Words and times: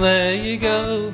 there 0.00 0.34
you 0.34 0.58
go. 0.58 1.12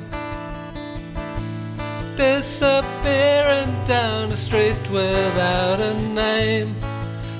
Disappearing 2.17 3.73
down 3.87 4.29
the 4.29 4.37
street 4.37 4.75
without 4.91 5.79
a 5.79 5.93
name. 6.13 6.73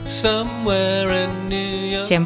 Всем 0.07 0.47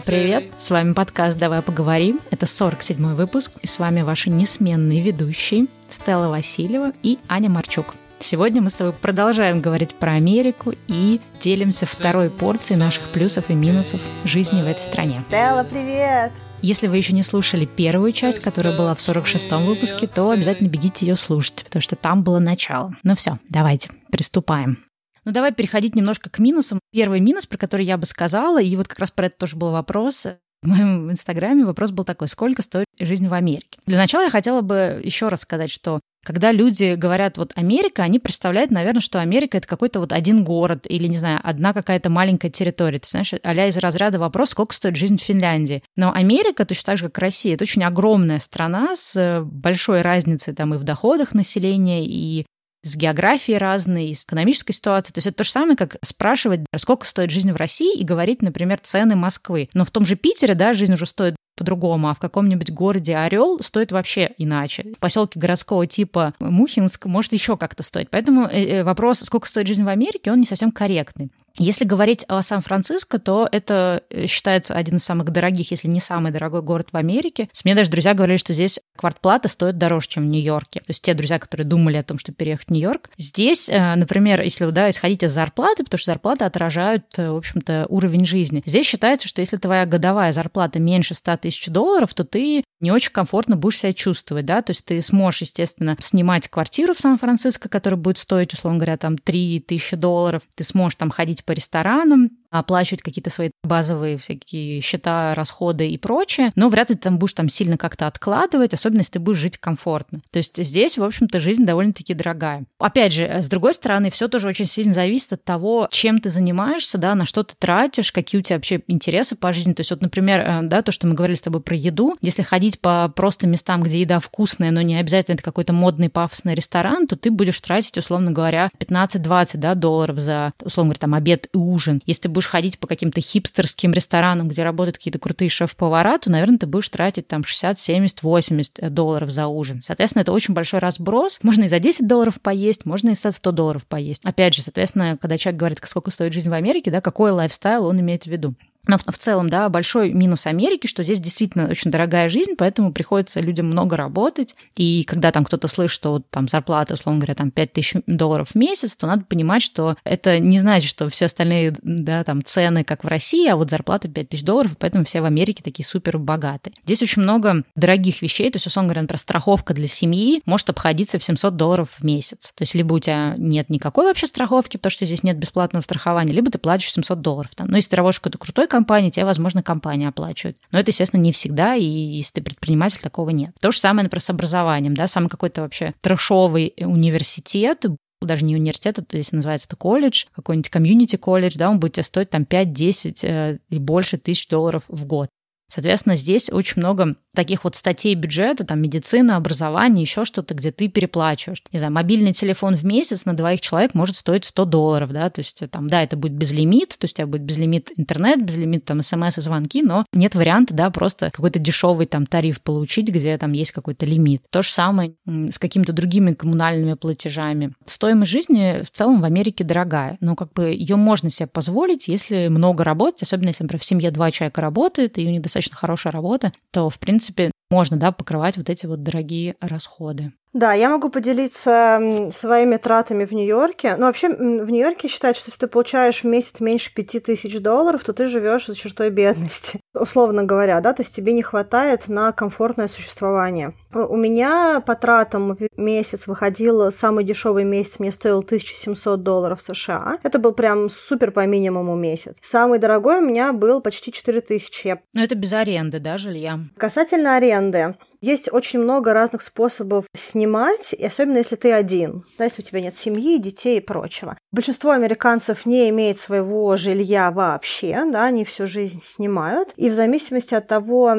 привет! 0.05 0.43
С 0.57 0.69
вами 0.69 0.93
подкаст 0.93 1.37
«Давай 1.37 1.61
поговорим». 1.61 2.19
Это 2.29 2.45
47-й 2.45 3.15
выпуск, 3.15 3.53
и 3.61 3.67
с 3.67 3.79
вами 3.79 4.01
ваши 4.01 4.29
несменные 4.29 5.01
ведущие 5.01 5.67
Стелла 5.89 6.27
Васильева 6.27 6.91
и 7.03 7.19
Аня 7.29 7.49
Марчук. 7.49 7.95
Сегодня 8.19 8.61
мы 8.61 8.69
с 8.69 8.73
тобой 8.73 8.91
продолжаем 8.91 9.61
говорить 9.61 9.95
про 9.95 10.13
Америку 10.13 10.73
и 10.87 11.21
делимся 11.39 11.85
второй 11.85 12.29
порцией 12.29 12.77
наших 12.77 13.03
плюсов 13.09 13.49
и 13.49 13.53
минусов 13.53 14.01
жизни 14.25 14.61
в 14.61 14.67
этой 14.67 14.81
стране. 14.81 15.23
Стелла, 15.29 15.63
привет! 15.63 16.33
Если 16.61 16.87
вы 16.87 16.97
еще 16.97 17.13
не 17.13 17.23
слушали 17.23 17.65
первую 17.65 18.11
часть, 18.11 18.39
которая 18.39 18.77
была 18.77 18.93
в 18.93 18.99
46-м 18.99 19.65
выпуске, 19.65 20.07
то 20.07 20.31
обязательно 20.31 20.67
бегите 20.67 21.05
ее 21.05 21.15
слушать, 21.15 21.63
потому 21.63 21.81
что 21.81 21.95
там 21.95 22.21
было 22.21 22.39
начало. 22.39 22.95
Ну 23.03 23.15
все, 23.15 23.39
давайте, 23.47 23.89
приступаем. 24.11 24.83
Ну, 25.23 25.31
давай 25.31 25.53
переходить 25.53 25.95
немножко 25.95 26.29
к 26.29 26.39
минусам. 26.39 26.79
Первый 26.91 27.21
минус, 27.21 27.45
про 27.45 27.57
который 27.57 27.85
я 27.85 27.97
бы 27.97 28.05
сказала, 28.05 28.61
и 28.61 28.75
вот 28.75 28.87
как 28.87 28.99
раз 28.99 29.11
про 29.11 29.27
это 29.27 29.37
тоже 29.37 29.55
был 29.55 29.71
вопрос, 29.71 30.25
в 30.61 30.67
моем 30.67 31.11
инстаграме 31.11 31.65
вопрос 31.65 31.91
был 31.91 32.03
такой, 32.03 32.27
сколько 32.27 32.61
стоит 32.61 32.85
жизнь 32.99 33.27
в 33.27 33.33
Америке? 33.33 33.79
Для 33.85 33.97
начала 33.97 34.23
я 34.23 34.29
хотела 34.29 34.61
бы 34.61 35.01
еще 35.03 35.29
раз 35.29 35.41
сказать, 35.41 35.69
что 35.69 35.99
когда 36.25 36.51
люди 36.51 36.95
говорят 36.95 37.37
вот 37.37 37.53
Америка, 37.55 38.03
они 38.03 38.19
представляют, 38.19 38.71
наверное, 38.71 38.99
что 38.99 39.21
Америка 39.21 39.57
это 39.57 39.67
какой-то 39.67 40.01
вот 40.01 40.11
один 40.11 40.43
город 40.43 40.85
или, 40.87 41.07
не 41.07 41.17
знаю, 41.17 41.39
одна 41.41 41.73
какая-то 41.73 42.09
маленькая 42.09 42.49
территория. 42.49 42.99
Ты 42.99 43.07
знаешь, 43.07 43.33
а 43.41 43.67
из 43.67 43.77
разряда 43.77 44.19
вопрос, 44.19 44.49
сколько 44.49 44.75
стоит 44.75 44.97
жизнь 44.97 45.17
в 45.17 45.23
Финляндии. 45.23 45.81
Но 45.95 46.11
Америка, 46.13 46.65
точно 46.65 46.87
так 46.87 46.97
же, 46.97 47.05
как 47.05 47.19
Россия, 47.19 47.55
это 47.55 47.63
очень 47.63 47.83
огромная 47.83 48.39
страна 48.39 48.95
с 48.95 49.41
большой 49.43 50.01
разницей 50.01 50.53
там 50.53 50.73
и 50.73 50.77
в 50.77 50.83
доходах 50.83 51.33
населения, 51.33 52.05
и 52.05 52.45
с 52.83 52.95
географией 52.95 53.57
разной, 53.57 54.13
с 54.13 54.23
экономической 54.23 54.71
ситуацией. 54.71 55.13
То 55.13 55.17
есть 55.19 55.27
это 55.27 55.37
то 55.37 55.43
же 55.43 55.51
самое, 55.51 55.75
как 55.75 55.97
спрашивать, 56.03 56.61
сколько 56.77 57.05
стоит 57.05 57.31
жизнь 57.31 57.51
в 57.51 57.55
России, 57.55 57.97
и 57.97 58.03
говорить, 58.03 58.41
например, 58.41 58.79
цены 58.81 59.15
Москвы. 59.15 59.69
Но 59.73 59.85
в 59.85 59.91
том 59.91 60.05
же 60.05 60.15
Питере, 60.15 60.55
да, 60.55 60.73
жизнь 60.73 60.93
уже 60.93 61.05
стоит 61.05 61.35
по-другому, 61.59 62.09
а 62.09 62.13
в 62.13 62.19
каком-нибудь 62.19 62.71
городе 62.71 63.17
Орел 63.17 63.59
стоит 63.61 63.91
вообще 63.91 64.31
иначе. 64.37 64.93
В 64.95 64.99
поселке 64.99 65.37
городского 65.39 65.85
типа 65.85 66.33
Мухинск 66.39 67.05
может 67.05 67.33
еще 67.33 67.57
как-то 67.57 67.83
стоить. 67.83 68.09
Поэтому 68.09 68.45
э, 68.45 68.79
э, 68.79 68.83
вопрос, 68.83 69.19
сколько 69.19 69.47
стоит 69.47 69.67
жизнь 69.67 69.83
в 69.83 69.89
Америке, 69.89 70.31
он 70.31 70.39
не 70.39 70.45
совсем 70.45 70.71
корректный. 70.71 71.29
Если 71.57 71.83
говорить 71.83 72.23
о 72.29 72.41
Сан-Франциско, 72.41 73.19
то 73.19 73.49
это 73.51 74.03
э, 74.09 74.27
считается 74.27 74.75
один 74.75 74.95
из 74.97 75.03
самых 75.03 75.29
дорогих, 75.31 75.71
если 75.71 75.89
не 75.89 75.99
самый 75.99 76.31
дорогой 76.31 76.61
город 76.61 76.89
в 76.93 76.97
Америке. 76.97 77.45
То 77.45 77.51
есть 77.51 77.65
мне 77.65 77.75
даже 77.75 77.89
друзья 77.89 78.13
говорили, 78.13 78.37
что 78.37 78.53
здесь 78.53 78.79
квартплата 78.95 79.49
стоит 79.49 79.77
дороже, 79.77 80.07
чем 80.07 80.23
в 80.23 80.27
Нью-Йорке. 80.27 80.79
То 80.79 80.85
есть 80.89 81.01
те 81.01 81.13
друзья, 81.13 81.37
которые 81.37 81.67
думали 81.67 81.97
о 81.97 82.03
том, 82.03 82.17
что 82.17 82.31
переехать 82.31 82.67
в 82.67 82.71
Нью-Йорк. 82.71 83.09
Здесь, 83.17 83.67
например, 83.67 84.41
если 84.41 84.69
да, 84.69 84.89
исходить 84.89 85.23
из 85.23 85.33
зарплаты, 85.33 85.83
потому 85.83 85.99
что 85.99 86.11
зарплаты 86.11 86.45
отражают, 86.45 87.05
в 87.17 87.35
общем-то, 87.35 87.87
уровень 87.89 88.25
жизни. 88.25 88.63
Здесь 88.65 88.85
считается, 88.85 89.27
что 89.27 89.41
если 89.41 89.57
твоя 89.57 89.85
годовая 89.85 90.31
зарплата 90.31 90.79
меньше 90.79 91.13
100 91.13 91.37
тысяч 91.37 91.48
долларов, 91.69 92.13
то 92.13 92.23
ты 92.23 92.63
не 92.79 92.91
очень 92.91 93.11
комфортно 93.11 93.55
будешь 93.55 93.79
себя 93.79 93.93
чувствовать, 93.93 94.45
да, 94.45 94.61
то 94.61 94.71
есть 94.71 94.85
ты 94.85 95.01
сможешь, 95.01 95.41
естественно, 95.41 95.97
снимать 95.99 96.47
квартиру 96.47 96.93
в 96.93 96.99
Сан-Франциско, 96.99 97.67
которая 97.67 97.99
будет 97.99 98.17
стоить, 98.17 98.53
условно 98.53 98.79
говоря, 98.79 98.97
там 98.97 99.17
3 99.17 99.59
тысячи 99.61 99.95
долларов, 99.95 100.43
ты 100.55 100.63
сможешь 100.63 100.95
там 100.95 101.09
ходить 101.09 101.43
по 101.43 101.51
ресторанам, 101.51 102.29
оплачивать 102.51 103.01
какие-то 103.01 103.29
свои 103.29 103.51
базовые 103.63 104.17
всякие 104.17 104.81
счета, 104.81 105.33
расходы 105.35 105.87
и 105.87 105.97
прочее, 105.97 106.51
но 106.55 106.69
вряд 106.69 106.89
ли 106.89 106.95
ты 106.95 107.01
там 107.03 107.19
будешь 107.19 107.33
там 107.33 107.49
сильно 107.49 107.77
как-то 107.77 108.07
откладывать, 108.07 108.73
особенно 108.73 108.99
если 108.99 109.13
ты 109.13 109.19
будешь 109.19 109.37
жить 109.37 109.57
комфортно. 109.57 110.21
То 110.31 110.37
есть 110.37 110.63
здесь, 110.63 110.97
в 110.97 111.03
общем-то, 111.03 111.39
жизнь 111.39 111.65
довольно-таки 111.65 112.13
дорогая. 112.13 112.63
Опять 112.79 113.13
же, 113.13 113.23
с 113.23 113.47
другой 113.47 113.73
стороны, 113.73 114.09
все 114.11 114.27
тоже 114.27 114.47
очень 114.47 114.65
сильно 114.65 114.93
зависит 114.93 115.33
от 115.33 115.43
того, 115.43 115.87
чем 115.91 116.19
ты 116.19 116.29
занимаешься, 116.29 116.97
да, 116.97 117.15
на 117.15 117.25
что 117.25 117.43
ты 117.43 117.53
тратишь, 117.57 118.11
какие 118.11 118.39
у 118.39 118.43
тебя 118.43 118.57
вообще 118.57 118.81
интересы 118.87 119.35
по 119.35 119.53
жизни. 119.53 119.73
То 119.73 119.81
есть 119.81 119.91
вот, 119.91 120.01
например, 120.01 120.39
э, 120.39 120.61
да, 120.63 120.81
то, 120.81 120.91
что 120.91 121.07
мы 121.07 121.13
говорили 121.13 121.37
с 121.37 121.41
тобой 121.41 121.61
про 121.61 121.75
еду, 121.75 122.17
если 122.21 122.41
ходить 122.41 122.79
по 122.81 123.09
просто 123.09 123.47
местам, 123.47 123.83
где 123.83 124.01
еда 124.01 124.19
вкусная, 124.19 124.71
но 124.71 124.81
не 124.81 124.97
обязательно 124.97 125.35
это 125.35 125.43
какой-то 125.43 125.73
модный 125.73 126.09
пафосный 126.09 126.55
ресторан, 126.55 127.07
то 127.07 127.15
ты 127.15 127.31
будешь 127.31 127.59
тратить, 127.61 127.97
условно 127.97 128.31
говоря, 128.31 128.69
15-20 128.79 129.57
да, 129.57 129.75
долларов 129.75 130.19
за, 130.19 130.53
условно 130.63 130.89
говоря, 130.89 130.99
там 130.99 131.13
обед 131.13 131.47
и 131.53 131.57
ужин. 131.57 132.01
Если 132.05 132.23
ты 132.23 132.29
будешь 132.39 132.47
ходить 132.47 132.79
по 132.79 132.87
каким-то 132.87 133.19
хипстерским 133.19 133.91
ресторанам, 133.91 134.47
где 134.47 134.63
работают 134.63 134.97
какие-то 134.97 135.19
крутые 135.19 135.49
шеф-повара, 135.49 136.17
то, 136.17 136.31
наверное, 136.31 136.57
ты 136.57 136.67
будешь 136.67 136.87
тратить 136.87 137.27
там 137.27 137.43
60, 137.43 137.77
70, 137.77 138.23
80 138.23 138.93
долларов 138.93 139.29
за 139.29 139.47
ужин. 139.47 139.81
Соответственно, 139.81 140.21
это 140.21 140.31
очень 140.31 140.53
большой 140.53 140.79
разброс. 140.79 141.39
Можно 141.43 141.65
и 141.65 141.67
за 141.67 141.79
10 141.79 142.07
долларов 142.07 142.39
поесть, 142.39 142.85
можно 142.85 143.09
и 143.09 143.13
за 143.13 143.31
100 143.31 143.51
долларов 143.51 143.85
поесть. 143.85 144.21
Опять 144.23 144.53
же, 144.53 144.61
соответственно, 144.61 145.17
когда 145.17 145.37
человек 145.37 145.59
говорит, 145.59 145.79
сколько 145.83 146.11
стоит 146.11 146.31
жизнь 146.31 146.49
в 146.49 146.53
Америке, 146.53 146.91
да, 146.91 147.01
какой 147.01 147.31
лайфстайл 147.31 147.85
он 147.85 147.99
имеет 147.99 148.23
в 148.23 148.27
виду. 148.27 148.55
Но 148.89 148.97
в, 148.97 149.17
целом, 149.19 149.49
да, 149.49 149.69
большой 149.69 150.13
минус 150.13 150.47
Америки, 150.47 150.87
что 150.87 151.03
здесь 151.03 151.19
действительно 151.19 151.67
очень 151.69 151.91
дорогая 151.91 152.27
жизнь, 152.27 152.55
поэтому 152.57 152.91
приходится 152.91 153.39
людям 153.39 153.67
много 153.67 153.95
работать. 153.95 154.55
И 154.75 155.03
когда 155.03 155.31
там 155.31 155.45
кто-то 155.45 155.67
слышит, 155.67 155.93
что 155.93 156.13
вот, 156.13 156.29
там 156.31 156.47
зарплата, 156.47 156.95
условно 156.95 157.19
говоря, 157.19 157.35
там 157.35 157.51
5 157.51 157.73
тысяч 157.73 158.01
долларов 158.07 158.49
в 158.49 158.55
месяц, 158.55 158.95
то 158.95 159.05
надо 159.05 159.25
понимать, 159.25 159.61
что 159.61 159.95
это 160.03 160.39
не 160.39 160.59
значит, 160.59 160.89
что 160.89 161.07
все 161.09 161.25
остальные, 161.25 161.75
да, 161.83 162.23
там 162.23 162.43
цены, 162.43 162.83
как 162.83 163.03
в 163.03 163.07
России, 163.07 163.47
а 163.47 163.57
вот 163.57 163.69
зарплата 163.69 164.07
5 164.07 164.29
тысяч 164.29 164.43
долларов, 164.43 164.71
поэтому 164.79 165.05
все 165.05 165.21
в 165.21 165.25
Америке 165.25 165.61
такие 165.63 165.85
супер 165.85 166.17
богатые. 166.17 166.73
Здесь 166.83 167.03
очень 167.03 167.21
много 167.21 167.63
дорогих 167.75 168.23
вещей, 168.23 168.49
то 168.49 168.55
есть, 168.55 168.65
условно 168.65 168.87
говоря, 168.87 169.03
например, 169.03 169.19
страховка 169.19 169.75
для 169.75 169.87
семьи 169.87 170.41
может 170.47 170.67
обходиться 170.71 171.19
в 171.19 171.23
700 171.23 171.55
долларов 171.55 171.89
в 171.99 172.03
месяц. 172.03 172.53
То 172.53 172.63
есть, 172.63 172.73
либо 172.73 172.95
у 172.95 172.99
тебя 172.99 173.35
нет 173.37 173.69
никакой 173.69 174.07
вообще 174.07 174.25
страховки, 174.25 174.77
потому 174.77 174.89
что 174.89 175.05
здесь 175.05 175.21
нет 175.21 175.37
бесплатного 175.37 175.83
страхования, 175.83 176.33
либо 176.33 176.49
ты 176.49 176.57
платишь 176.57 176.91
700 176.91 177.21
долларов. 177.21 177.51
Там. 177.55 177.67
Но 177.67 177.75
если 177.75 177.91
ты 177.91 177.95
работаешь 177.97 178.19
какой-то 178.19 178.39
крутой 178.39 178.67
компании, 178.79 179.09
тебе, 179.09 179.25
возможно, 179.25 179.61
компания 179.61 180.07
оплачивает. 180.07 180.57
Но 180.71 180.79
это, 180.79 180.91
естественно, 180.91 181.21
не 181.21 181.31
всегда, 181.31 181.75
и 181.75 181.83
если 181.83 182.35
ты 182.35 182.41
предприниматель, 182.41 182.99
такого 183.01 183.31
нет. 183.31 183.51
То 183.59 183.71
же 183.71 183.79
самое, 183.79 184.03
например, 184.03 184.21
с 184.21 184.29
образованием, 184.29 184.95
да, 184.95 185.07
самый 185.07 185.27
какой-то 185.27 185.61
вообще 185.61 185.93
трешовый 186.01 186.73
университет, 186.77 187.85
даже 188.21 188.45
не 188.45 188.55
университет, 188.55 188.99
это 188.99 189.17
если 189.17 189.35
называется 189.35 189.67
это 189.67 189.75
колледж, 189.75 190.25
какой-нибудь 190.33 190.69
комьюнити 190.69 191.15
колледж, 191.15 191.55
да, 191.57 191.69
он 191.69 191.79
будет 191.79 191.93
тебе 191.93 192.03
стоить 192.03 192.29
там 192.29 192.43
5-10 192.43 193.19
э, 193.23 193.57
и 193.69 193.79
больше 193.79 194.17
тысяч 194.17 194.47
долларов 194.47 194.83
в 194.87 195.05
год. 195.05 195.29
Соответственно, 195.71 196.15
здесь 196.15 196.49
очень 196.49 196.81
много 196.81 197.15
таких 197.35 197.63
вот 197.63 197.75
статей 197.75 198.15
бюджета, 198.15 198.63
там 198.65 198.81
медицина, 198.81 199.35
образование, 199.35 200.01
еще 200.03 200.25
что-то, 200.25 200.53
где 200.53 200.71
ты 200.71 200.87
переплачиваешь. 200.87 201.61
Не 201.71 201.79
знаю, 201.79 201.93
мобильный 201.93 202.33
телефон 202.33 202.75
в 202.75 202.83
месяц 202.83 203.25
на 203.25 203.33
двоих 203.33 203.61
человек 203.61 203.93
может 203.93 204.15
стоить 204.15 204.45
100 204.45 204.65
долларов, 204.65 205.11
да, 205.11 205.29
то 205.29 205.39
есть 205.39 205.61
там, 205.71 205.89
да, 205.89 206.03
это 206.03 206.17
будет 206.17 206.33
безлимит, 206.33 206.89
то 206.97 207.05
есть 207.05 207.15
у 207.15 207.17
тебя 207.17 207.27
будет 207.27 207.43
безлимит 207.43 207.91
интернет, 207.97 208.43
безлимит 208.43 208.85
там 208.85 209.01
смс 209.01 209.37
и 209.37 209.41
звонки, 209.41 209.81
но 209.81 210.05
нет 210.13 210.35
варианта, 210.35 210.73
да, 210.73 210.89
просто 210.89 211.31
какой-то 211.31 211.59
дешевый 211.59 212.07
там 212.07 212.25
тариф 212.25 212.61
получить, 212.61 213.09
где 213.09 213.37
там 213.37 213.53
есть 213.53 213.71
какой-то 213.71 214.05
лимит. 214.05 214.41
То 214.49 214.61
же 214.61 214.69
самое 214.69 215.13
с 215.25 215.59
какими-то 215.59 215.93
другими 215.93 216.33
коммунальными 216.33 216.95
платежами. 216.95 217.73
Стоимость 217.85 218.31
жизни 218.31 218.81
в 218.83 218.89
целом 218.89 219.21
в 219.21 219.25
Америке 219.25 219.63
дорогая, 219.63 220.17
но 220.19 220.35
как 220.35 220.53
бы 220.53 220.69
ее 220.71 220.95
можно 220.95 221.29
себе 221.29 221.47
позволить, 221.47 222.07
если 222.07 222.47
много 222.47 222.83
работать, 222.83 223.23
особенно 223.23 223.49
если, 223.49 223.63
например, 223.63 223.81
в 223.81 223.85
семье 223.85 224.11
два 224.11 224.31
человека 224.31 224.61
работает, 224.61 225.17
и 225.17 225.25
у 225.25 225.29
них 225.29 225.41
достаточно 225.41 225.75
хорошая 225.75 226.11
работа, 226.11 226.51
то, 226.71 226.89
в 226.89 226.97
принципе, 226.99 227.18
принципе, 227.19 227.51
можно, 227.69 227.97
да, 227.97 228.11
покрывать 228.13 228.55
вот 228.55 228.69
эти 228.69 228.85
вот 228.85 229.03
дорогие 229.03 229.55
расходы. 229.59 230.31
Да, 230.53 230.73
я 230.73 230.89
могу 230.89 231.09
поделиться 231.09 232.29
своими 232.31 232.77
тратами 232.77 233.25
в 233.25 233.31
Нью-Йорке. 233.31 233.95
Ну, 233.97 234.07
вообще, 234.07 234.29
в 234.29 234.69
Нью-Йорке 234.71 235.07
считают, 235.07 235.37
что 235.37 235.49
если 235.49 235.59
ты 235.59 235.67
получаешь 235.67 236.23
в 236.23 236.27
месяц 236.27 236.59
меньше 236.59 236.93
пяти 236.93 237.19
тысяч 237.19 237.59
долларов, 237.59 238.03
то 238.03 238.13
ты 238.13 238.25
живешь 238.25 238.65
за 238.65 238.75
чертой 238.75 239.11
бедности, 239.11 239.79
условно 239.93 240.43
говоря, 240.43 240.79
да, 240.81 240.93
то 240.93 241.03
есть 241.03 241.15
тебе 241.15 241.33
не 241.33 241.43
хватает 241.43 242.07
на 242.07 242.31
комфортное 242.31 242.87
существование. 242.87 243.73
У 243.93 244.17
меня 244.17 244.81
по 244.85 244.95
тратам 244.95 245.53
в 245.53 245.67
месяц 245.77 246.27
выходил 246.27 246.91
самый 246.91 247.23
дешевый 247.23 247.63
месяц, 247.63 247.99
мне 247.99 248.11
стоил 248.11 248.39
1700 248.39 249.21
долларов 249.21 249.61
США. 249.61 250.17
Это 250.23 250.39
был 250.39 250.53
прям 250.53 250.89
супер 250.89 251.31
по 251.31 251.45
минимуму 251.45 251.95
месяц. 251.95 252.37
Самый 252.41 252.79
дорогой 252.79 253.19
у 253.19 253.25
меня 253.25 253.53
был 253.53 253.81
почти 253.81 254.11
4000. 254.11 255.01
Но 255.13 255.23
это 255.23 255.35
без 255.35 255.53
аренды, 255.53 255.99
да, 255.99 256.17
жилья? 256.17 256.59
Касательно 256.77 257.35
аренды. 257.35 257.95
Есть 258.21 258.51
очень 258.51 258.79
много 258.79 259.13
разных 259.13 259.41
способов 259.41 260.05
снимать, 260.15 260.93
и 260.93 261.05
особенно 261.05 261.37
если 261.37 261.55
ты 261.55 261.71
один, 261.71 262.25
да, 262.37 262.43
если 262.43 262.61
у 262.61 262.65
тебя 262.65 262.81
нет 262.81 262.95
семьи, 262.95 263.37
детей 263.37 263.77
и 263.77 263.81
прочего. 263.81 264.37
Большинство 264.51 264.91
американцев 264.91 265.65
не 265.65 265.89
имеет 265.89 266.17
своего 266.17 266.75
жилья 266.75 267.31
вообще, 267.31 268.03
да, 268.11 268.25
они 268.25 268.43
всю 268.43 268.67
жизнь 268.67 268.99
снимают, 269.01 269.69
и 269.77 269.89
в 269.89 269.93
зависимости 269.93 270.53
от 270.53 270.67
того, 270.67 271.15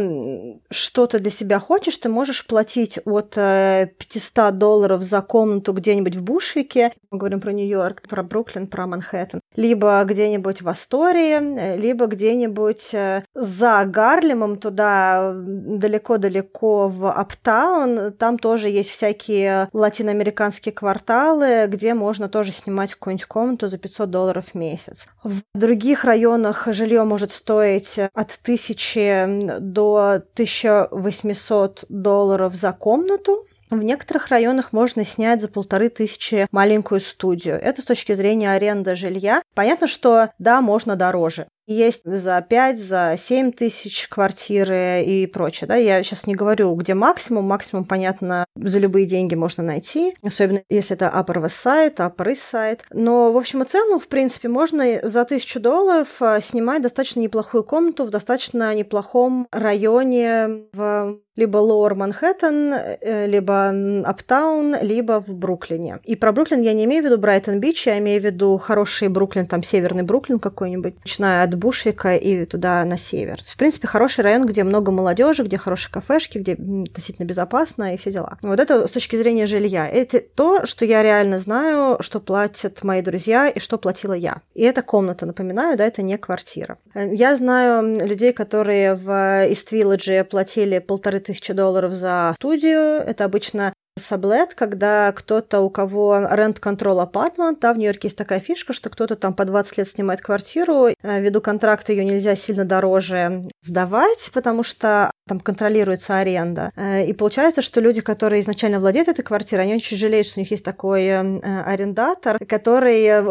что 0.70 1.06
ты 1.06 1.20
для 1.20 1.30
себя 1.30 1.58
хочешь, 1.58 1.96
ты 1.96 2.08
можешь 2.08 2.46
платить 2.46 2.98
от 3.04 3.30
500 3.30 3.36
э, 3.36 4.50
долларов 4.52 5.02
за 5.02 5.22
комнату 5.22 5.72
где-нибудь 5.72 6.16
в 6.16 6.22
Бушвике, 6.22 6.92
мы 7.10 7.18
говорим 7.18 7.40
про 7.40 7.52
Нью-Йорк, 7.52 8.02
про 8.08 8.22
Бруклин, 8.22 8.66
про 8.66 8.86
Манхэттен, 8.86 9.40
либо 9.56 10.02
где-нибудь 10.04 10.62
в 10.62 10.68
Астории, 10.68 11.76
либо 11.76 12.06
где-нибудь 12.06 12.94
э, 12.94 13.24
за 13.34 13.84
Гарлемом, 13.86 14.58
туда 14.58 15.32
далеко-далеко 15.34 16.89
в 16.90 17.10
Аптаун, 17.10 18.12
там 18.12 18.38
тоже 18.38 18.68
есть 18.68 18.90
всякие 18.90 19.68
латиноамериканские 19.72 20.72
кварталы, 20.72 21.66
где 21.68 21.94
можно 21.94 22.28
тоже 22.28 22.52
снимать 22.52 22.94
какую-нибудь 22.94 23.26
комнату 23.26 23.66
за 23.68 23.78
500 23.78 24.10
долларов 24.10 24.46
в 24.52 24.54
месяц. 24.54 25.08
В 25.24 25.40
других 25.54 26.04
районах 26.04 26.68
жилье 26.72 27.04
может 27.04 27.32
стоить 27.32 27.98
от 27.98 28.38
1000 28.42 29.58
до 29.60 30.22
1800 30.34 31.84
долларов 31.88 32.54
за 32.54 32.72
комнату. 32.72 33.44
В 33.70 33.82
некоторых 33.84 34.28
районах 34.28 34.72
можно 34.72 35.04
снять 35.04 35.40
за 35.40 35.46
полторы 35.46 35.90
тысячи 35.90 36.48
маленькую 36.50 37.00
студию. 37.00 37.54
Это 37.54 37.82
с 37.82 37.84
точки 37.84 38.14
зрения 38.14 38.50
аренды 38.50 38.96
жилья. 38.96 39.42
Понятно, 39.54 39.86
что 39.86 40.30
да, 40.40 40.60
можно 40.60 40.96
дороже. 40.96 41.46
Есть 41.70 42.02
за 42.04 42.40
5, 42.40 42.80
за 42.80 43.14
7 43.16 43.52
тысяч 43.52 44.08
квартиры 44.08 45.04
и 45.04 45.26
прочее. 45.26 45.68
Да? 45.68 45.76
Я 45.76 46.02
сейчас 46.02 46.26
не 46.26 46.34
говорю, 46.34 46.74
где 46.74 46.94
максимум. 46.94 47.44
Максимум, 47.44 47.84
понятно, 47.84 48.44
за 48.56 48.80
любые 48.80 49.06
деньги 49.06 49.36
можно 49.36 49.62
найти. 49.62 50.16
Особенно 50.20 50.62
если 50.68 50.96
это 50.96 51.12
Upper 51.14 51.44
West 51.44 51.64
Side, 51.64 51.96
Upper 51.98 52.32
East 52.32 52.52
Side. 52.52 52.80
Но, 52.92 53.30
в 53.30 53.36
общем 53.36 53.62
и 53.62 53.66
целом, 53.66 54.00
в 54.00 54.08
принципе, 54.08 54.48
можно 54.48 54.98
за 55.04 55.24
тысячу 55.24 55.60
долларов 55.60 56.20
а, 56.20 56.40
снимать 56.40 56.82
достаточно 56.82 57.20
неплохую 57.20 57.62
комнату 57.62 58.02
в 58.02 58.10
достаточно 58.10 58.74
неплохом 58.74 59.46
районе 59.52 60.64
в 60.72 61.20
либо 61.40 61.58
Lower 61.58 61.94
Манхэттен, 61.94 62.74
э, 63.00 63.26
либо 63.26 63.72
Аптаун, 64.04 64.76
либо 64.82 65.20
в 65.20 65.34
Бруклине. 65.34 65.98
И 66.04 66.14
про 66.14 66.32
Бруклин 66.32 66.60
я 66.60 66.74
не 66.74 66.84
имею 66.84 67.02
в 67.02 67.06
виду 67.06 67.18
Брайтон-Бич, 67.18 67.86
я 67.86 67.98
имею 67.98 68.20
в 68.20 68.24
виду 68.24 68.58
хороший 68.58 69.08
Бруклин, 69.08 69.46
там 69.46 69.62
северный 69.62 70.02
Бруклин 70.02 70.38
какой-нибудь, 70.38 70.96
начиная 70.98 71.44
от 71.44 71.54
Бушвика 71.60 72.16
и 72.16 72.44
туда 72.44 72.84
на 72.84 72.96
север. 72.96 73.40
В 73.46 73.56
принципе, 73.56 73.86
хороший 73.86 74.24
район, 74.24 74.46
где 74.46 74.64
много 74.64 74.90
молодежи, 74.90 75.44
где 75.44 75.58
хорошие 75.58 75.92
кафешки, 75.92 76.38
где 76.38 76.54
относительно 76.54 77.26
безопасно 77.26 77.94
и 77.94 77.96
все 77.96 78.10
дела. 78.10 78.38
Вот 78.42 78.58
это 78.58 78.88
с 78.88 78.90
точки 78.90 79.16
зрения 79.16 79.46
жилья. 79.46 79.88
Это 79.88 80.20
то, 80.20 80.64
что 80.66 80.84
я 80.84 81.02
реально 81.02 81.38
знаю, 81.38 81.98
что 82.00 82.20
платят 82.20 82.82
мои 82.82 83.02
друзья 83.02 83.48
и 83.48 83.60
что 83.60 83.78
платила 83.78 84.14
я. 84.14 84.40
И 84.54 84.62
это 84.62 84.82
комната, 84.82 85.26
напоминаю, 85.26 85.76
да, 85.76 85.86
это 85.86 86.02
не 86.02 86.16
квартира. 86.18 86.78
Я 86.94 87.36
знаю 87.36 88.06
людей, 88.06 88.32
которые 88.32 88.94
в 88.94 89.08
East 89.08 89.72
Village 89.72 90.24
платили 90.24 90.78
полторы 90.78 91.20
тысячи 91.20 91.52
долларов 91.52 91.94
за 91.94 92.32
студию. 92.36 93.00
Это 93.00 93.24
обычно 93.24 93.72
Саблет, 93.98 94.54
когда 94.54 95.12
кто-то, 95.12 95.60
у 95.60 95.70
кого 95.70 96.16
rent 96.16 96.60
control 96.60 97.04
apartment, 97.04 97.58
да, 97.60 97.72
в 97.72 97.78
Нью-Йорке 97.78 98.08
есть 98.08 98.16
такая 98.16 98.40
фишка, 98.40 98.72
что 98.72 98.88
кто-то 98.88 99.16
там 99.16 99.34
по 99.34 99.44
20 99.44 99.78
лет 99.78 99.88
снимает 99.88 100.20
квартиру, 100.20 100.88
э, 100.88 100.94
ввиду 101.20 101.40
контракта 101.40 101.92
ее 101.92 102.04
нельзя 102.04 102.36
сильно 102.36 102.64
дороже 102.64 103.42
сдавать, 103.62 104.30
потому 104.32 104.62
что 104.62 105.10
там 105.30 105.38
контролируется 105.38 106.18
аренда. 106.18 106.72
Э, 106.74 107.06
и 107.06 107.12
получается, 107.12 107.62
что 107.62 107.80
люди, 107.80 108.00
которые 108.00 108.40
изначально 108.40 108.80
владеют 108.80 109.08
этой 109.08 109.22
квартирой, 109.22 109.64
они 109.64 109.76
очень 109.76 109.96
жалеют, 109.96 110.26
что 110.26 110.40
у 110.40 110.42
них 110.42 110.50
есть 110.50 110.64
такой 110.64 111.04
э, 111.04 111.62
арендатор, 111.64 112.44
который 112.44 113.22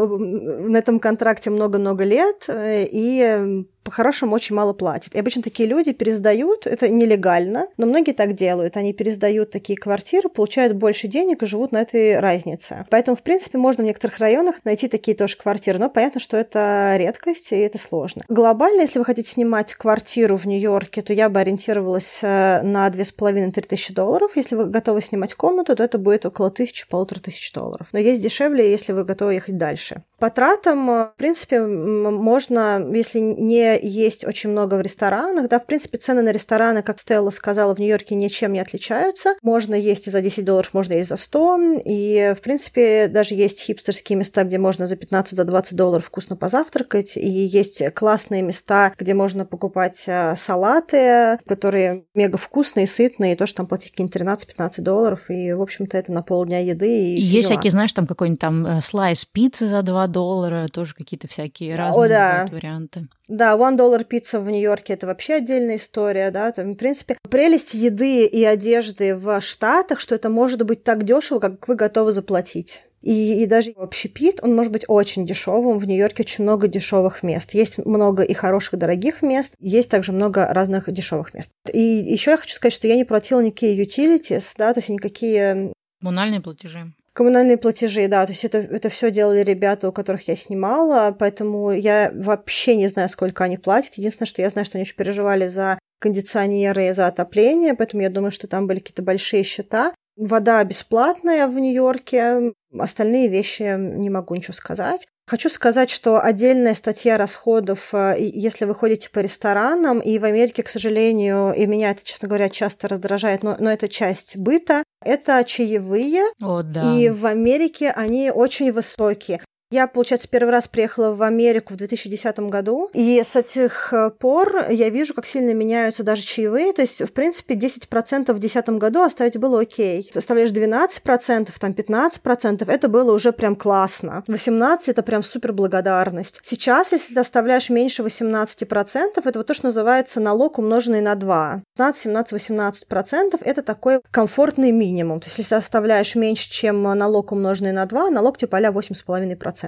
на 0.70 0.78
этом 0.78 1.00
контракте 1.00 1.50
много-много 1.50 2.06
лет, 2.06 2.46
и 2.48 3.66
по-хорошему 3.90 4.36
очень 4.36 4.56
мало 4.56 4.74
платит. 4.74 5.16
И 5.16 5.20
обычно 5.20 5.42
такие 5.42 5.68
люди 5.68 5.94
пересдают, 5.94 6.68
это 6.68 6.88
нелегально, 6.90 7.70
но 7.78 7.88
многие 7.88 8.12
так 8.12 8.36
делают. 8.36 8.78
Они 8.78 8.94
пересдают 8.94 9.50
такие 9.50 9.80
квартиры, 9.80 10.30
получают 10.30 10.74
больше 10.74 11.08
денег 11.08 11.42
и 11.42 11.48
живут 11.48 11.72
на 11.72 11.82
этой 11.82 12.20
разнице. 12.20 12.86
Поэтому, 12.92 13.18
в 13.18 13.24
принципе, 13.24 13.58
можно 13.58 13.84
в 13.84 13.88
некоторых 13.88 14.20
районах 14.20 14.56
найти 14.64 14.88
такие 14.88 15.18
тоже 15.18 15.38
квартиры, 15.38 15.80
но 15.80 15.90
понятно, 15.90 16.22
что 16.22 16.38
это 16.38 16.96
редкость 16.98 17.52
и 17.52 17.56
это 17.56 17.80
сложно. 17.80 18.24
Глобально, 18.30 18.82
если 18.82 19.00
вы 19.00 19.06
хотите 19.06 19.32
снимать 19.32 19.74
квартиру 19.74 20.36
в 20.36 20.46
Нью-Йорке, 20.46 21.02
то 21.02 21.12
я 21.12 21.28
бы 21.28 21.40
ориентировалась 21.40 21.89
э, 21.98 22.62
на 22.62 22.88
2,5-3 22.88 23.62
тысячи 23.68 23.94
долларов. 23.94 24.32
Если 24.36 24.56
вы 24.56 24.66
готовы 24.66 25.02
снимать 25.02 25.34
комнату, 25.34 25.76
то 25.76 25.84
это 25.84 25.98
будет 25.98 26.26
около 26.26 26.52
тысячи, 26.52 26.88
полутора 26.88 27.20
тысяч 27.20 27.52
долларов. 27.54 27.88
Но 27.92 28.00
есть 28.00 28.22
дешевле, 28.22 28.70
если 28.70 28.94
вы 28.94 29.04
готовы 29.04 29.34
ехать 29.34 29.58
дальше. 29.58 30.04
По 30.20 30.30
тратам, 30.30 30.90
э, 30.90 31.04
в 31.06 31.14
принципе, 31.18 31.62
можно, 31.62 32.86
если 32.94 33.20
не 33.20 33.80
есть 33.82 34.26
очень 34.26 34.50
много 34.50 34.76
в 34.76 34.82
ресторанах. 34.82 35.48
Да, 35.48 35.60
в 35.60 35.66
принципе, 35.66 35.98
цены 35.98 36.22
на 36.22 36.32
рестораны, 36.32 36.84
как 36.84 37.00
Стелла 37.00 37.30
сказала, 37.30 37.74
в 37.74 37.80
Нью-Йорке 37.80 38.16
ничем 38.16 38.54
не 38.54 38.60
отличаются. 38.60 39.36
Можно 39.42 39.76
есть 39.76 40.08
и 40.08 40.12
за 40.12 40.22
10 40.22 40.44
долларов, 40.44 40.74
можно 40.74 40.94
есть 40.94 41.10
за 41.10 41.18
100. 41.18 41.60
И, 41.86 42.34
в 42.38 42.42
принципе, 42.42 43.08
даже 43.08 43.34
есть 43.36 43.62
хипстерские 43.62 44.18
места, 44.18 44.44
где 44.44 44.58
можно 44.58 44.86
за 44.86 44.98
15, 44.98 45.38
за 45.38 45.44
20 45.46 45.76
долларов 45.76 46.06
вкусно 46.06 46.36
позавтракать. 46.36 47.16
И 47.16 47.30
есть 47.30 47.82
классные 47.94 48.42
места, 48.42 48.94
где 48.98 49.14
можно 49.14 49.46
покупать 49.46 50.04
э, 50.08 50.36
салаты, 50.36 51.40
которые 51.48 51.79
мега 52.14 52.38
вкусные, 52.38 52.88
сытные, 52.88 53.34
и 53.34 53.36
тоже 53.36 53.54
там 53.54 53.68
платить 53.68 53.92
какие-нибудь 53.92 54.22
13-15 54.22 54.82
долларов. 54.82 55.30
И, 55.30 55.54
в 55.54 55.62
общем-то, 55.62 55.98
это 55.98 56.12
на 56.12 56.22
полдня 56.22 56.60
еды. 56.60 57.16
И 57.16 57.22
есть 57.22 57.50
всякие, 57.50 57.72
знаешь, 57.72 57.94
там 57.94 58.08
какой-нибудь 58.08 58.40
там 58.40 58.66
э, 58.66 58.82
слайс 58.82 59.26
пиццы 59.26 59.66
за 59.66 59.82
2 59.82 60.08
доллара, 60.08 60.68
тоже 60.68 60.94
какие-то 60.94 61.28
всякие 61.28 61.76
разные 61.76 62.06
О, 62.06 62.10
да. 62.10 62.48
варианты. 62.52 63.08
Да, 63.28 63.56
one 63.56 63.78
dollar 63.78 64.04
пицца 64.04 64.40
в 64.40 64.50
Нью-Йорке 64.50 64.94
это 64.94 65.06
вообще 65.06 65.36
отдельная 65.36 65.76
история, 65.76 66.32
да. 66.32 66.52
Там, 66.52 66.74
в 66.74 66.76
принципе, 66.76 67.18
прелесть 67.30 67.74
еды 67.74 68.26
и 68.26 68.44
одежды 68.44 69.16
в 69.16 69.40
Штатах, 69.42 70.00
что 70.00 70.16
это 70.16 70.30
может 70.30 70.66
быть 70.66 70.84
так 70.84 71.04
дешево, 71.04 71.40
как 71.40 71.68
вы 71.68 71.76
готовы 71.76 72.12
заплатить. 72.12 72.84
И, 73.02 73.44
и 73.44 73.46
даже 73.46 73.72
общепит, 73.72 74.40
он 74.42 74.56
может 74.56 74.72
быть 74.72 74.86
очень 74.88 75.26
дешевым. 75.26 75.80
В 75.80 75.86
Нью-Йорке 75.86 76.24
очень 76.24 76.44
много 76.44 76.68
дешевых 76.68 77.24
мест. 77.24 77.54
Есть 77.54 77.78
много 77.86 78.24
и 78.24 78.34
хороших, 78.34 78.80
дорогих 78.80 79.22
мест. 79.22 79.56
Есть 79.60 79.90
также 79.90 80.12
много 80.12 80.48
разных 80.48 80.92
дешевых 80.92 81.34
мест. 81.34 81.52
И 81.72 81.80
еще 81.80 82.32
я 82.32 82.38
хочу 82.38 82.54
сказать, 82.54 82.74
что 82.74 82.88
я 82.88 82.96
не 82.96 83.06
платила 83.06 83.42
никакие 83.42 83.82
utilities, 83.84 84.54
да, 84.58 84.74
то 84.74 84.80
есть 84.80 84.90
никакие... 84.90 85.74
Коммунальные 86.02 86.42
платежи. 86.42 86.94
Коммунальные 87.14 87.58
платежи, 87.58 88.08
да, 88.08 88.26
то 88.26 88.32
есть 88.32 88.46
это, 88.46 88.60
это 88.60 88.88
все 88.90 89.12
делали 89.12 89.44
ребята, 89.44 89.90
у 89.90 89.92
которых 89.92 90.28
я 90.28 90.36
снимала, 90.36 91.14
поэтому 91.18 91.72
я 91.72 92.12
вообще 92.14 92.76
не 92.76 92.88
знаю, 92.88 93.10
сколько 93.10 93.44
они 93.44 93.58
платят. 93.58 93.96
Единственное, 93.96 94.28
что 94.28 94.42
я 94.42 94.50
знаю, 94.50 94.66
что 94.66 94.78
они 94.78 94.84
очень 94.84 94.96
переживали 94.96 95.48
за 95.48 95.80
кондиционеры 96.00 96.88
и 96.88 96.94
за 96.94 97.08
отопление, 97.08 97.74
поэтому 97.74 98.04
я 98.04 98.10
думаю, 98.10 98.32
что 98.32 98.48
там 98.48 98.68
были 98.68 98.80
какие-то 98.80 99.02
большие 99.02 99.44
счета. 99.44 99.94
Вода 100.16 100.64
бесплатная 100.64 101.48
в 101.48 101.58
Нью-Йорке, 101.60 102.54
остальные 102.78 103.28
вещи 103.28 103.76
не 103.78 104.10
могу 104.10 104.36
ничего 104.36 104.54
сказать. 104.54 105.08
Хочу 105.28 105.50
сказать, 105.50 105.92
что 105.92 106.20
отдельная 106.20 106.74
статья 106.74 107.18
расходов, 107.18 107.94
э, 107.94 108.16
если 108.18 108.66
вы 108.66 108.74
ходите 108.74 109.12
по 109.12 109.20
ресторанам, 109.20 110.00
и 110.00 110.18
в 110.18 110.26
Америке, 110.26 110.64
к 110.64 110.70
сожалению, 110.70 111.54
и 111.54 111.68
меня 111.68 111.92
это, 111.92 112.04
честно 112.04 112.28
говоря, 112.28 112.50
часто 112.50 112.88
раздражает, 112.88 113.44
но, 113.44 113.56
но 113.60 113.72
это 113.72 113.88
часть 113.88 114.38
быта, 114.38 114.84
это 115.06 115.44
чаевые. 115.44 116.24
О, 116.42 116.64
да. 116.64 116.98
И 116.98 117.10
в 117.10 117.28
Америке 117.28 117.92
они 117.92 118.32
очень 118.32 118.72
высокие. 118.72 119.42
Я, 119.72 119.86
получается, 119.86 120.28
первый 120.28 120.50
раз 120.50 120.68
приехала 120.68 121.12
в 121.12 121.22
Америку 121.22 121.76
в 121.76 121.78
2010 121.78 122.40
году, 122.40 122.90
и 122.92 123.22
с 123.24 123.36
этих 123.36 123.94
э, 123.94 124.10
пор 124.10 124.66
я 124.72 124.90
вижу, 124.90 125.14
как 125.14 125.28
сильно 125.28 125.54
меняются 125.54 126.04
даже 126.04 126.24
чаевые. 126.24 126.74
То 126.74 126.82
есть, 126.82 127.04
в 127.04 127.14
принципе, 127.14 127.54
10% 127.54 128.22
в 128.34 128.40
2010 128.40 128.70
году 128.70 129.04
оставить 129.04 129.38
было 129.38 129.60
окей. 129.60 130.10
Оставляешь 130.16 130.50
12%, 130.50 131.52
там 131.60 131.72
15%, 131.74 132.68
это 132.68 132.88
было 132.88 133.14
уже 133.14 133.32
прям 133.32 133.56
классно. 133.56 134.24
18% 134.28 134.80
это 134.88 135.04
прям 135.04 135.22
супер 135.22 135.54
благодарность. 135.54 136.40
Сейчас, 136.42 136.92
если 136.92 137.14
ты 137.14 137.20
оставляешь 137.20 137.70
меньше 137.70 138.02
18%, 138.02 139.22
это 139.24 139.32
вот 139.36 139.46
то, 139.46 139.54
что 139.54 139.68
называется 139.68 140.20
налог, 140.20 140.58
умноженный 140.58 141.02
на 141.02 141.14
2. 141.14 141.62
15, 141.78 142.02
17, 142.02 142.34
18% 142.34 143.40
это 143.42 143.62
такой 143.62 144.02
комфортный 144.10 144.72
минимум. 144.72 145.20
То 145.20 145.28
есть, 145.28 145.38
если 145.38 145.54
оставляешь 145.54 146.16
меньше, 146.16 146.50
чем 146.50 146.82
налог, 146.82 147.32
умноженный 147.32 147.72
на 147.72 147.86
2, 147.86 148.10
налог 148.10 148.40
типа 148.40 148.58
а 148.58 148.72
8,5% 148.72 149.59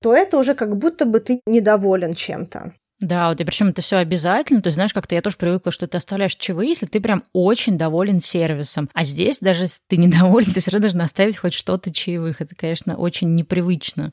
то 0.00 0.14
это 0.14 0.38
уже 0.38 0.54
как 0.54 0.76
будто 0.76 1.06
бы 1.06 1.20
ты 1.20 1.40
недоволен 1.46 2.14
чем-то. 2.14 2.72
Да, 3.00 3.28
вот 3.28 3.40
и 3.40 3.44
причем 3.44 3.68
это 3.68 3.80
все 3.80 3.96
обязательно. 3.96 4.60
То 4.60 4.68
есть, 4.68 4.74
знаешь, 4.74 4.92
как-то 4.92 5.14
я 5.14 5.22
тоже 5.22 5.36
привыкла, 5.36 5.70
что 5.70 5.86
ты 5.86 5.96
оставляешь 5.96 6.34
чаевые, 6.34 6.70
если 6.70 6.86
ты 6.86 7.00
прям 7.00 7.22
очень 7.32 7.78
доволен 7.78 8.20
сервисом. 8.20 8.90
А 8.92 9.04
здесь, 9.04 9.38
даже 9.38 9.64
если 9.64 9.80
ты 9.86 9.96
недоволен, 9.98 10.52
ты 10.52 10.60
все 10.60 10.72
равно 10.72 10.82
должен 10.82 11.02
оставить 11.02 11.36
хоть 11.36 11.54
что-то 11.54 11.92
чаевых. 11.92 12.40
Это, 12.40 12.54
конечно, 12.56 12.96
очень 12.96 13.34
непривычно 13.34 14.12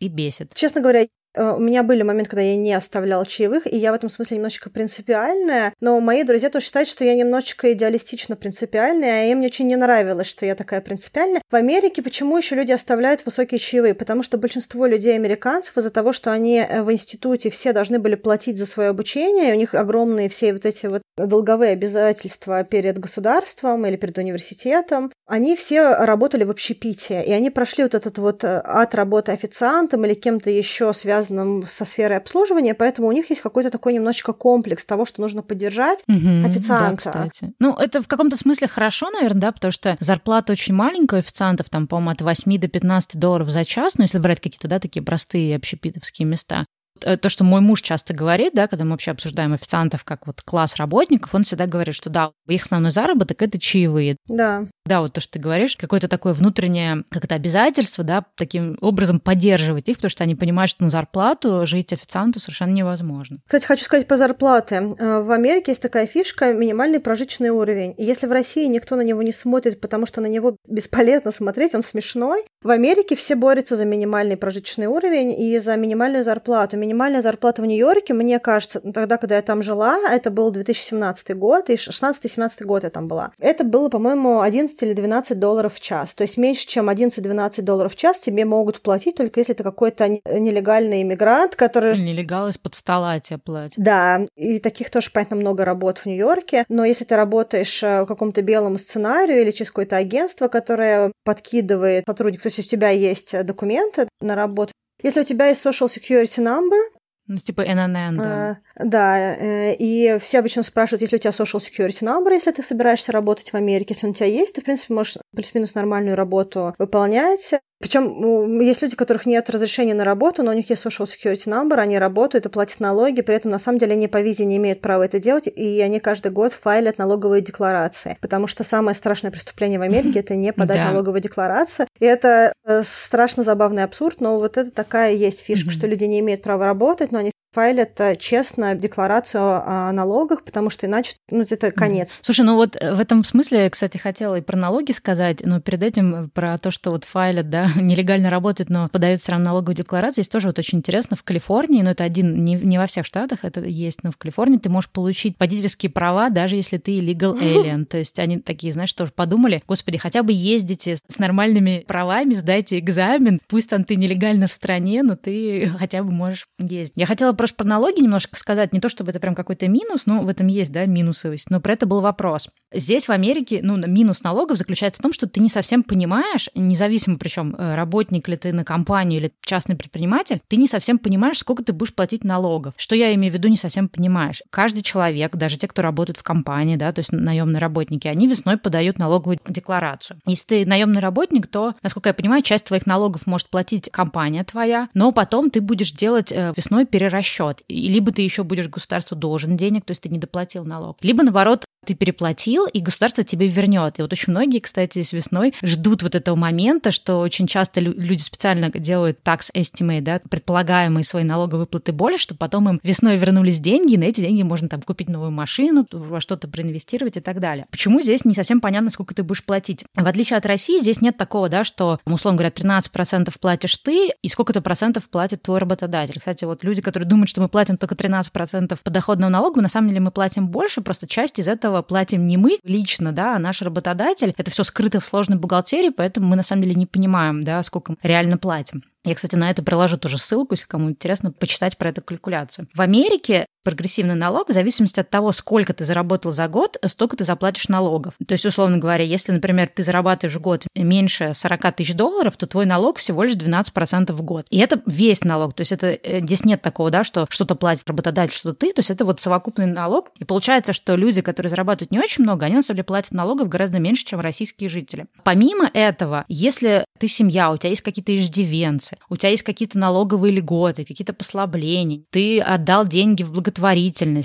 и 0.00 0.08
бесит. 0.08 0.52
Честно 0.54 0.80
говоря, 0.80 1.06
у 1.36 1.60
меня 1.60 1.82
были 1.82 2.02
моменты, 2.02 2.30
когда 2.30 2.42
я 2.42 2.56
не 2.56 2.74
оставляла 2.74 3.24
чаевых, 3.24 3.66
и 3.66 3.76
я 3.76 3.92
в 3.92 3.94
этом 3.94 4.08
смысле 4.10 4.36
немножечко 4.36 4.70
принципиальная, 4.70 5.72
но 5.80 5.98
мои 6.00 6.24
друзья 6.24 6.50
тоже 6.50 6.66
считают, 6.66 6.88
что 6.88 7.04
я 7.04 7.14
немножечко 7.14 7.72
идеалистично 7.72 8.36
принципиальная, 8.36 9.22
а 9.22 9.24
им 9.24 9.42
очень 9.42 9.66
не 9.66 9.76
нравилось, 9.76 10.26
что 10.26 10.44
я 10.44 10.54
такая 10.54 10.80
принципиальная. 10.80 11.40
В 11.50 11.54
Америке 11.54 12.02
почему 12.02 12.36
еще 12.36 12.54
люди 12.54 12.72
оставляют 12.72 13.24
высокие 13.24 13.58
чаевые? 13.58 13.94
Потому 13.94 14.22
что 14.22 14.36
большинство 14.36 14.86
людей 14.86 15.14
американцев 15.14 15.78
из-за 15.78 15.90
того, 15.90 16.12
что 16.12 16.32
они 16.32 16.58
э, 16.58 16.82
в 16.82 16.92
институте 16.92 17.50
все 17.50 17.72
должны 17.72 17.98
были 17.98 18.14
платить 18.14 18.58
за 18.58 18.66
свое 18.66 18.90
обучение, 18.90 19.54
у 19.54 19.56
них 19.56 19.74
огромные 19.74 20.28
все 20.28 20.52
вот 20.52 20.66
эти 20.66 20.86
вот 20.86 21.02
долговые 21.16 21.72
обязательства 21.72 22.62
перед 22.64 22.98
государством 22.98 23.86
или 23.86 23.96
перед 23.96 24.18
университетом, 24.18 25.10
они 25.26 25.56
все 25.56 25.94
работали 25.94 26.44
в 26.44 26.50
общепите, 26.50 27.22
и 27.22 27.32
они 27.32 27.50
прошли 27.50 27.84
вот 27.84 27.94
этот 27.94 28.18
вот 28.18 28.44
э, 28.44 28.58
от 28.58 28.94
работы 28.94 29.32
официантом 29.32 30.04
или 30.04 30.14
кем-то 30.14 30.50
еще 30.50 30.92
связанным 30.92 31.21
со 31.22 31.84
сферой 31.84 32.18
обслуживания, 32.18 32.74
поэтому 32.74 33.08
у 33.08 33.12
них 33.12 33.30
есть 33.30 33.42
какой-то 33.42 33.70
такой 33.70 33.92
немножечко 33.92 34.32
комплекс 34.32 34.84
того, 34.84 35.04
что 35.06 35.20
нужно 35.20 35.42
поддержать 35.42 36.02
угу, 36.08 36.46
официанта. 36.46 37.04
Да, 37.04 37.28
кстати. 37.28 37.52
Ну, 37.58 37.74
это 37.74 38.02
в 38.02 38.08
каком-то 38.08 38.36
смысле 38.36 38.68
хорошо, 38.68 39.10
наверное, 39.10 39.42
да, 39.42 39.52
потому 39.52 39.72
что 39.72 39.96
зарплата 40.00 40.52
очень 40.52 40.74
маленькая 40.74 41.16
у 41.16 41.18
официантов, 41.20 41.68
там, 41.68 41.86
по-моему, 41.86 42.10
от 42.10 42.22
8 42.22 42.58
до 42.58 42.68
15 42.68 43.18
долларов 43.18 43.50
за 43.50 43.64
час, 43.64 43.96
ну, 43.96 44.02
если 44.02 44.18
брать 44.18 44.40
какие-то, 44.40 44.68
да, 44.68 44.78
такие 44.78 45.02
простые 45.02 45.56
общепитовские 45.56 46.26
места. 46.26 46.66
Э, 47.04 47.16
то, 47.16 47.28
что 47.28 47.44
мой 47.44 47.60
муж 47.60 47.82
часто 47.82 48.14
говорит, 48.14 48.52
да, 48.54 48.66
когда 48.66 48.84
мы 48.84 48.92
вообще 48.92 49.10
обсуждаем 49.10 49.52
официантов 49.52 50.04
как 50.04 50.26
вот 50.26 50.42
класс 50.42 50.76
работников, 50.76 51.34
он 51.34 51.44
всегда 51.44 51.66
говорит, 51.66 51.94
что 51.94 52.10
да, 52.10 52.32
их 52.48 52.64
основной 52.64 52.90
заработок– 52.90 53.42
это 53.42 53.58
чаевые. 53.58 54.16
Да. 54.28 54.66
Да, 54.84 55.00
вот 55.00 55.12
то, 55.12 55.20
что 55.20 55.34
ты 55.34 55.38
говоришь, 55.38 55.76
какое-то 55.76 56.08
такое 56.08 56.34
внутреннее 56.34 57.04
как-то 57.10 57.34
обязательство, 57.34 58.02
да, 58.02 58.24
таким 58.36 58.76
образом 58.80 59.20
поддерживать 59.20 59.88
их, 59.88 59.96
потому 59.96 60.10
что 60.10 60.24
они 60.24 60.34
понимают, 60.34 60.70
что 60.70 60.82
на 60.82 60.90
зарплату 60.90 61.66
жить 61.66 61.92
официанту 61.92 62.40
совершенно 62.40 62.72
невозможно. 62.72 63.38
Кстати, 63.46 63.66
хочу 63.66 63.84
сказать 63.84 64.08
про 64.08 64.16
зарплаты. 64.16 64.76
Э, 64.98 65.22
в 65.22 65.30
Америке 65.30 65.72
есть 65.72 65.82
такая 65.82 66.06
фишка– 66.06 66.52
минимальный 66.54 67.00
прожиточный 67.00 67.50
уровень. 67.50 67.94
И 67.96 68.04
если 68.04 68.26
в 68.26 68.32
России 68.32 68.66
никто 68.66 68.96
на 68.96 69.02
него 69.02 69.22
не 69.22 69.32
смотрит, 69.32 69.80
потому 69.80 70.06
что 70.06 70.20
на 70.20 70.26
него 70.26 70.56
бесполезно 70.68 71.30
смотреть, 71.32 71.74
он 71.74 71.82
смешной, 71.82 72.44
в 72.62 72.70
Америке 72.70 73.16
все 73.16 73.34
борются 73.34 73.76
за 73.76 73.84
минимальный 73.84 74.36
прожиточный 74.36 74.86
уровень 74.86 75.32
и 75.40 75.58
за 75.58 75.76
минимальную 75.76 76.24
зарплату. 76.24 76.76
Минимальная 76.92 77.22
зарплата 77.22 77.62
в 77.62 77.66
Нью-Йорке, 77.66 78.14
мне 78.14 78.38
кажется, 78.38 78.80
тогда, 78.80 79.18
когда 79.18 79.36
я 79.36 79.42
там 79.42 79.62
жила, 79.62 79.98
это 80.10 80.30
был 80.30 80.50
2017 80.50 81.36
год, 81.36 81.70
и 81.70 81.74
16-17 81.74 82.64
год 82.64 82.84
я 82.84 82.90
там 82.90 83.08
была. 83.08 83.32
Это 83.38 83.64
было, 83.64 83.88
по-моему, 83.88 84.40
11 84.40 84.62
11 84.62 84.82
или 84.82 84.92
12 84.92 85.38
долларов 85.38 85.74
в 85.74 85.80
час. 85.80 86.14
То 86.14 86.22
есть 86.22 86.36
меньше, 86.36 86.66
чем 86.66 86.88
11-12 86.88 87.62
долларов 87.62 87.92
в 87.92 87.96
час 87.96 88.18
тебе 88.18 88.44
могут 88.44 88.80
платить, 88.80 89.16
только 89.16 89.40
если 89.40 89.52
ты 89.52 89.62
какой-то 89.62 90.08
нелегальный 90.08 91.02
иммигрант, 91.02 91.56
который... 91.56 91.98
Нелегал 91.98 92.48
из-под 92.48 92.74
стола 92.74 93.20
тебе 93.20 93.38
платят. 93.38 93.74
Да, 93.76 94.20
и 94.36 94.58
таких 94.58 94.90
тоже, 94.90 95.10
понятно, 95.12 95.36
много 95.36 95.64
работ 95.64 95.98
в 95.98 96.06
Нью-Йорке. 96.06 96.64
Но 96.68 96.84
если 96.84 97.04
ты 97.04 97.16
работаешь 97.16 97.82
э, 97.82 98.02
в 98.02 98.06
каком-то 98.06 98.42
белом 98.42 98.78
сценарию 98.78 99.42
или 99.42 99.50
через 99.50 99.70
какое-то 99.70 99.96
агентство, 99.96 100.48
которое 100.48 101.12
подкидывает 101.24 102.04
сотрудник, 102.06 102.42
то 102.42 102.48
есть 102.48 102.58
у 102.58 102.62
тебя 102.62 102.90
есть 102.90 103.34
документы 103.44 104.08
на 104.20 104.34
работу, 104.34 104.72
если 105.02 105.20
у 105.20 105.24
тебя 105.24 105.48
есть 105.48 105.64
social 105.64 105.88
security 105.88 106.38
number, 106.38 106.80
ну, 107.28 107.38
типа 107.38 107.62
ННН, 107.62 108.16
да. 108.16 108.58
А, 108.74 108.84
да, 108.84 109.36
э, 109.36 109.76
и 109.78 110.18
все 110.20 110.40
обычно 110.40 110.64
спрашивают, 110.64 111.02
если 111.02 111.16
у 111.16 111.18
тебя 111.20 111.30
social 111.30 111.60
security 111.60 112.02
number, 112.02 112.32
если 112.32 112.50
ты 112.50 112.64
собираешься 112.64 113.12
работать 113.12 113.52
в 113.52 113.54
Америке, 113.54 113.94
если 113.94 114.06
он 114.06 114.10
у 114.10 114.14
тебя 114.14 114.26
есть, 114.26 114.54
ты, 114.54 114.60
в 114.60 114.64
принципе, 114.64 114.92
можешь 114.92 115.18
плюс-минус 115.34 115.74
нормальную 115.74 116.16
работу 116.16 116.74
выполнять. 116.78 117.54
Причем 117.82 118.60
есть 118.60 118.80
люди, 118.80 118.94
у 118.94 118.96
которых 118.96 119.26
нет 119.26 119.50
разрешения 119.50 119.92
на 119.92 120.04
работу, 120.04 120.44
но 120.44 120.52
у 120.52 120.54
них 120.54 120.70
есть 120.70 120.86
social 120.86 121.04
security 121.04 121.46
number, 121.48 121.74
они 121.74 121.98
работают 121.98 122.46
и 122.46 122.48
платят 122.48 122.78
налоги, 122.78 123.22
при 123.22 123.34
этом 123.34 123.50
на 123.50 123.58
самом 123.58 123.80
деле 123.80 123.94
они 123.94 124.06
по 124.06 124.20
визе 124.20 124.44
не 124.44 124.56
имеют 124.58 124.80
права 124.80 125.04
это 125.04 125.18
делать, 125.18 125.48
и 125.48 125.80
они 125.80 125.98
каждый 125.98 126.30
год 126.30 126.52
файлят 126.52 126.98
налоговые 126.98 127.42
декларации. 127.42 128.18
Потому 128.20 128.46
что 128.46 128.62
самое 128.62 128.94
страшное 128.94 129.32
преступление 129.32 129.80
в 129.80 129.82
Америке 129.82 130.20
это 130.20 130.36
не 130.36 130.52
подать 130.52 130.78
налоговую 130.92 131.20
декларацию. 131.20 131.88
И 131.98 132.04
это 132.04 132.52
э, 132.64 132.82
страшно 132.84 133.42
забавный 133.42 133.82
абсурд, 133.82 134.20
но 134.20 134.38
вот 134.38 134.58
это 134.58 134.70
такая 134.70 135.14
есть 135.14 135.40
фишка, 135.40 135.72
что 135.72 135.88
люди 135.88 136.04
не 136.04 136.20
имеют 136.20 136.42
права 136.42 136.66
работать, 136.66 137.10
но 137.10 137.18
они 137.18 137.32
файлят 137.52 138.00
э, 138.00 138.16
честно 138.16 138.74
декларацию 138.74 139.42
о 139.42 139.92
налогах, 139.92 140.42
потому 140.44 140.70
что 140.70 140.86
иначе, 140.86 141.14
ну, 141.30 141.42
это 141.48 141.70
конец. 141.70 142.18
Слушай, 142.22 142.44
ну 142.46 142.56
вот 142.56 142.76
э, 142.80 142.94
в 142.94 143.00
этом 143.00 143.24
смысле, 143.24 143.68
кстати, 143.70 143.98
хотела 143.98 144.36
и 144.36 144.40
про 144.40 144.56
налоги 144.56 144.92
сказать, 144.92 145.42
но 145.44 145.60
перед 145.60 145.82
этим 145.82 146.30
про 146.30 146.58
то, 146.58 146.70
что 146.70 146.90
вот 146.90 147.04
файлят, 147.04 147.50
да, 147.50 147.68
нелегально 147.76 148.30
работают, 148.30 148.70
но 148.70 148.88
подают 148.88 149.20
все 149.20 149.32
равно 149.32 149.46
налоговую 149.46 149.76
декларацию, 149.76 150.22
есть 150.22 150.32
тоже 150.32 150.48
вот 150.48 150.58
очень 150.58 150.78
интересно. 150.78 151.16
В 151.16 151.22
Калифорнии, 151.22 151.82
но 151.82 151.90
это 151.90 152.04
один, 152.04 152.42
не, 152.44 152.54
не 152.54 152.78
во 152.78 152.86
всех 152.86 153.04
штатах 153.04 153.40
это 153.42 153.60
есть, 153.60 154.02
но 154.02 154.10
в 154.10 154.16
Калифорнии 154.16 154.58
ты 154.58 154.70
можешь 154.70 154.90
получить 154.90 155.36
водительские 155.38 155.90
права, 155.90 156.30
даже 156.30 156.56
если 156.56 156.78
ты 156.78 156.98
legal 157.00 157.38
alien. 157.40 157.84
То 157.84 157.98
есть 157.98 158.18
они 158.18 158.38
такие, 158.38 158.72
знаешь, 158.72 158.92
тоже 158.92 159.12
подумали, 159.14 159.62
господи, 159.66 159.98
хотя 159.98 160.22
бы 160.22 160.32
ездите 160.32 160.96
с 160.96 161.18
нормальными 161.18 161.84
правами, 161.86 162.32
сдайте 162.32 162.78
экзамен, 162.78 163.40
пусть 163.46 163.68
там 163.68 163.84
ты 163.84 163.96
нелегально 163.96 164.46
в 164.46 164.52
стране, 164.52 165.02
но 165.02 165.16
ты 165.16 165.70
хотя 165.78 166.02
бы 166.02 166.12
можешь 166.12 166.46
ездить. 166.58 166.94
Я 166.96 167.06
хотела 167.06 167.32
просто 167.42 167.56
про 167.56 167.66
налоги 167.66 168.00
немножко 168.00 168.38
сказать, 168.38 168.72
не 168.72 168.78
то 168.78 168.88
чтобы 168.88 169.10
это 169.10 169.18
прям 169.18 169.34
какой-то 169.34 169.66
минус, 169.66 170.02
но 170.06 170.22
в 170.22 170.28
этом 170.28 170.46
есть, 170.46 170.70
да, 170.70 170.86
минусовость, 170.86 171.50
но 171.50 171.60
про 171.60 171.72
это 171.72 171.86
был 171.86 172.00
вопрос. 172.00 172.48
Здесь 172.72 173.08
в 173.08 173.10
Америке, 173.10 173.58
ну, 173.64 173.76
минус 173.84 174.22
налогов 174.22 174.58
заключается 174.58 175.00
в 175.00 175.02
том, 175.02 175.12
что 175.12 175.26
ты 175.26 175.40
не 175.40 175.48
совсем 175.48 175.82
понимаешь, 175.82 176.48
независимо 176.54 177.18
причем 177.18 177.56
э, 177.58 177.74
работник 177.74 178.28
ли 178.28 178.36
ты 178.36 178.52
на 178.52 178.64
компанию 178.64 179.18
или 179.18 179.32
частный 179.44 179.74
предприниматель, 179.74 180.40
ты 180.46 180.54
не 180.54 180.68
совсем 180.68 181.00
понимаешь, 181.00 181.38
сколько 181.38 181.64
ты 181.64 181.72
будешь 181.72 181.92
платить 181.92 182.22
налогов. 182.22 182.74
Что 182.76 182.94
я 182.94 183.12
имею 183.12 183.32
в 183.32 183.34
виду, 183.34 183.48
не 183.48 183.56
совсем 183.56 183.88
понимаешь. 183.88 184.40
Каждый 184.50 184.82
человек, 184.82 185.34
даже 185.34 185.58
те, 185.58 185.66
кто 185.66 185.82
работает 185.82 186.18
в 186.18 186.22
компании, 186.22 186.76
да, 186.76 186.92
то 186.92 187.00
есть 187.00 187.10
наемные 187.10 187.58
работники, 187.58 188.06
они 188.06 188.28
весной 188.28 188.56
подают 188.56 189.00
налоговую 189.00 189.40
декларацию. 189.48 190.20
Если 190.26 190.46
ты 190.46 190.66
наемный 190.66 191.00
работник, 191.00 191.48
то, 191.48 191.74
насколько 191.82 192.10
я 192.10 192.14
понимаю, 192.14 192.42
часть 192.42 192.66
твоих 192.66 192.86
налогов 192.86 193.26
может 193.26 193.50
платить 193.50 193.90
компания 193.90 194.44
твоя, 194.44 194.88
но 194.94 195.10
потом 195.10 195.50
ты 195.50 195.60
будешь 195.60 195.90
делать 195.90 196.30
э, 196.30 196.52
весной 196.56 196.86
перерасчет 196.86 197.31
счет. 197.32 197.62
И 197.68 197.88
либо 197.88 198.12
ты 198.12 198.22
еще 198.22 198.44
будешь 198.44 198.68
государству 198.68 199.16
должен 199.16 199.56
денег, 199.56 199.84
то 199.84 199.92
есть 199.92 200.02
ты 200.02 200.08
не 200.08 200.18
доплатил 200.18 200.64
налог, 200.64 200.98
либо 201.02 201.22
наоборот 201.22 201.64
ты 201.84 201.94
переплатил, 201.94 202.66
и 202.66 202.80
государство 202.80 203.24
тебе 203.24 203.48
вернет. 203.48 203.98
И 203.98 204.02
вот 204.02 204.12
очень 204.12 204.32
многие, 204.32 204.60
кстати, 204.60 205.02
с 205.02 205.12
весной 205.12 205.54
ждут 205.62 206.02
вот 206.02 206.14
этого 206.14 206.36
момента, 206.36 206.90
что 206.90 207.18
очень 207.18 207.46
часто 207.46 207.80
люди 207.80 208.20
специально 208.20 208.70
делают 208.70 209.18
tax 209.24 209.50
estimate, 209.54 210.02
да, 210.02 210.20
предполагаемые 210.28 211.04
свои 211.04 211.24
налоговые 211.24 211.62
выплаты 211.62 211.92
более, 211.92 212.18
чтобы 212.18 212.38
потом 212.38 212.68
им 212.68 212.80
весной 212.82 213.16
вернулись 213.16 213.58
деньги, 213.58 213.94
и 213.94 213.98
на 213.98 214.04
эти 214.04 214.20
деньги 214.20 214.42
можно 214.42 214.68
там 214.68 214.82
купить 214.82 215.08
новую 215.08 215.30
машину, 215.30 215.86
во 215.90 216.20
что-то 216.20 216.48
проинвестировать 216.48 217.16
и 217.16 217.20
так 217.20 217.40
далее. 217.40 217.66
Почему 217.70 218.00
здесь 218.00 218.24
не 218.24 218.34
совсем 218.34 218.60
понятно, 218.60 218.90
сколько 218.90 219.14
ты 219.14 219.22
будешь 219.22 219.44
платить? 219.44 219.84
В 219.94 220.06
отличие 220.06 220.36
от 220.36 220.46
России, 220.46 220.78
здесь 220.78 221.00
нет 221.00 221.16
такого, 221.16 221.48
да, 221.48 221.64
что, 221.64 221.98
условно 222.04 222.38
говоря, 222.38 222.52
13% 222.54 223.32
платишь 223.40 223.76
ты, 223.78 224.10
и 224.22 224.28
сколько-то 224.28 224.60
процентов 224.60 225.08
платит 225.08 225.42
твой 225.42 225.58
работодатель. 225.58 226.18
Кстати, 226.18 226.44
вот 226.44 226.62
люди, 226.62 226.80
которые 226.80 227.08
думают, 227.08 227.28
что 227.28 227.40
мы 227.40 227.48
платим 227.48 227.76
только 227.76 227.94
13% 227.94 228.78
подоходного 228.82 229.30
налога, 229.30 229.60
на 229.60 229.68
самом 229.68 229.88
деле 229.88 230.00
мы 230.00 230.10
платим 230.10 230.48
больше, 230.48 230.80
просто 230.80 231.06
часть 231.06 231.38
из 231.38 231.48
этого 231.48 231.71
этого 231.72 231.82
платим 231.82 232.26
не 232.26 232.36
мы 232.36 232.58
лично, 232.62 233.12
да, 233.12 233.36
а 233.36 233.38
наш 233.38 233.62
работодатель. 233.62 234.34
Это 234.36 234.50
все 234.50 234.64
скрыто 234.64 235.00
в 235.00 235.06
сложной 235.06 235.38
бухгалтерии, 235.38 235.90
поэтому 235.90 236.28
мы 236.28 236.36
на 236.36 236.42
самом 236.42 236.62
деле 236.62 236.74
не 236.74 236.86
понимаем, 236.86 237.42
да, 237.42 237.62
сколько 237.62 237.96
реально 238.02 238.38
платим. 238.38 238.82
Я, 239.04 239.16
кстати, 239.16 239.34
на 239.34 239.50
это 239.50 239.64
приложу 239.64 239.98
тоже 239.98 240.16
ссылку, 240.16 240.54
если 240.54 240.66
кому 240.66 240.90
интересно 240.90 241.32
почитать 241.32 241.76
про 241.76 241.88
эту 241.88 242.02
калькуляцию. 242.02 242.68
В 242.72 242.80
Америке 242.80 243.46
прогрессивный 243.62 244.14
налог 244.14 244.48
в 244.48 244.52
зависимости 244.52 245.00
от 245.00 245.10
того, 245.10 245.32
сколько 245.32 245.72
ты 245.72 245.84
заработал 245.84 246.30
за 246.30 246.48
год, 246.48 246.76
столько 246.86 247.16
ты 247.16 247.24
заплатишь 247.24 247.68
налогов. 247.68 248.14
То 248.26 248.32
есть, 248.32 248.46
условно 248.46 248.78
говоря, 248.78 249.04
если, 249.04 249.32
например, 249.32 249.68
ты 249.74 249.84
зарабатываешь 249.84 250.36
в 250.36 250.40
год 250.40 250.64
меньше 250.74 251.32
40 251.34 251.76
тысяч 251.76 251.94
долларов, 251.94 252.36
то 252.36 252.46
твой 252.46 252.66
налог 252.66 252.98
всего 252.98 253.22
лишь 253.22 253.34
12% 253.34 254.12
в 254.12 254.22
год. 254.22 254.46
И 254.50 254.58
это 254.58 254.80
весь 254.86 255.24
налог. 255.24 255.54
То 255.54 255.62
есть 255.62 255.72
это 255.72 255.88
э, 255.88 256.20
здесь 256.20 256.44
нет 256.44 256.62
такого, 256.62 256.90
да, 256.90 257.04
что 257.04 257.26
что-то 257.28 257.54
платит 257.54 257.88
работодатель, 257.88 258.34
что-то 258.34 258.66
ты. 258.66 258.72
То 258.72 258.80
есть 258.80 258.90
это 258.90 259.04
вот 259.04 259.20
совокупный 259.20 259.66
налог. 259.66 260.10
И 260.18 260.24
получается, 260.24 260.72
что 260.72 260.94
люди, 260.96 261.20
которые 261.20 261.50
зарабатывают 261.50 261.90
не 261.90 261.98
очень 261.98 262.24
много, 262.24 262.46
они 262.46 262.56
на 262.56 262.62
самом 262.62 262.76
деле 262.76 262.84
платят 262.84 263.12
налогов 263.12 263.48
гораздо 263.48 263.78
меньше, 263.78 264.04
чем 264.04 264.20
российские 264.20 264.68
жители. 264.68 265.06
Помимо 265.24 265.70
этого, 265.72 266.24
если 266.28 266.84
ты 266.98 267.08
семья, 267.08 267.50
у 267.50 267.56
тебя 267.56 267.70
есть 267.70 267.82
какие-то 267.82 268.14
иждивенцы, 268.14 268.96
у 269.08 269.16
тебя 269.16 269.30
есть 269.30 269.42
какие-то 269.42 269.78
налоговые 269.78 270.32
льготы, 270.32 270.84
какие-то 270.84 271.12
послабления, 271.12 272.02
ты 272.10 272.40
отдал 272.40 272.86
деньги 272.86 273.22
в 273.22 273.32
благотворительность, 273.32 273.51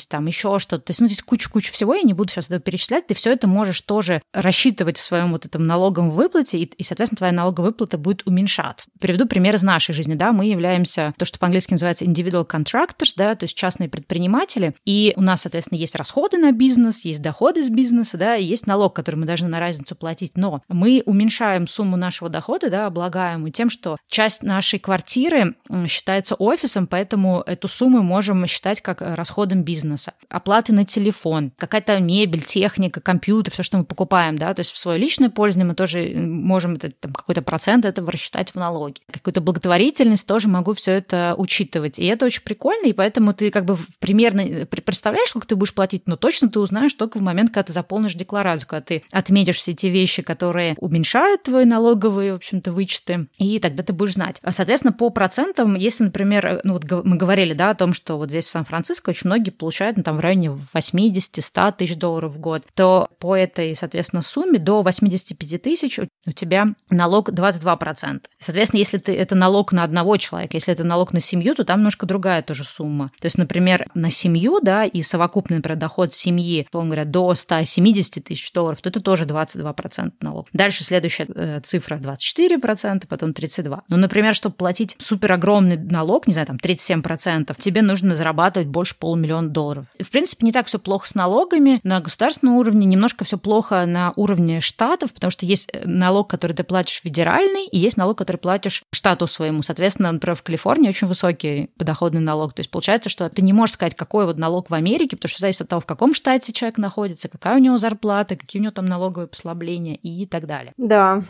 там 0.08 0.26
еще 0.28 0.60
что-то. 0.60 0.86
То 0.86 0.92
есть, 0.92 1.02
ну, 1.02 1.08
здесь 1.08 1.22
куча-куча 1.22 1.72
всего, 1.72 1.96
я 1.96 2.04
не 2.04 2.14
буду 2.14 2.32
сейчас 2.32 2.48
это 2.48 2.60
перечислять, 2.60 3.08
ты 3.08 3.14
все 3.14 3.32
это 3.32 3.48
можешь 3.48 3.82
тоже 3.82 4.22
рассчитывать 4.34 4.98
в 4.98 5.04
своем 5.04 5.32
вот 5.32 5.46
этом 5.46 5.66
налоговом 5.66 6.10
выплате, 6.10 6.60
и, 6.60 6.64
и 6.64 6.84
соответственно, 6.84 7.18
твоя 7.18 7.34
налоговая 7.34 7.72
выплата 7.72 7.98
будет 7.98 8.26
уменьшаться. 8.26 8.90
Приведу 9.00 9.28
пример 9.28 9.56
из 9.56 9.64
нашей 9.64 9.94
жизни, 9.94 10.16
да, 10.16 10.32
мы 10.32 10.46
являемся 10.46 11.14
то, 11.18 11.26
что 11.26 11.40
по-английски 11.40 11.74
называется 11.74 12.06
individual 12.06 12.48
contractors, 12.48 13.14
да, 13.16 13.36
то 13.36 13.44
есть 13.44 13.58
частные 13.58 13.90
предприниматели, 13.90 14.76
и 14.86 15.14
у 15.16 15.22
нас, 15.22 15.42
соответственно, 15.42 15.78
есть 15.78 15.96
расходы 15.96 16.38
на 16.38 16.52
бизнес, 16.52 17.06
есть 17.06 17.22
доходы 17.22 17.62
из 17.62 17.70
бизнеса, 17.70 18.18
да, 18.18 18.36
и 18.36 18.44
есть 18.44 18.68
налог, 18.68 18.96
который 18.96 19.18
мы 19.18 19.26
должны 19.26 19.48
на 19.48 19.60
разницу 19.60 19.96
платить, 19.96 20.38
но 20.38 20.62
мы 20.68 21.04
уменьшаем 21.06 21.68
сумму 21.68 21.98
нашего 21.98 22.30
дохода, 22.30 22.70
да, 22.70 22.86
облагаемые 22.88 23.52
тем, 23.52 23.70
что 23.70 23.98
часть 24.08 24.44
нашей 24.44 24.80
квартиры 24.80 25.56
считается 25.88 26.36
офисом, 26.36 26.88
поэтому 26.88 27.44
эту 27.46 27.68
сумму 27.68 28.02
можем 28.02 28.46
считать 28.48 28.82
как 28.82 29.02
расходам 29.18 29.64
бизнеса. 29.64 30.14
Оплаты 30.30 30.74
на 30.74 30.86
телефон, 30.86 31.52
какая-то 31.58 32.00
мебель, 32.00 32.44
техника, 32.44 33.02
компьютер, 33.02 33.54
все, 33.54 33.64
что 33.64 33.78
мы 33.78 33.86
покупаем, 33.86 34.38
да, 34.38 34.54
то 34.54 34.62
есть 34.62 34.72
в 34.72 34.78
свое 34.78 35.00
личное 35.00 35.30
пользование 35.30 35.68
мы 35.68 35.76
тоже 35.76 36.14
можем 36.16 36.76
это, 36.76 36.92
там, 36.92 37.14
какой-то 37.14 37.42
процент 37.42 37.86
этого 37.86 38.12
рассчитать 38.12 38.52
в 38.52 38.56
налоги. 38.56 39.02
Какую-то 39.12 39.42
благотворительность 39.42 40.28
тоже 40.28 40.48
могу 40.48 40.74
все 40.74 40.94
это 40.94 41.36
учитывать. 41.38 42.00
И 42.00 42.06
это 42.06 42.26
очень 42.26 42.42
прикольно, 42.44 42.88
и 42.88 42.94
поэтому 42.94 43.34
ты 43.34 43.52
как 43.52 43.66
бы 43.66 43.78
примерно 44.00 44.66
представляешь, 44.66 45.30
сколько 45.30 45.48
ты 45.48 45.56
будешь 45.56 45.74
платить, 45.74 46.04
но 46.06 46.16
точно 46.16 46.50
ты 46.50 46.60
узнаешь 46.60 46.94
только 46.94 47.18
в 47.18 47.22
момент, 47.22 47.50
когда 47.50 47.64
ты 47.64 47.74
заполнишь 47.74 48.14
декларацию, 48.14 48.68
когда 48.68 48.82
ты 48.82 49.04
отметишь 49.12 49.58
все 49.58 49.72
эти 49.72 49.88
вещи, 49.88 50.22
которые 50.22 50.76
уменьшают 50.80 51.44
твои 51.44 51.66
налоговые, 51.66 52.34
в 52.34 52.38
общем-то, 52.38 52.72
вычеты, 52.72 53.28
и 53.38 53.60
тогда 53.60 53.84
ты 53.84 53.94
будешь 53.94 54.14
знать. 54.14 54.42
Соответственно, 54.50 54.94
по 54.94 55.10
процентам, 55.10 55.76
если, 55.76 56.06
например, 56.06 56.62
ну 56.64 56.74
вот 56.74 57.06
мы 57.06 57.18
говорили, 57.18 57.54
да, 57.54 57.72
о 57.72 57.76
том, 57.76 57.94
что 57.94 58.18
вот 58.18 58.30
здесь 58.30 58.46
в 58.46 58.52
Сан-Франциско 58.52 59.07
очень 59.08 59.28
многие 59.28 59.52
получают 59.52 59.98
ну, 59.98 60.04
там 60.04 60.18
в 60.18 60.20
районе 60.20 60.58
80-100 60.74 61.74
тысяч 61.78 61.96
долларов 61.96 62.34
в 62.34 62.40
год, 62.40 62.64
то 62.76 63.08
по 63.20 63.36
этой, 63.36 63.76
соответственно, 63.76 64.22
сумме 64.22 64.60
до 64.60 64.82
85 64.82 65.62
тысяч 65.62 66.00
у 66.00 66.32
тебя 66.32 66.68
налог 66.90 67.30
22%. 67.30 68.22
Соответственно, 68.40 68.80
если 68.80 68.98
ты, 68.98 69.16
это 69.16 69.36
налог 69.36 69.72
на 69.72 69.84
одного 69.84 70.18
человека, 70.18 70.58
если 70.58 70.74
это 70.74 70.84
налог 70.84 71.14
на 71.14 71.22
семью, 71.22 71.56
то 71.56 71.64
там 71.64 71.80
немножко 71.80 72.06
другая 72.06 72.42
тоже 72.42 72.64
сумма. 72.64 73.12
То 73.20 73.26
есть, 73.26 73.38
например, 73.38 73.86
на 73.94 74.12
семью, 74.12 74.60
да, 74.62 74.86
и 74.86 75.02
совокупный, 75.02 75.58
например, 75.58 75.78
доход 75.78 76.14
семьи, 76.14 76.66
условно 76.68 76.90
говоря, 76.90 77.06
до 77.06 77.34
170 77.34 78.24
тысяч 78.24 78.52
долларов, 78.52 78.82
то 78.82 78.90
это 78.90 79.00
тоже 79.00 79.26
22% 79.26 80.14
налог. 80.22 80.48
Дальше 80.54 80.84
следующая 80.84 81.28
э, 81.34 81.62
цифра 81.64 81.98
24%, 81.98 83.08
потом 83.08 83.32
32%. 83.32 83.82
Ну, 83.88 83.98
например, 83.98 84.36
чтобы 84.36 84.56
платить 84.56 84.96
супер 85.00 85.34
огромный 85.34 85.78
налог, 85.78 86.28
не 86.28 86.34
знаю, 86.34 86.48
там 86.48 86.58
37%, 86.58 87.56
тебе 87.58 87.82
нужно 87.82 88.16
зарабатывать 88.16 88.68
больше 88.68 88.97
полумиллиона 88.98 89.50
долларов. 89.50 89.86
В 90.00 90.10
принципе, 90.10 90.46
не 90.46 90.52
так 90.52 90.68
все 90.68 90.80
плохо 90.80 91.08
с 91.08 91.16
налогами. 91.16 91.80
На 91.84 92.00
государственном 92.00 92.56
уровне 92.56 92.86
немножко 92.86 93.26
все 93.26 93.38
плохо 93.38 93.86
на 93.86 94.14
уровне 94.16 94.62
штатов, 94.62 95.14
потому 95.14 95.32
что 95.32 95.46
есть 95.46 95.70
э, 95.72 95.86
налог, 95.86 96.30
который 96.30 96.54
ты 96.54 96.64
платишь 96.64 97.02
федеральный, 97.02 97.68
и 97.68 97.78
есть 97.78 97.98
налог, 97.98 98.18
который 98.18 98.38
платишь 98.38 98.84
штату 98.94 99.28
своему. 99.28 99.62
Соответственно, 99.62 100.12
например, 100.12 100.36
в 100.36 100.44
Калифорнии 100.44 100.90
очень 100.90 101.08
высокий 101.08 101.70
подоходный 101.78 102.22
налог. 102.22 102.54
То 102.54 102.62
есть 102.62 102.72
получается, 102.72 103.10
что 103.10 103.30
ты 103.30 103.42
не 103.42 103.54
можешь 103.54 103.74
сказать, 103.74 103.96
какой 103.96 104.26
вот 104.26 104.38
налог 104.38 104.70
в 104.70 104.74
Америке, 104.74 105.16
потому 105.16 105.30
что 105.30 105.42
зависит 105.42 105.62
от 105.62 105.70
того, 105.70 105.82
в 105.82 105.86
каком 105.86 106.14
штате 106.14 106.54
человек 106.54 106.78
находится, 106.78 107.30
какая 107.30 107.56
у 107.56 107.60
него 107.60 107.78
зарплата, 107.78 108.36
какие 108.36 108.60
у 108.62 108.64
него 108.64 108.74
там 108.74 108.86
налоговые 108.86 109.28
послабления 109.28 109.96
и 109.96 110.26
так 110.26 110.46
далее. 110.48 110.74
Да, 110.78 111.24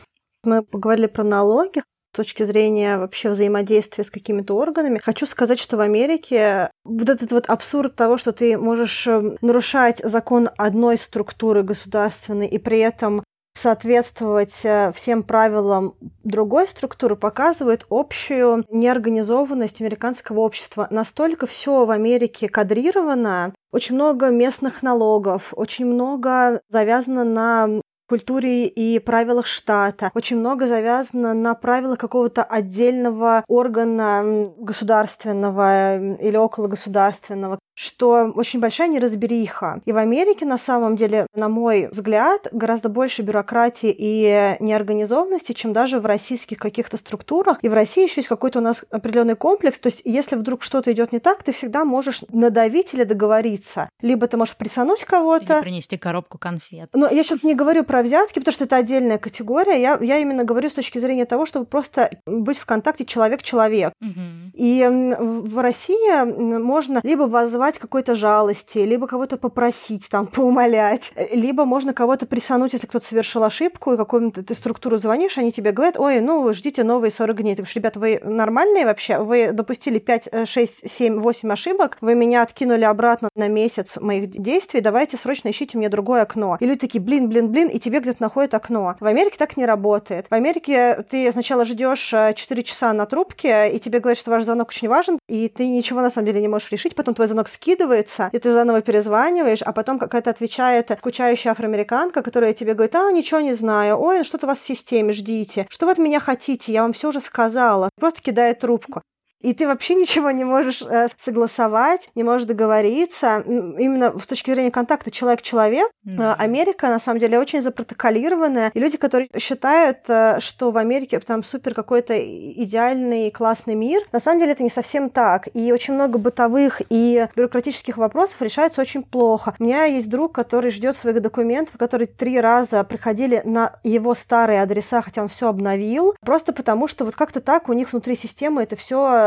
мы 0.43 0.63
поговорили 0.63 1.07
про 1.07 1.23
налоги 1.23 1.83
точки 2.17 2.43
зрения 2.43 2.97
вообще 2.97 3.29
взаимодействия 3.29 4.03
с 4.03 4.09
какими-то 4.09 4.55
органами. 4.55 4.99
Хочу 5.03 5.27
сказать, 5.27 5.59
что 5.59 5.77
в 5.77 5.81
Америке 5.81 6.71
вот 6.83 7.09
этот 7.09 7.31
вот 7.31 7.45
абсурд 7.45 7.95
того, 7.95 8.17
что 8.17 8.31
ты 8.31 8.57
можешь 8.57 9.05
эм, 9.07 9.37
нарушать 9.41 9.99
закон 9.99 10.49
одной 10.57 10.97
структуры 10.97 11.61
государственной 11.61 12.47
и 12.47 12.57
при 12.57 12.79
этом 12.79 13.23
соответствовать 13.57 14.59
э, 14.63 14.91
всем 14.95 15.23
правилам 15.23 15.95
другой 16.23 16.67
структуры 16.67 17.15
показывает 17.15 17.85
общую 17.89 18.65
неорганизованность 18.71 19.81
американского 19.81 20.39
общества. 20.39 20.87
Настолько 20.89 21.45
все 21.45 21.85
в 21.85 21.91
Америке 21.91 22.49
кадрировано, 22.49 23.53
очень 23.71 23.95
много 23.95 24.29
местных 24.29 24.81
налогов, 24.81 25.53
очень 25.55 25.85
много 25.85 26.61
завязано 26.69 27.23
на 27.23 27.81
культуре 28.07 28.67
и 28.67 28.99
правилах 28.99 29.45
штата. 29.45 30.11
Очень 30.13 30.39
много 30.39 30.67
завязано 30.67 31.33
на 31.33 31.53
правилах 31.53 31.99
какого-то 31.99 32.43
отдельного 32.43 33.43
органа 33.47 34.51
государственного 34.57 36.15
или 36.15 36.37
около 36.37 36.67
государственного 36.67 37.59
что 37.77 38.31
очень 38.35 38.59
большая 38.59 38.87
неразбериха. 38.87 39.81
И 39.85 39.91
в 39.91 39.97
Америке, 39.97 40.45
на 40.45 40.57
самом 40.57 40.95
деле, 40.95 41.27
на 41.35 41.47
мой 41.47 41.87
взгляд, 41.91 42.47
гораздо 42.51 42.89
больше 42.89 43.21
бюрократии 43.21 43.93
и 43.95 44.57
неорганизованности, 44.59 45.53
чем 45.53 45.73
даже 45.73 45.99
в 45.99 46.05
российских 46.07 46.57
каких-то 46.57 46.97
структурах. 46.97 47.59
И 47.61 47.69
в 47.69 47.75
России 47.75 48.03
еще 48.05 48.21
есть 48.21 48.29
какой-то 48.29 48.59
у 48.59 48.61
нас 48.63 48.83
определенный 48.89 49.35
комплекс. 49.35 49.79
То 49.79 49.87
есть, 49.87 50.01
если 50.05 50.35
вдруг 50.35 50.63
что-то 50.63 50.91
идет 50.91 51.13
не 51.13 51.19
так, 51.19 51.43
ты 51.43 51.51
всегда 51.51 51.85
можешь 51.85 52.23
надавить 52.29 52.95
или 52.95 53.03
договориться. 53.03 53.89
Либо 54.01 54.25
ты 54.25 54.37
можешь 54.37 54.57
присануть 54.57 55.05
кого-то. 55.05 55.57
Или 55.57 55.61
принести 55.61 55.97
коробку 55.97 56.39
конфет. 56.39 56.89
Но 56.93 57.07
я 57.07 57.23
сейчас 57.23 57.43
не 57.43 57.53
говорю 57.53 57.83
про 57.83 57.96
взятки, 58.01 58.39
потому 58.39 58.53
что 58.53 58.63
это 58.63 58.77
отдельная 58.77 59.17
категория. 59.17 59.81
Я, 59.81 59.97
я 60.01 60.19
именно 60.19 60.43
говорю 60.43 60.69
с 60.69 60.73
точки 60.73 60.99
зрения 60.99 61.25
того, 61.25 61.45
чтобы 61.45 61.65
просто 61.65 62.09
быть 62.25 62.57
в 62.57 62.65
контакте 62.65 63.05
человек-человек. 63.05 63.93
Угу. 64.01 64.53
И 64.55 65.15
в 65.19 65.61
России 65.61 66.23
можно 66.57 67.01
либо 67.03 67.23
возвать 67.23 67.57
вызывать 67.57 67.79
какой-то 67.79 68.15
жалости, 68.15 68.77
либо 68.79 69.07
кого-то 69.07 69.37
попросить, 69.37 70.07
там, 70.09 70.27
поумолять, 70.35 71.11
либо 71.31 71.65
можно 71.65 71.93
кого-то 71.93 72.25
присануть, 72.25 72.73
если 72.73 72.87
кто-то 72.87 73.05
совершил 73.05 73.43
ошибку, 73.43 73.93
и 73.93 73.97
какую-то 73.97 74.43
ты 74.43 74.53
структуру 74.53 74.97
звонишь, 74.97 75.37
они 75.37 75.51
тебе 75.51 75.71
говорят, 75.71 75.97
ой, 75.97 76.19
ну, 76.19 76.53
ждите 76.53 76.83
новые 76.83 77.11
40 77.11 77.41
дней. 77.41 77.55
Ты 77.55 77.61
говоришь, 77.61 77.75
ребята, 77.75 77.99
вы 77.99 78.19
нормальные 78.23 78.85
вообще? 78.85 79.19
Вы 79.19 79.51
допустили 79.51 79.99
5, 79.99 80.47
6, 80.47 80.89
7, 80.89 81.19
8 81.19 81.51
ошибок, 81.51 81.97
вы 82.01 82.15
меня 82.15 82.43
откинули 82.43 82.83
обратно 82.83 83.29
на 83.35 83.47
месяц 83.47 83.97
моих 83.99 84.29
действий, 84.29 84.81
давайте 84.81 85.17
срочно 85.17 85.49
ищите 85.49 85.77
мне 85.77 85.89
другое 85.89 86.21
окно. 86.21 86.57
И 86.59 86.65
люди 86.65 86.81
такие, 86.81 87.01
блин, 87.01 87.29
блин, 87.29 87.49
блин, 87.49 87.69
и 87.69 87.79
тебе 87.87 88.01
где-то 88.01 88.21
находят 88.21 88.53
окно. 88.53 88.97
В 88.99 89.05
Америке 89.05 89.37
так 89.37 89.55
не 89.55 89.65
работает. 89.65 90.27
В 90.29 90.33
Америке 90.33 91.05
ты 91.09 91.31
сначала 91.31 91.63
ждешь 91.63 92.09
4 92.09 92.35
э, 92.35 92.63
часа 92.63 92.91
на 92.91 93.05
трубке, 93.05 93.69
и 93.69 93.79
тебе 93.79 93.99
говорят, 93.99 94.17
что 94.17 94.29
ваш 94.29 94.43
звонок 94.43 94.69
очень 94.69 94.89
важен, 94.89 95.19
и 95.29 95.47
ты 95.47 95.69
ничего 95.69 96.01
на 96.01 96.09
самом 96.09 96.27
деле 96.27 96.41
не 96.41 96.49
можешь 96.49 96.69
решить, 96.69 96.95
потом 96.95 97.15
твой 97.15 97.27
звонок 97.27 97.47
скидывается, 97.47 98.29
и 98.33 98.39
ты 98.39 98.51
заново 98.51 98.81
перезваниваешь, 98.81 99.61
а 99.61 99.71
потом 99.71 99.99
какая-то 99.99 100.29
отвечает 100.31 100.91
скучающая 100.99 101.53
афроамериканка, 101.53 102.21
которая 102.21 102.51
тебе 102.51 102.73
говорит, 102.73 102.95
а, 102.95 103.09
ничего 103.09 103.39
не 103.39 103.53
знаю, 103.53 103.97
ой, 103.97 104.25
что-то 104.25 104.47
у 104.47 104.49
вас 104.49 104.59
в 104.59 104.65
системе, 104.65 105.13
ждите, 105.13 105.65
что 105.69 105.85
вы 105.85 105.93
от 105.93 105.97
меня 105.97 106.19
хотите, 106.19 106.73
я 106.73 106.81
вам 106.81 106.91
все 106.91 107.07
уже 107.07 107.21
сказала, 107.21 107.89
просто 107.97 108.21
кидает 108.21 108.59
трубку 108.59 109.01
и 109.41 109.53
ты 109.53 109.67
вообще 109.67 109.95
ничего 109.95 110.31
не 110.31 110.43
можешь 110.43 110.81
э, 110.81 111.07
согласовать, 111.17 112.09
не 112.15 112.23
можешь 112.23 112.47
договориться. 112.47 113.43
Именно 113.45 114.17
с 114.19 114.27
точки 114.27 114.51
зрения 114.51 114.71
контакта 114.71 115.11
человек-человек, 115.11 115.89
mm-hmm. 116.05 116.35
Америка, 116.37 116.87
на 116.89 116.99
самом 116.99 117.19
деле, 117.19 117.39
очень 117.39 117.61
запротоколированная. 117.61 118.71
И 118.73 118.79
люди, 118.79 118.97
которые 118.97 119.29
считают, 119.37 119.99
э, 120.07 120.39
что 120.39 120.71
в 120.71 120.77
Америке 120.77 121.19
там 121.19 121.43
супер 121.43 121.73
какой-то 121.73 122.17
идеальный, 122.17 123.29
классный 123.31 123.75
мир, 123.75 124.01
на 124.11 124.19
самом 124.19 124.39
деле 124.39 124.53
это 124.53 124.63
не 124.63 124.69
совсем 124.69 125.09
так. 125.09 125.47
И 125.53 125.71
очень 125.71 125.93
много 125.93 126.17
бытовых 126.17 126.81
и 126.89 127.27
бюрократических 127.35 127.97
вопросов 127.97 128.41
решаются 128.41 128.81
очень 128.81 129.03
плохо. 129.03 129.55
У 129.59 129.63
меня 129.63 129.85
есть 129.85 130.09
друг, 130.09 130.33
который 130.33 130.71
ждет 130.71 130.95
своих 130.95 131.21
документов, 131.21 131.77
которые 131.77 132.07
три 132.07 132.39
раза 132.39 132.83
приходили 132.83 133.41
на 133.45 133.79
его 133.83 134.15
старые 134.15 134.61
адреса, 134.61 135.01
хотя 135.01 135.21
он 135.21 135.27
все 135.27 135.47
обновил, 135.47 136.15
просто 136.21 136.53
потому 136.53 136.87
что 136.87 137.05
вот 137.05 137.15
как-то 137.15 137.39
так 137.39 137.69
у 137.69 137.73
них 137.73 137.91
внутри 137.91 138.15
системы 138.15 138.63
это 138.63 138.75
все 138.75 139.26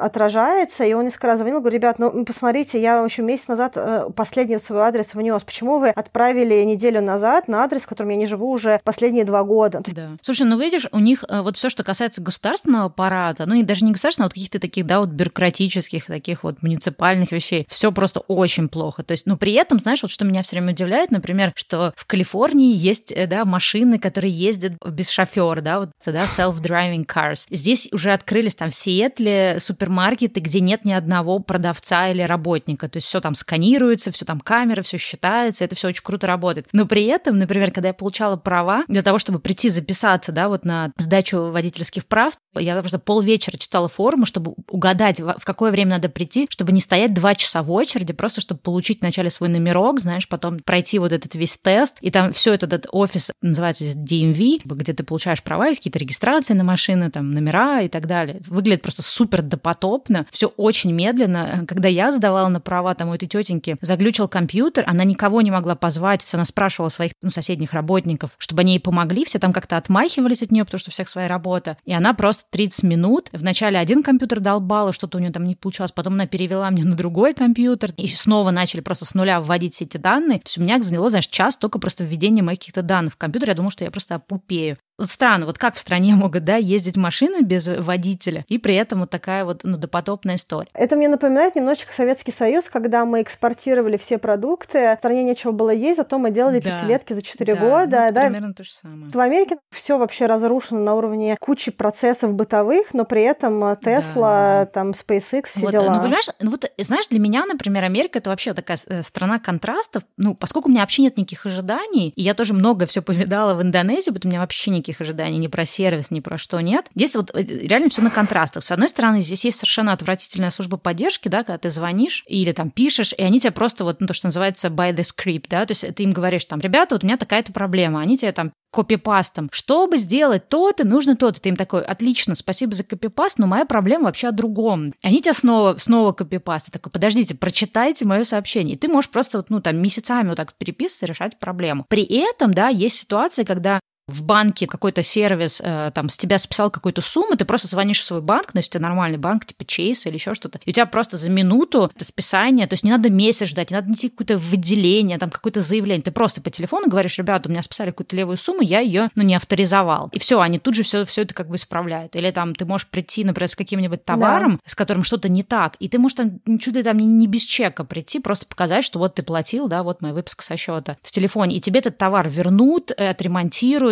отражается, 0.00 0.84
и 0.84 0.92
он 0.92 1.04
несколько 1.04 1.28
раз 1.28 1.38
звонил, 1.38 1.60
говорит, 1.60 1.80
ребят, 1.80 1.98
ну 1.98 2.24
посмотрите, 2.24 2.80
я 2.80 3.02
еще 3.02 3.22
месяц 3.22 3.48
назад 3.48 3.72
э, 3.76 4.08
последний 4.14 4.58
свой 4.58 4.82
адрес 4.82 5.14
внес, 5.14 5.42
почему 5.42 5.78
вы 5.78 5.90
отправили 5.90 6.62
неделю 6.64 7.00
назад 7.00 7.48
на 7.48 7.64
адрес, 7.64 7.82
в 7.82 7.86
котором 7.86 8.10
я 8.10 8.16
не 8.16 8.26
живу 8.26 8.50
уже 8.50 8.80
последние 8.84 9.24
два 9.24 9.44
года? 9.44 9.82
Да. 9.86 10.10
Слушай, 10.22 10.46
ну 10.46 10.58
видишь, 10.58 10.86
у 10.92 10.98
них 10.98 11.24
э, 11.28 11.40
вот 11.40 11.56
все, 11.56 11.70
что 11.70 11.82
касается 11.84 12.22
государственного 12.22 12.86
аппарата, 12.86 13.46
ну 13.46 13.54
и 13.54 13.62
даже 13.62 13.84
не 13.84 13.92
государственного, 13.92 14.26
а 14.26 14.28
вот 14.28 14.34
каких-то 14.34 14.58
таких, 14.58 14.86
да, 14.86 15.00
вот 15.00 15.10
бюрократических, 15.10 16.06
таких 16.06 16.44
вот 16.44 16.62
муниципальных 16.62 17.32
вещей, 17.32 17.66
все 17.68 17.92
просто 17.92 18.20
очень 18.20 18.68
плохо. 18.68 19.02
То 19.02 19.12
есть, 19.12 19.26
ну 19.26 19.36
при 19.36 19.52
этом, 19.54 19.78
знаешь, 19.78 20.02
вот 20.02 20.10
что 20.10 20.24
меня 20.24 20.42
все 20.42 20.56
время 20.56 20.72
удивляет, 20.72 21.10
например, 21.10 21.52
что 21.54 21.92
в 21.96 22.06
Калифорнии 22.06 22.74
есть, 22.74 23.12
э, 23.12 23.26
да, 23.26 23.44
машины, 23.44 23.98
которые 23.98 24.32
ездят 24.32 24.72
без 24.84 25.08
шофера, 25.08 25.60
да, 25.60 25.80
вот, 25.80 25.90
да, 26.04 26.24
self-driving 26.24 27.06
cars. 27.06 27.46
Здесь 27.50 27.88
уже 27.92 28.12
открылись 28.12 28.54
там 28.54 28.70
в 28.70 28.74
Сиэтле 28.74 29.29
или 29.30 29.58
супермаркеты, 29.58 30.40
где 30.40 30.60
нет 30.60 30.84
ни 30.84 30.92
одного 30.92 31.38
продавца 31.38 32.08
или 32.10 32.22
работника. 32.22 32.88
То 32.88 32.96
есть 32.96 33.06
все 33.06 33.20
там 33.20 33.34
сканируется, 33.34 34.12
все 34.12 34.24
там 34.24 34.40
камеры, 34.40 34.82
все 34.82 34.98
считается, 34.98 35.64
это 35.64 35.76
все 35.76 35.88
очень 35.88 36.02
круто 36.02 36.26
работает. 36.26 36.68
Но 36.72 36.86
при 36.86 37.04
этом, 37.04 37.38
например, 37.38 37.70
когда 37.70 37.88
я 37.88 37.94
получала 37.94 38.36
права 38.36 38.84
для 38.88 39.02
того, 39.02 39.18
чтобы 39.18 39.38
прийти 39.38 39.68
записаться, 39.68 40.32
да, 40.32 40.48
вот 40.48 40.64
на 40.64 40.92
сдачу 40.98 41.50
водительских 41.50 42.06
прав, 42.06 42.34
я 42.56 42.78
просто 42.80 42.98
полвечера 42.98 43.56
читала 43.56 43.88
форму, 43.88 44.26
чтобы 44.26 44.54
угадать, 44.68 45.20
в 45.20 45.44
какое 45.44 45.70
время 45.70 45.90
надо 45.90 46.08
прийти, 46.08 46.46
чтобы 46.50 46.72
не 46.72 46.80
стоять 46.80 47.14
два 47.14 47.34
часа 47.34 47.62
в 47.62 47.70
очереди, 47.70 48.12
просто 48.12 48.40
чтобы 48.40 48.60
получить 48.60 49.00
вначале 49.00 49.30
свой 49.30 49.48
номерок, 49.48 50.00
знаешь, 50.00 50.28
потом 50.28 50.58
пройти 50.58 50.98
вот 50.98 51.12
этот 51.12 51.34
весь 51.34 51.56
тест, 51.56 51.98
и 52.00 52.10
там 52.10 52.32
все 52.32 52.54
этот, 52.54 52.72
этот 52.72 52.90
офис 52.92 53.30
называется 53.40 53.84
DMV, 53.84 54.62
где 54.64 54.92
ты 54.92 55.04
получаешь 55.04 55.42
права, 55.42 55.68
есть 55.68 55.80
какие-то 55.80 55.98
регистрации 55.98 56.54
на 56.54 56.64
машины, 56.64 57.10
там 57.10 57.30
номера 57.30 57.82
и 57.82 57.88
так 57.88 58.06
далее. 58.06 58.40
Выглядит 58.46 58.82
просто 58.82 59.02
супер 59.02 59.19
супер 59.20 59.42
допотопно, 59.42 60.24
все 60.30 60.46
очень 60.46 60.92
медленно. 60.92 61.66
Когда 61.68 61.88
я 61.88 62.10
сдавала 62.10 62.48
на 62.48 62.58
права, 62.58 62.94
там 62.94 63.10
у 63.10 63.14
этой 63.14 63.28
тетеньки 63.28 63.76
заглючил 63.82 64.28
компьютер, 64.28 64.84
она 64.86 65.04
никого 65.04 65.42
не 65.42 65.50
могла 65.50 65.74
позвать, 65.74 66.26
она 66.32 66.46
спрашивала 66.46 66.88
своих 66.88 67.12
ну, 67.20 67.30
соседних 67.30 67.74
работников, 67.74 68.30
чтобы 68.38 68.62
они 68.62 68.72
ей 68.72 68.80
помогли, 68.80 69.26
все 69.26 69.38
там 69.38 69.52
как-то 69.52 69.76
отмахивались 69.76 70.42
от 70.42 70.52
нее, 70.52 70.64
потому 70.64 70.78
что 70.78 70.88
у 70.88 70.92
всех 70.92 71.10
своя 71.10 71.28
работа. 71.28 71.76
И 71.84 71.92
она 71.92 72.14
просто 72.14 72.44
30 72.48 72.84
минут, 72.84 73.28
вначале 73.32 73.78
один 73.78 74.02
компьютер 74.02 74.40
долбала, 74.40 74.94
что-то 74.94 75.18
у 75.18 75.20
нее 75.20 75.32
там 75.32 75.44
не 75.44 75.54
получалось, 75.54 75.92
потом 75.92 76.14
она 76.14 76.26
перевела 76.26 76.70
мне 76.70 76.84
на 76.84 76.96
другой 76.96 77.34
компьютер, 77.34 77.92
и 77.98 78.08
снова 78.08 78.50
начали 78.52 78.80
просто 78.80 79.04
с 79.04 79.12
нуля 79.12 79.42
вводить 79.42 79.74
все 79.74 79.84
эти 79.84 79.98
данные. 79.98 80.38
То 80.38 80.46
есть 80.46 80.56
у 80.56 80.62
меня 80.62 80.82
заняло, 80.82 81.10
знаешь, 81.10 81.26
час 81.26 81.58
только 81.58 81.78
просто 81.78 82.04
введение 82.04 82.42
моих 82.42 82.58
каких-то 82.58 82.80
данных 82.80 83.12
в 83.12 83.16
компьютер. 83.18 83.50
Я 83.50 83.54
думала, 83.54 83.70
что 83.70 83.84
я 83.84 83.90
просто 83.90 84.14
опупею. 84.14 84.78
Странно, 85.02 85.46
вот 85.46 85.58
как 85.58 85.74
в 85.74 85.78
стране 85.78 86.14
могут, 86.16 86.44
да, 86.44 86.56
ездить 86.56 86.96
машины 86.96 87.42
без 87.42 87.68
водителя, 87.68 88.44
и 88.48 88.58
при 88.58 88.74
этом 88.74 89.00
вот 89.00 89.10
такая 89.10 89.44
вот, 89.44 89.60
ну, 89.64 89.76
допотопная 89.76 90.36
история. 90.36 90.68
Это 90.74 90.96
мне 90.96 91.08
напоминает 91.08 91.56
немножечко 91.56 91.92
Советский 91.92 92.32
Союз, 92.32 92.68
когда 92.68 93.04
мы 93.04 93.22
экспортировали 93.22 93.96
все 93.96 94.18
продукты, 94.18 94.94
в 94.94 94.98
стране 94.98 95.24
нечего 95.24 95.52
было 95.52 95.70
есть, 95.70 95.96
зато 95.96 96.18
мы 96.18 96.30
делали 96.30 96.60
да. 96.60 96.76
пятилетки 96.76 97.12
за 97.12 97.22
четыре 97.22 97.54
да, 97.54 97.60
года. 97.60 98.06
Ну, 98.08 98.14
да, 98.14 98.24
примерно 98.26 98.54
то 98.54 98.64
же 98.64 98.70
самое. 98.70 99.10
В 99.10 99.18
Америке 99.18 99.58
все 99.70 99.98
вообще 99.98 100.26
разрушено 100.26 100.80
на 100.80 100.94
уровне 100.94 101.36
кучи 101.40 101.70
процессов 101.70 102.34
бытовых, 102.34 102.92
но 102.92 103.04
при 103.04 103.22
этом 103.22 103.62
Tesla, 103.64 104.14
да, 104.14 104.64
да. 104.64 104.66
там, 104.66 104.90
SpaceX, 104.90 105.46
все 105.46 105.60
вот, 105.60 105.72
дела. 105.72 105.94
Ну, 105.94 106.00
понимаешь, 106.00 106.28
ну 106.40 106.50
вот, 106.50 106.70
знаешь, 106.78 107.08
для 107.08 107.18
меня, 107.18 107.46
например, 107.46 107.84
Америка— 107.84 108.18
это 108.20 108.30
вообще 108.30 108.54
такая 108.54 108.78
э, 108.86 109.02
страна 109.02 109.38
контрастов, 109.38 110.02
ну, 110.16 110.34
поскольку 110.34 110.68
у 110.68 110.70
меня 110.72 110.82
вообще 110.82 111.02
нет 111.02 111.16
никаких 111.16 111.46
ожиданий, 111.46 112.12
и 112.16 112.22
я 112.22 112.34
тоже 112.34 112.54
много 112.54 112.86
все 112.86 113.02
повидала 113.02 113.54
в 113.54 113.62
Индонезии, 113.62 114.10
потому 114.10 114.30
у 114.30 114.32
меня 114.32 114.40
вообще 114.40 114.70
никаких 114.70 114.89
ожиданий 114.98 115.36
ни 115.36 115.46
про 115.46 115.66
сервис, 115.66 116.10
ни 116.10 116.20
про 116.20 116.38
что 116.38 116.60
нет. 116.60 116.86
Здесь 116.94 117.14
вот 117.14 117.30
э, 117.34 117.42
реально 117.42 117.90
все 117.90 118.00
на 118.00 118.10
контрастах. 118.10 118.64
С 118.64 118.70
одной 118.70 118.88
стороны, 118.88 119.20
здесь 119.20 119.44
есть 119.44 119.58
совершенно 119.58 119.92
отвратительная 119.92 120.48
служба 120.48 120.78
поддержки, 120.78 121.28
да, 121.28 121.42
когда 121.42 121.58
ты 121.58 121.68
звонишь 121.68 122.24
или 122.26 122.52
там 122.52 122.70
пишешь, 122.70 123.12
и 123.16 123.22
они 123.22 123.40
тебе 123.40 123.50
просто 123.50 123.84
вот 123.84 124.00
ну, 124.00 124.06
то, 124.06 124.14
что 124.14 124.28
называется 124.28 124.68
by 124.68 124.94
the 124.94 125.02
script, 125.04 125.46
да, 125.50 125.66
то 125.66 125.72
есть 125.72 125.94
ты 125.94 126.02
им 126.02 126.12
говоришь 126.12 126.46
там, 126.46 126.60
ребята, 126.60 126.94
вот 126.94 127.04
у 127.04 127.06
меня 127.06 127.18
такая-то 127.18 127.52
проблема, 127.52 128.00
они 128.00 128.16
тебе 128.16 128.32
там 128.32 128.52
копипастом. 128.70 129.48
Чтобы 129.52 129.98
сделать 129.98 130.48
то-то, 130.48 130.86
нужно 130.86 131.16
то-то. 131.16 131.40
Ты 131.40 131.50
им 131.50 131.56
такой, 131.56 131.82
отлично, 131.82 132.34
спасибо 132.34 132.74
за 132.74 132.84
копипаст, 132.84 133.38
но 133.38 133.46
моя 133.46 133.64
проблема 133.66 134.04
вообще 134.04 134.28
о 134.28 134.32
другом. 134.32 134.94
Они 135.02 135.20
тебя 135.20 135.34
снова, 135.34 135.76
снова 135.78 136.12
копипаст. 136.12 136.66
Ты 136.66 136.72
такой, 136.72 136.92
подождите, 136.92 137.34
прочитайте 137.34 138.04
мое 138.04 138.24
сообщение. 138.24 138.76
И 138.76 138.78
ты 138.78 138.88
можешь 138.88 139.10
просто, 139.10 139.38
вот, 139.38 139.50
ну, 139.50 139.60
там, 139.60 139.76
месяцами 139.78 140.28
вот 140.28 140.36
так 140.36 140.54
переписываться, 140.54 141.06
решать 141.06 141.38
проблему. 141.38 141.84
При 141.88 142.04
этом, 142.04 142.54
да, 142.54 142.68
есть 142.68 142.98
ситуации, 142.98 143.44
когда 143.44 143.80
в 144.10 144.22
банке 144.22 144.66
какой-то 144.66 145.02
сервис 145.02 145.60
э, 145.62 145.90
там 145.94 146.08
с 146.08 146.16
тебя 146.16 146.38
списал 146.38 146.70
какую-то 146.70 147.00
сумму, 147.00 147.36
ты 147.36 147.44
просто 147.44 147.68
звонишь 147.68 148.00
в 148.00 148.04
свой 148.04 148.20
банк, 148.20 148.50
ну, 148.54 148.58
если 148.58 148.78
у 148.78 148.82
нормальный 148.82 149.18
банк, 149.18 149.46
типа 149.46 149.62
Chase 149.62 150.02
или 150.06 150.14
еще 150.14 150.34
что-то, 150.34 150.60
и 150.64 150.70
у 150.70 150.72
тебя 150.72 150.86
просто 150.86 151.16
за 151.16 151.30
минуту 151.30 151.90
это 151.94 152.04
списание, 152.04 152.66
то 152.66 152.74
есть 152.74 152.84
не 152.84 152.90
надо 152.90 153.10
месяц 153.10 153.48
ждать, 153.48 153.70
не 153.70 153.76
надо 153.76 153.88
найти 153.88 154.08
какое-то 154.08 154.38
выделение, 154.38 155.18
там 155.18 155.30
какое-то 155.30 155.60
заявление, 155.60 156.02
ты 156.02 156.10
просто 156.10 156.40
по 156.40 156.50
телефону 156.50 156.88
говоришь, 156.88 157.18
ребята, 157.18 157.48
у 157.48 157.52
меня 157.52 157.62
списали 157.62 157.90
какую-то 157.90 158.16
левую 158.16 158.36
сумму, 158.36 158.62
я 158.62 158.80
ее, 158.80 159.10
ну, 159.14 159.22
не 159.22 159.34
авторизовал. 159.34 160.08
И 160.12 160.18
все, 160.18 160.40
они 160.40 160.58
тут 160.58 160.74
же 160.74 160.82
все, 160.82 161.04
все 161.04 161.22
это 161.22 161.34
как 161.34 161.48
бы 161.48 161.56
исправляют. 161.56 162.16
Или 162.16 162.30
там 162.30 162.54
ты 162.54 162.64
можешь 162.64 162.86
прийти, 162.88 163.24
например, 163.24 163.48
с 163.48 163.54
каким-нибудь 163.54 164.04
товаром, 164.04 164.52
да. 164.52 164.70
с 164.70 164.74
которым 164.74 165.04
что-то 165.04 165.28
не 165.28 165.42
так, 165.42 165.76
и 165.78 165.88
ты 165.88 165.98
можешь 165.98 166.16
там 166.16 166.40
ничего 166.46 166.82
там 166.82 166.98
не, 166.98 167.06
не 167.06 167.26
без 167.26 167.42
чека 167.42 167.84
прийти, 167.84 168.20
просто 168.20 168.46
показать, 168.46 168.84
что 168.84 168.98
вот 168.98 169.14
ты 169.14 169.22
платил, 169.22 169.68
да, 169.68 169.82
вот 169.82 170.02
моя 170.02 170.14
выписка 170.14 170.42
со 170.42 170.56
счета 170.56 170.96
в 171.02 171.10
телефоне, 171.10 171.56
и 171.56 171.60
тебе 171.60 171.80
этот 171.80 171.98
товар 171.98 172.28
вернут, 172.28 172.90
э, 172.96 173.14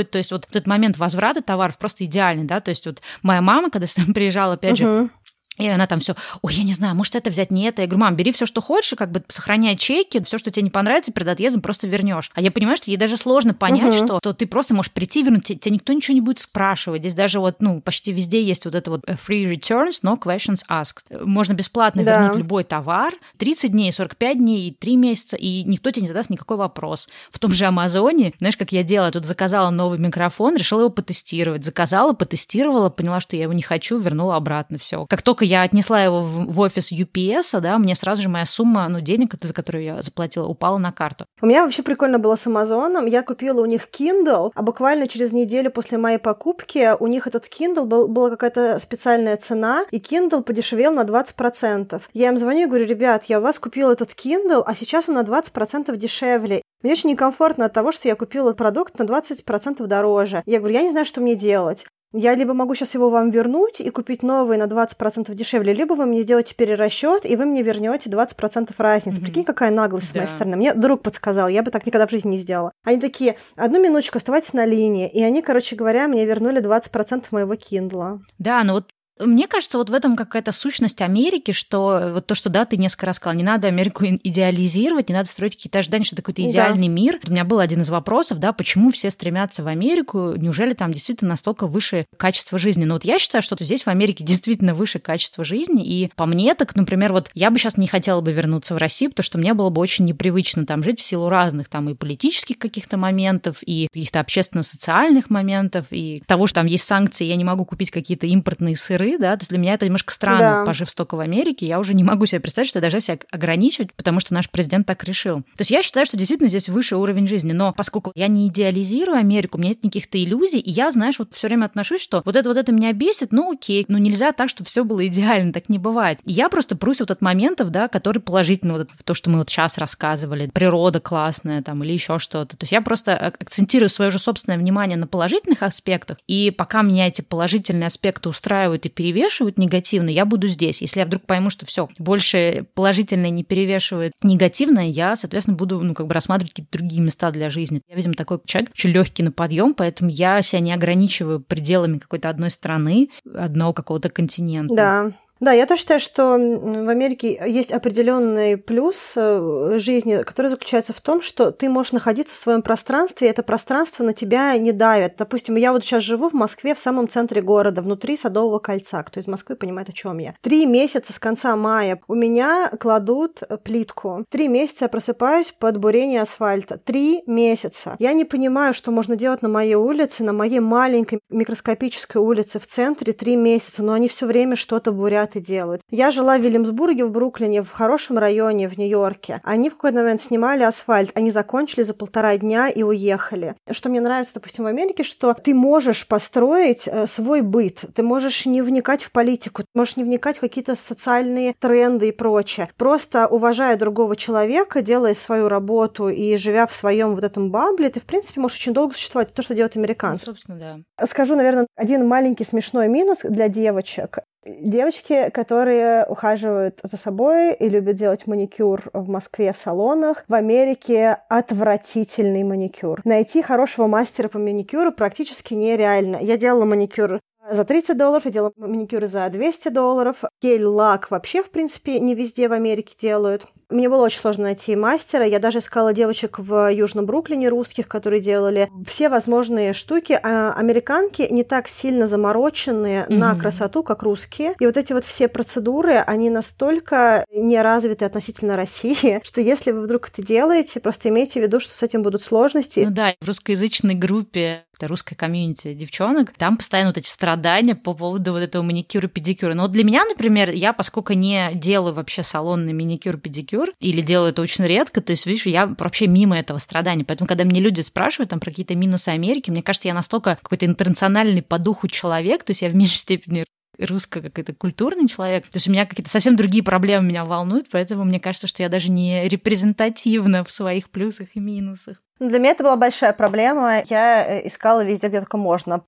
отремонтируют, 0.09 0.11
то 0.11 0.19
есть 0.19 0.33
вот 0.33 0.47
этот 0.51 0.67
момент 0.67 0.99
возврата 0.99 1.43
товаров 1.43 1.79
просто 1.79 2.05
идеальный, 2.05 2.45
да, 2.45 2.61
то 2.61 2.71
есть 2.71 2.87
вот 2.87 3.03
моя 3.23 3.41
мама, 3.41 3.71
когда 3.71 3.87
сюда 3.87 4.13
приезжала, 4.15 4.55
опять 4.55 4.81
uh-huh. 4.81 5.05
же, 5.05 5.11
и 5.59 5.67
она 5.67 5.87
там 5.87 6.01
все, 6.01 6.15
ой, 6.43 6.55
я 6.55 6.65
не 6.65 6.73
знаю, 6.73 6.95
может 6.95 7.15
это 7.15 7.31
взять, 7.31 7.51
не 7.51 7.65
это. 7.65 7.83
Я 7.83 7.89
говорю, 7.89 8.05
мам, 8.05 8.17
бери 8.17 8.33
все, 8.33 8.47
что 8.47 8.61
хочешь, 8.61 8.93
и 8.93 8.97
как 8.97 9.11
бы 9.11 9.23
сохраняй 9.29 9.77
чеки, 9.77 10.23
все, 10.25 10.39
что 10.39 10.51
тебе 10.51 10.63
не 10.63 10.71
понравится, 10.71 11.13
перед 11.13 11.29
отъездом 11.29 11.61
просто 11.61 11.87
вернешь. 11.87 12.31
А 12.35 12.41
я 12.41 12.51
понимаю, 12.51 12.77
что 12.77 12.91
ей 12.91 12.97
даже 12.97 13.17
сложно 13.17 13.55
понять, 13.55 13.97
угу. 13.97 14.07
что 14.07 14.21
то 14.21 14.33
ты 14.33 14.47
просто 14.47 14.75
можешь 14.75 14.93
прийти, 14.93 15.23
вернуть, 15.23 15.45
тебя, 15.45 15.59
тебя 15.59 15.75
никто 15.75 15.93
ничего 15.93 16.15
не 16.15 16.21
будет 16.21 16.39
спрашивать. 16.39 17.03
Здесь 17.03 17.15
даже 17.15 17.41
вот, 17.41 17.57
ну, 17.61 17.81
почти 17.81 18.13
везде 18.13 18.43
есть 18.43 18.65
вот 18.65 18.75
это 18.75 18.91
вот 18.91 19.03
э, 19.07 19.15
free 19.15 19.51
returns, 19.51 20.03
no 20.03 20.19
questions 20.19 20.61
asked. 20.71 21.25
Можно 21.25 21.55
бесплатно 21.55 22.05
да. 22.05 22.23
вернуть 22.23 22.39
любой 22.39 22.65
товар, 22.65 23.15
30 23.39 23.73
дней, 23.73 23.93
45 23.93 24.39
дней, 24.39 24.77
3 24.79 24.97
месяца, 24.97 25.37
и 25.37 25.65
никто 25.65 25.91
тебе 25.91 26.03
не 26.03 26.09
задаст 26.09 26.31
никакой 26.31 26.57
вопрос. 26.57 27.09
В 27.31 27.39
том 27.39 27.53
же 27.53 27.65
Амазоне, 27.67 28.33
знаешь, 28.39 28.57
как 28.57 28.73
я 28.73 28.83
делала, 28.83 29.11
тут 29.11 29.27
заказала 29.27 29.71
новый 29.71 29.99
микрофон, 29.99 30.57
решила 30.57 30.81
его 30.81 30.91
потестировать. 30.91 31.65
Заказала, 31.65 32.13
потестировала, 32.13 32.89
поняла, 32.91 33.21
что 33.21 33.37
я 33.37 33.43
его 33.43 33.53
не 33.53 33.63
хочу, 33.63 33.99
вернула 33.99 34.37
обратно 34.37 34.79
все. 34.79 35.07
Как 35.07 35.23
только 35.23 35.45
я 35.49 35.63
отнесла 35.63 36.03
его 36.03 36.21
в, 36.23 36.53
в 36.53 36.61
офис 36.61 36.93
UPS, 36.93 37.61
да, 37.61 37.79
мне 37.79 37.95
сразу 37.95 38.23
же 38.23 38.29
моя 38.29 38.45
сумма, 38.45 38.89
ну, 38.89 39.01
денег, 39.01 39.35
за 39.43 39.53
которую 39.53 39.85
я 39.85 40.03
заплатила, 40.03 40.47
упала 40.47 40.79
на 40.79 40.93
карту. 40.93 41.25
У 41.41 41.47
меня 41.47 41.65
вообще 41.65 41.83
прикольно 41.83 42.19
было 42.19 42.37
с 42.37 42.47
Амазоном. 42.47 43.07
Я 43.07 43.23
купила 43.23 43.63
у 43.63 43.67
них 43.67 43.89
Kindle, 43.91 44.53
а 44.55 44.63
буквально 44.63 45.09
через 45.09 45.33
неделю 45.33 45.71
после 45.71 45.99
моей 45.99 46.19
покупки 46.19 46.95
у 47.01 47.07
них 47.07 47.27
этот 47.27 47.47
Kindle 47.47 47.85
был, 47.85 48.09
была 48.09 48.31
какая-то 48.31 48.79
специальная 48.79 49.37
цена, 49.37 49.85
и 49.91 49.99
Kindle 49.99 50.43
подешевел 50.43 50.93
на 50.93 51.03
20%. 51.03 52.01
Я 52.13 52.29
им 52.29 52.39
звоню 52.39 52.65
и 52.65 52.67
говорю, 52.67 52.87
ребят, 52.87 53.25
я 53.25 53.39
у 53.39 53.43
вас 53.43 53.59
купила 53.59 53.93
этот 53.93 54.11
Kindle, 54.11 54.63
а 54.65 54.75
сейчас 54.75 55.09
он 55.09 55.15
на 55.15 55.23
20% 55.23 55.97
дешевле. 55.97 56.63
Мне 56.83 56.93
очень 56.93 57.11
некомфортно 57.11 57.65
от 57.65 57.73
того, 57.73 57.91
что 57.91 58.07
я 58.07 58.15
купила 58.15 58.53
продукт 58.53 58.99
на 58.99 59.03
20% 59.03 59.85
дороже. 59.87 60.43
Я 60.47 60.59
говорю, 60.59 60.75
я 60.75 60.83
не 60.83 60.91
знаю, 60.91 61.07
что 61.07 61.21
мне 61.21 61.35
делать. 61.35 61.87
Я 62.13 62.35
либо 62.35 62.55
могу 62.55 62.75
сейчас 62.75 62.95
его 62.95 63.11
вам 63.11 63.31
вернуть 63.31 63.81
и 63.81 63.91
купить 63.91 64.23
новый 64.23 64.57
на 64.57 64.65
20% 64.65 65.35
дешевле, 65.35 65.75
либо 65.75 65.93
вы 65.93 66.07
мне 66.07 66.23
сделаете 66.23 66.55
перерасчет, 66.55 67.27
и 67.27 67.37
вы 67.37 67.45
мне 67.45 67.63
вернете 67.63 68.09
20% 68.09 68.73
разницы. 68.79 69.21
Mm-hmm. 69.21 69.25
Прикинь, 69.25 69.45
какая 69.45 69.71
наглость 69.71 70.09
да. 70.09 70.13
с 70.13 70.15
моей 70.17 70.29
стороны. 70.29 70.57
Мне 70.57 70.73
друг 70.73 71.03
подсказал, 71.03 71.49
я 71.49 71.63
бы 71.63 71.71
так 71.71 71.85
никогда 71.85 72.07
в 72.07 72.11
жизни 72.11 72.31
не 72.31 72.39
сделала. 72.39 72.73
Они 72.83 72.99
такие, 72.99 73.37
одну 73.57 73.83
минуточку, 73.83 74.17
оставайтесь 74.17 74.55
на 74.55 74.65
линии. 74.65 75.09
И 75.09 75.23
они, 75.23 75.43
короче 75.43 75.77
говоря, 75.77 76.09
мне 76.09 76.25
вернули 76.25 76.63
20% 76.63 77.27
моего 77.31 77.55
Kindle. 77.55 78.21
Да, 78.39 78.65
но 78.65 78.75
вот 78.75 78.87
мне 79.21 79.47
кажется, 79.47 79.79
вот 79.79 79.91
в 79.91 79.95
этом 79.95 80.17
какая-то 80.17 80.53
сущность 80.53 81.01
Америки, 81.01 81.53
что 81.53 82.11
вот 82.15 82.27
то, 82.27 82.35
что, 82.35 82.49
да, 82.49 82.65
ты 82.65 82.77
несколько 82.77 83.07
раз 83.07 83.17
сказал, 83.17 83.37
не 83.37 83.45
надо 83.45 83.69
Америку 83.69 84.05
идеализировать, 84.05 85.09
не 85.09 85.15
надо 85.15 85.29
строить 85.29 85.57
какие-то 85.57 85.81
ожидания, 85.81 86.05
что 86.05 86.15
это 86.17 86.23
какой-то 86.23 86.49
идеальный 86.49 86.89
да. 86.89 86.95
мир. 86.95 87.21
У 87.27 87.31
меня 87.31 87.45
был 87.45 87.59
один 87.59 87.81
из 87.81 87.91
вопросов, 87.91 88.39
да, 88.39 88.53
почему 88.53 88.91
все 88.91 89.11
стремятся 89.11 89.63
в 89.63 89.69
Америку, 89.69 90.35
неужели 90.37 90.75
там 90.75 90.93
действительно 90.93 91.31
настолько 91.31 91.67
выше 91.67 92.07
качество 92.17 92.59
жизни? 92.59 92.85
Но 92.85 92.95
вот 92.95 93.05
я 93.05 93.19
считаю, 93.19 93.43
что 93.43 93.57
здесь 93.59 93.85
в 93.85 93.89
Америке 93.89 94.25
действительно 94.29 94.75
выше 94.75 94.99
качество 94.99 95.45
жизни, 95.45 95.85
и 95.85 96.11
по 96.15 96.27
мне 96.27 96.55
так, 96.55 96.77
например, 96.77 97.13
вот 97.13 97.31
я 97.35 97.51
бы 97.51 97.59
сейчас 97.59 97.77
не 97.77 97.87
хотела 97.87 98.21
бы 98.21 98.33
вернуться 98.33 98.75
в 98.75 98.79
Россию, 98.79 99.11
потому 99.11 99.25
что 99.25 99.39
мне 99.39 99.55
было 99.55 99.71
бы 99.71 99.81
очень 99.81 100.05
непривычно 100.05 100.67
там 100.67 100.83
жить 100.83 101.01
в 101.01 101.05
силу 101.05 101.29
разных 101.29 101.69
там 101.69 101.89
и 101.89 101.95
политических 101.95 102.59
каких-то 102.59 102.97
моментов, 102.97 103.59
и 103.63 103.89
каких-то 103.93 104.21
общественно-социальных 104.21 105.31
моментов, 105.31 105.87
и 105.91 106.23
того, 106.27 106.47
что 106.47 106.57
там 106.57 106.67
есть 106.67 106.85
санкции, 106.85 107.25
я 107.25 107.37
не 107.37 107.45
могу 107.45 107.65
купить 107.65 107.91
какие-то 107.91 108.27
импортные 108.27 108.77
сыры, 108.77 109.08
игры, 109.09 109.19
да, 109.19 109.37
то 109.37 109.43
есть 109.43 109.51
для 109.51 109.59
меня 109.59 109.75
это 109.75 109.85
немножко 109.85 110.13
странно, 110.13 110.39
да. 110.61 110.65
пожив 110.65 110.91
столько 110.91 111.17
в 111.17 111.21
Америке, 111.21 111.67
я 111.67 111.79
уже 111.79 111.95
не 111.95 112.05
могу 112.05 112.27
себе 112.27 112.41
представить, 112.41 112.69
что 112.69 112.79
я 112.79 112.81
должна 112.81 113.01
себя 113.01 113.19
ограничивать, 113.31 113.93
потому 113.95 114.21
что 114.21 114.35
наш 114.35 114.49
президент 114.51 114.87
так 114.87 115.05
решил. 115.05 115.43
То 115.43 115.61
есть 115.61 115.71
я 115.71 115.83
считаю, 115.83 116.07
что 116.07 116.17
действительно 116.17 116.49
здесь 116.49 116.69
выше 116.69 116.97
уровень 116.97 117.27
жизни, 117.27 117.53
но 117.53 117.73
поскольку 117.77 118.13
я 118.15 118.29
не 118.29 118.49
идеализирую 118.49 119.19
Америку, 119.19 119.59
у 119.59 119.61
меня 119.61 119.71
нет 119.71 119.85
никаких-то 119.85 120.23
иллюзий, 120.23 120.61
и 120.61 120.71
я, 120.71 120.91
знаешь, 120.91 121.19
вот 121.19 121.35
все 121.35 121.49
время 121.49 121.67
отношусь, 121.67 122.01
что 122.01 122.23
вот 122.25 122.37
это 122.37 122.49
вот 122.49 122.59
это 122.59 122.73
меня 122.73 122.93
бесит, 122.93 123.33
ну 123.33 123.53
окей, 123.53 123.85
ну 123.89 123.99
нельзя 123.99 124.33
так, 124.33 124.49
чтобы 124.49 124.69
все 124.69 124.85
было 124.85 125.07
идеально, 125.07 125.53
так 125.53 125.69
не 125.69 125.79
бывает. 125.79 126.21
И 126.25 126.33
я 126.33 126.49
просто 126.49 126.77
прусь 126.77 127.01
вот 127.01 127.11
от 127.11 127.23
моментов, 127.23 127.71
да, 127.71 127.89
которые 127.89 128.23
положительно 128.23 128.75
вот 128.75 128.89
в 128.95 129.03
то, 129.03 129.15
что 129.15 129.31
мы 129.31 129.39
вот 129.39 129.51
сейчас 129.51 129.79
рассказывали, 129.79 130.51
природа 130.53 131.01
классная 131.01 131.63
там 131.63 131.83
или 131.85 131.93
еще 131.93 132.19
что-то. 132.19 132.57
То 132.57 132.65
есть 132.65 132.73
я 132.73 132.81
просто 132.81 133.17
акцентирую 133.17 133.89
свое 133.89 134.11
же 134.11 134.19
собственное 134.19 134.59
внимание 134.59 134.97
на 134.97 135.07
положительных 135.07 135.63
аспектах, 135.63 136.19
и 136.27 136.51
пока 136.51 136.83
меня 136.83 137.07
эти 137.07 137.23
положительные 137.23 137.87
аспекты 137.87 138.29
устраивают 138.29 138.87
и 138.87 138.89
перевешивают 138.99 139.59
негативно, 139.59 140.09
я 140.09 140.25
буду 140.25 140.49
здесь. 140.49 140.83
Если 140.83 140.99
я 140.99 141.07
вдруг 141.07 141.23
пойму, 141.23 141.51
что 141.51 141.65
все 141.65 141.89
больше 142.01 142.67
положительное 142.75 143.31
не 143.31 143.45
перевешивает 143.45 144.13
негативное, 144.25 144.87
я, 144.87 145.15
соответственно, 145.15 145.57
буду 145.57 145.81
ну, 145.81 145.95
как 145.95 146.09
бы 146.09 146.15
рассматривать 146.15 146.51
какие-то 146.51 146.77
другие 146.77 147.01
места 147.01 147.31
для 147.31 147.49
жизни. 147.49 147.81
Я, 147.89 147.95
видимо, 147.95 148.15
такой 148.15 148.41
человек, 148.45 148.73
очень 148.73 148.91
легкий 148.91 149.23
на 149.23 149.31
подъем, 149.31 149.75
поэтому 149.75 150.11
я 150.11 150.43
себя 150.43 150.59
не 150.59 150.73
ограничиваю 150.73 151.39
пределами 151.39 151.99
какой-то 151.99 152.29
одной 152.29 152.51
страны, 152.51 153.11
одного 153.33 153.73
какого-то 153.73 154.09
континента. 154.09 154.75
Да. 154.75 155.13
Да, 155.41 155.53
я 155.53 155.67
тоже 155.67 155.83
считаю, 155.83 156.01
что 156.01 156.37
в 156.37 156.89
Америке 156.89 157.41
есть 157.47 157.73
определенный 157.73 158.57
плюс 158.57 159.13
э, 159.17 159.75
жизни, 159.77 160.23
который 160.23 160.49
заключается 160.49 160.93
в 160.93 161.01
том, 161.01 161.23
что 161.23 161.53
ты 161.53 161.69
можешь 161.69 161.93
находиться 161.93 162.35
в 162.35 162.39
своем 162.39 162.63
пространстве, 162.63 163.29
и 163.29 163.31
это 163.31 163.43
пространство 163.43 164.03
на 164.03 164.13
тебя 164.13 164.57
не 164.59 164.73
давит. 164.73 165.15
Допустим, 165.17 165.57
я 165.57 165.73
вот 165.73 165.85
сейчас 165.85 166.03
живу 166.03 166.29
в 166.29 166.33
Москве, 166.33 166.75
в 166.75 166.79
самом 166.79 167.09
центре 167.09 167.41
города, 167.41 167.83
внутри 167.83 168.17
Садового 168.17 168.59
кольца. 168.59 169.03
Кто 169.03 169.21
из 169.21 169.27
Москвы 169.27 169.55
понимает, 169.55 169.89
о 169.89 169.93
чем 169.93 170.19
я. 170.19 170.35
Три 170.41 170.67
месяца 170.67 171.13
с 171.13 171.19
конца 171.19 171.55
мая 171.57 172.01
у 172.09 172.15
меня 172.15 172.71
кладут 172.81 173.43
плитку. 173.63 174.25
Три 174.31 174.49
месяца 174.49 174.87
я 174.87 174.89
просыпаюсь 174.89 175.55
под 175.57 175.79
бурение 175.79 176.23
асфальта. 176.23 176.79
Три 176.79 177.23
месяца. 177.27 177.97
Я 177.99 178.13
не 178.13 178.25
понимаю, 178.25 178.75
что 178.75 178.91
можно 178.91 179.15
делать 179.15 179.43
на 179.43 179.49
моей 179.49 179.77
улице, 179.77 180.25
на 180.25 180.33
моей 180.33 180.61
маленькой 180.61 181.21
микроскопической 181.31 182.21
улице 182.21 182.59
в 182.59 182.67
центре 182.67 183.13
три 183.13 183.37
месяца, 183.37 183.83
но 183.83 183.93
они 183.93 184.09
все 184.09 184.27
время 184.27 184.57
что-то 184.57 184.93
бурят 184.93 185.28
ребята 185.29 185.41
делают. 185.41 185.83
Я 185.91 186.11
жила 186.11 186.39
в 186.39 186.41
Вильямсбурге, 186.41 187.05
в 187.05 187.11
Бруклине, 187.11 187.63
в 187.63 187.71
хорошем 187.71 188.19
районе, 188.19 188.69
в 188.69 188.79
Нью-Йорке. 188.79 189.41
Они 189.45 189.71
в 189.71 189.75
какой-то 189.75 189.99
момент 189.99 190.21
снимали 190.21 190.63
асфальт, 190.63 191.11
они 191.15 191.31
закончили 191.31 191.83
за 191.83 191.95
полтора 191.95 192.37
дня 192.39 192.69
и 192.69 192.83
уехали. 192.83 193.55
Что 193.71 193.89
мне 193.89 194.01
нравится, 194.01 194.35
допустим, 194.35 194.65
в 194.65 194.69
Америке, 194.69 195.03
что 195.03 195.35
ты 195.35 195.55
можешь 195.55 196.07
построить 196.07 196.87
э, 196.87 197.07
свой 197.07 197.43
быт, 197.43 197.85
ты 197.95 198.03
можешь 198.03 198.47
не 198.47 198.63
вникать 198.63 199.03
в 199.03 199.13
политику, 199.13 199.63
ты 199.63 199.69
можешь 199.75 199.97
не 199.97 200.05
вникать 200.05 200.39
в 200.39 200.41
какие-то 200.41 200.77
социальные 200.77 201.55
тренды 201.59 202.09
и 202.09 202.13
прочее. 202.13 202.69
Просто 202.77 203.27
уважая 203.27 203.77
другого 203.77 204.17
человека, 204.17 204.83
делая 204.83 205.15
свою 205.15 205.49
работу 205.49 206.09
и 206.09 206.37
живя 206.37 206.67
в 206.67 206.75
своем 206.75 207.15
вот 207.15 207.25
этом 207.25 207.51
бабле, 207.51 207.91
ты, 207.91 208.01
в 208.01 208.05
принципе, 208.05 208.41
можешь 208.41 208.59
очень 208.59 208.73
долго 208.73 208.95
существовать. 208.95 209.33
То, 209.33 209.43
что 209.43 209.55
делают 209.55 209.77
американцы. 209.77 210.25
Ну, 210.27 210.33
собственно, 210.33 210.59
да. 210.59 211.07
Скажу, 211.07 211.37
наверное, 211.37 211.67
один 211.77 212.07
маленький 212.07 212.45
смешной 212.45 212.89
минус 212.89 213.19
для 213.23 213.49
девочек. 213.49 214.19
Девочки, 214.61 215.31
которые 215.31 216.07
ухаживают 216.07 216.81
за 216.83 216.97
собой 216.97 217.55
и 217.55 217.69
любят 217.69 217.97
делать 217.97 218.27
маникюр 218.27 218.85
в 218.93 219.09
Москве 219.09 219.53
в 219.53 219.59
салонах, 219.59 220.25
в 220.27 220.35
Америке 220.35 221.19
отвратительный 221.29 222.45
маникюр. 222.45 223.01
Найти 223.05 223.43
хорошего 223.43 223.87
мастера 223.87 224.29
по 224.29 224.39
маникюру 224.39 224.93
практически 224.93 225.55
нереально. 225.55 226.19
Я 226.21 226.39
делала 226.39 226.65
маникюр 226.65 227.21
за 227.51 227.65
30 227.65 227.97
долларов, 227.97 228.25
я 228.25 228.31
делала 228.31 228.53
маникюры 228.57 229.07
за 229.07 229.29
200 229.29 229.69
долларов. 229.69 230.25
Гель-лак 230.43 231.11
вообще, 231.11 231.43
в 231.43 231.51
принципе, 231.51 231.99
не 231.99 232.15
везде 232.15 232.49
в 232.49 232.53
Америке 232.53 232.95
делают. 232.99 233.47
Мне 233.71 233.89
было 233.89 234.05
очень 234.05 234.21
сложно 234.21 234.45
найти 234.45 234.75
мастера. 234.77 235.27
Я 235.27 235.39
даже 235.39 235.59
искала 235.59 235.93
девочек 235.93 236.39
в 236.39 236.73
Южном 236.73 237.05
Бруклине 237.05 237.49
русских, 237.49 237.87
которые 237.87 238.21
делали 238.21 238.71
все 238.87 239.09
возможные 239.11 239.75
штуки. 239.75 240.19
А 240.23 240.55
американки 240.55 241.27
не 241.31 241.45
так 241.45 241.69
сильно 241.69 242.07
замороченные 242.07 243.03
mm-hmm. 243.03 243.17
на 243.17 243.35
красоту, 243.35 243.83
как 243.83 244.03
русские. 244.03 244.55
И 244.59 244.65
вот 244.65 244.77
эти 244.77 244.95
вот 244.95 245.05
все 245.05 245.29
процедуры, 245.29 245.97
они 245.97 246.31
настолько 246.31 247.25
не 247.31 247.61
развиты 247.61 248.07
относительно 248.07 248.57
России, 248.57 249.21
что 249.25 249.41
если 249.41 249.73
вы 249.73 249.83
вдруг 249.83 250.09
это 250.09 250.23
делаете, 250.23 250.81
просто 250.81 251.11
имейте 251.11 251.41
в 251.41 251.43
виду, 251.43 251.61
что 251.61 251.75
с 251.75 251.83
этим 251.83 252.03
будут 252.03 252.23
сложности. 252.23 252.81
Ну 252.81 252.91
да, 252.91 253.15
в 253.21 253.27
русскоязычной 253.27 253.95
группе 253.95 254.65
это 254.79 254.87
русская 254.87 255.17
комьюнити 255.17 255.75
девчонок, 255.75 256.33
там 256.39 256.57
постоянно 256.57 256.91
вот 256.91 256.99
эти 256.99 257.09
страдания 257.09 257.75
по 257.75 257.95
поводу 257.95 258.33
вот 258.33 258.39
этого 258.39 258.63
маникюра, 258.63 259.09
педикюра. 259.09 259.55
Но 259.55 259.65
вот 259.65 259.73
для 259.73 259.83
меня, 259.83 260.05
например, 260.05 260.51
я, 260.51 260.73
поскольку 260.73 261.15
не 261.15 261.51
делаю 261.55 261.95
вообще 261.95 262.23
салонный 262.23 262.73
маникюр, 262.73 263.17
маникюр, 263.59 263.75
или 263.81 264.01
делаю 264.01 264.31
это 264.31 264.43
очень 264.43 264.65
редко, 264.65 265.01
то 265.01 265.11
есть, 265.11 265.27
видишь, 265.27 265.47
я 265.47 265.67
вообще 265.67 266.07
мимо 266.07 266.39
этого 266.39 266.59
страдания. 266.59 267.05
Поэтому, 267.05 267.27
когда 267.29 267.45
мне 267.45 267.61
люди 267.61 267.81
спрашивают 267.81 268.31
там 268.31 268.41
про 268.41 268.51
какие-то 268.51 268.75
минусы 268.75 269.09
Америки, 269.09 269.51
мне 269.51 269.63
кажется, 269.63 269.89
я 269.89 269.95
настолько 269.95 270.39
какой-то 270.43 270.67
интернациональный 270.67 271.43
по 271.43 271.59
духу 271.59 271.89
человек, 271.89 272.45
то 272.45 272.51
есть 272.51 272.63
я 272.63 272.69
в 272.69 272.75
меньшей 272.75 272.97
степени 272.97 273.45
русско 273.79 274.21
какой-то 274.21 274.55
культурный 274.55 275.09
человек. 275.09 275.45
То 275.45 275.57
есть 275.57 275.69
у 275.69 275.71
меня 275.71 275.87
какие-то 275.87 276.11
совсем 276.11 276.35
другие 276.35 276.65
проблемы 276.65 277.07
меня 277.07 277.25
волнуют, 277.25 277.69
поэтому 277.71 278.05
мне 278.05 278.19
кажется, 278.19 278.49
что 278.49 278.63
я 278.63 278.69
даже 278.69 278.91
не 278.91 279.29
репрезентативна 279.29 280.43
в 280.43 280.51
своих 280.51 280.91
плюсах 280.91 281.29
и 281.35 281.41
минусах. 281.41 281.99
Для 282.19 282.41
меня 282.41 282.51
это 282.51 282.65
была 282.65 282.77
большая 282.77 283.13
проблема. 283.13 283.85
Я 283.89 284.27
э, 284.27 284.49
искала 284.49 284.85
везде, 284.85 285.07
где 285.07 285.21
только 285.21 285.37
можно. 285.37 285.85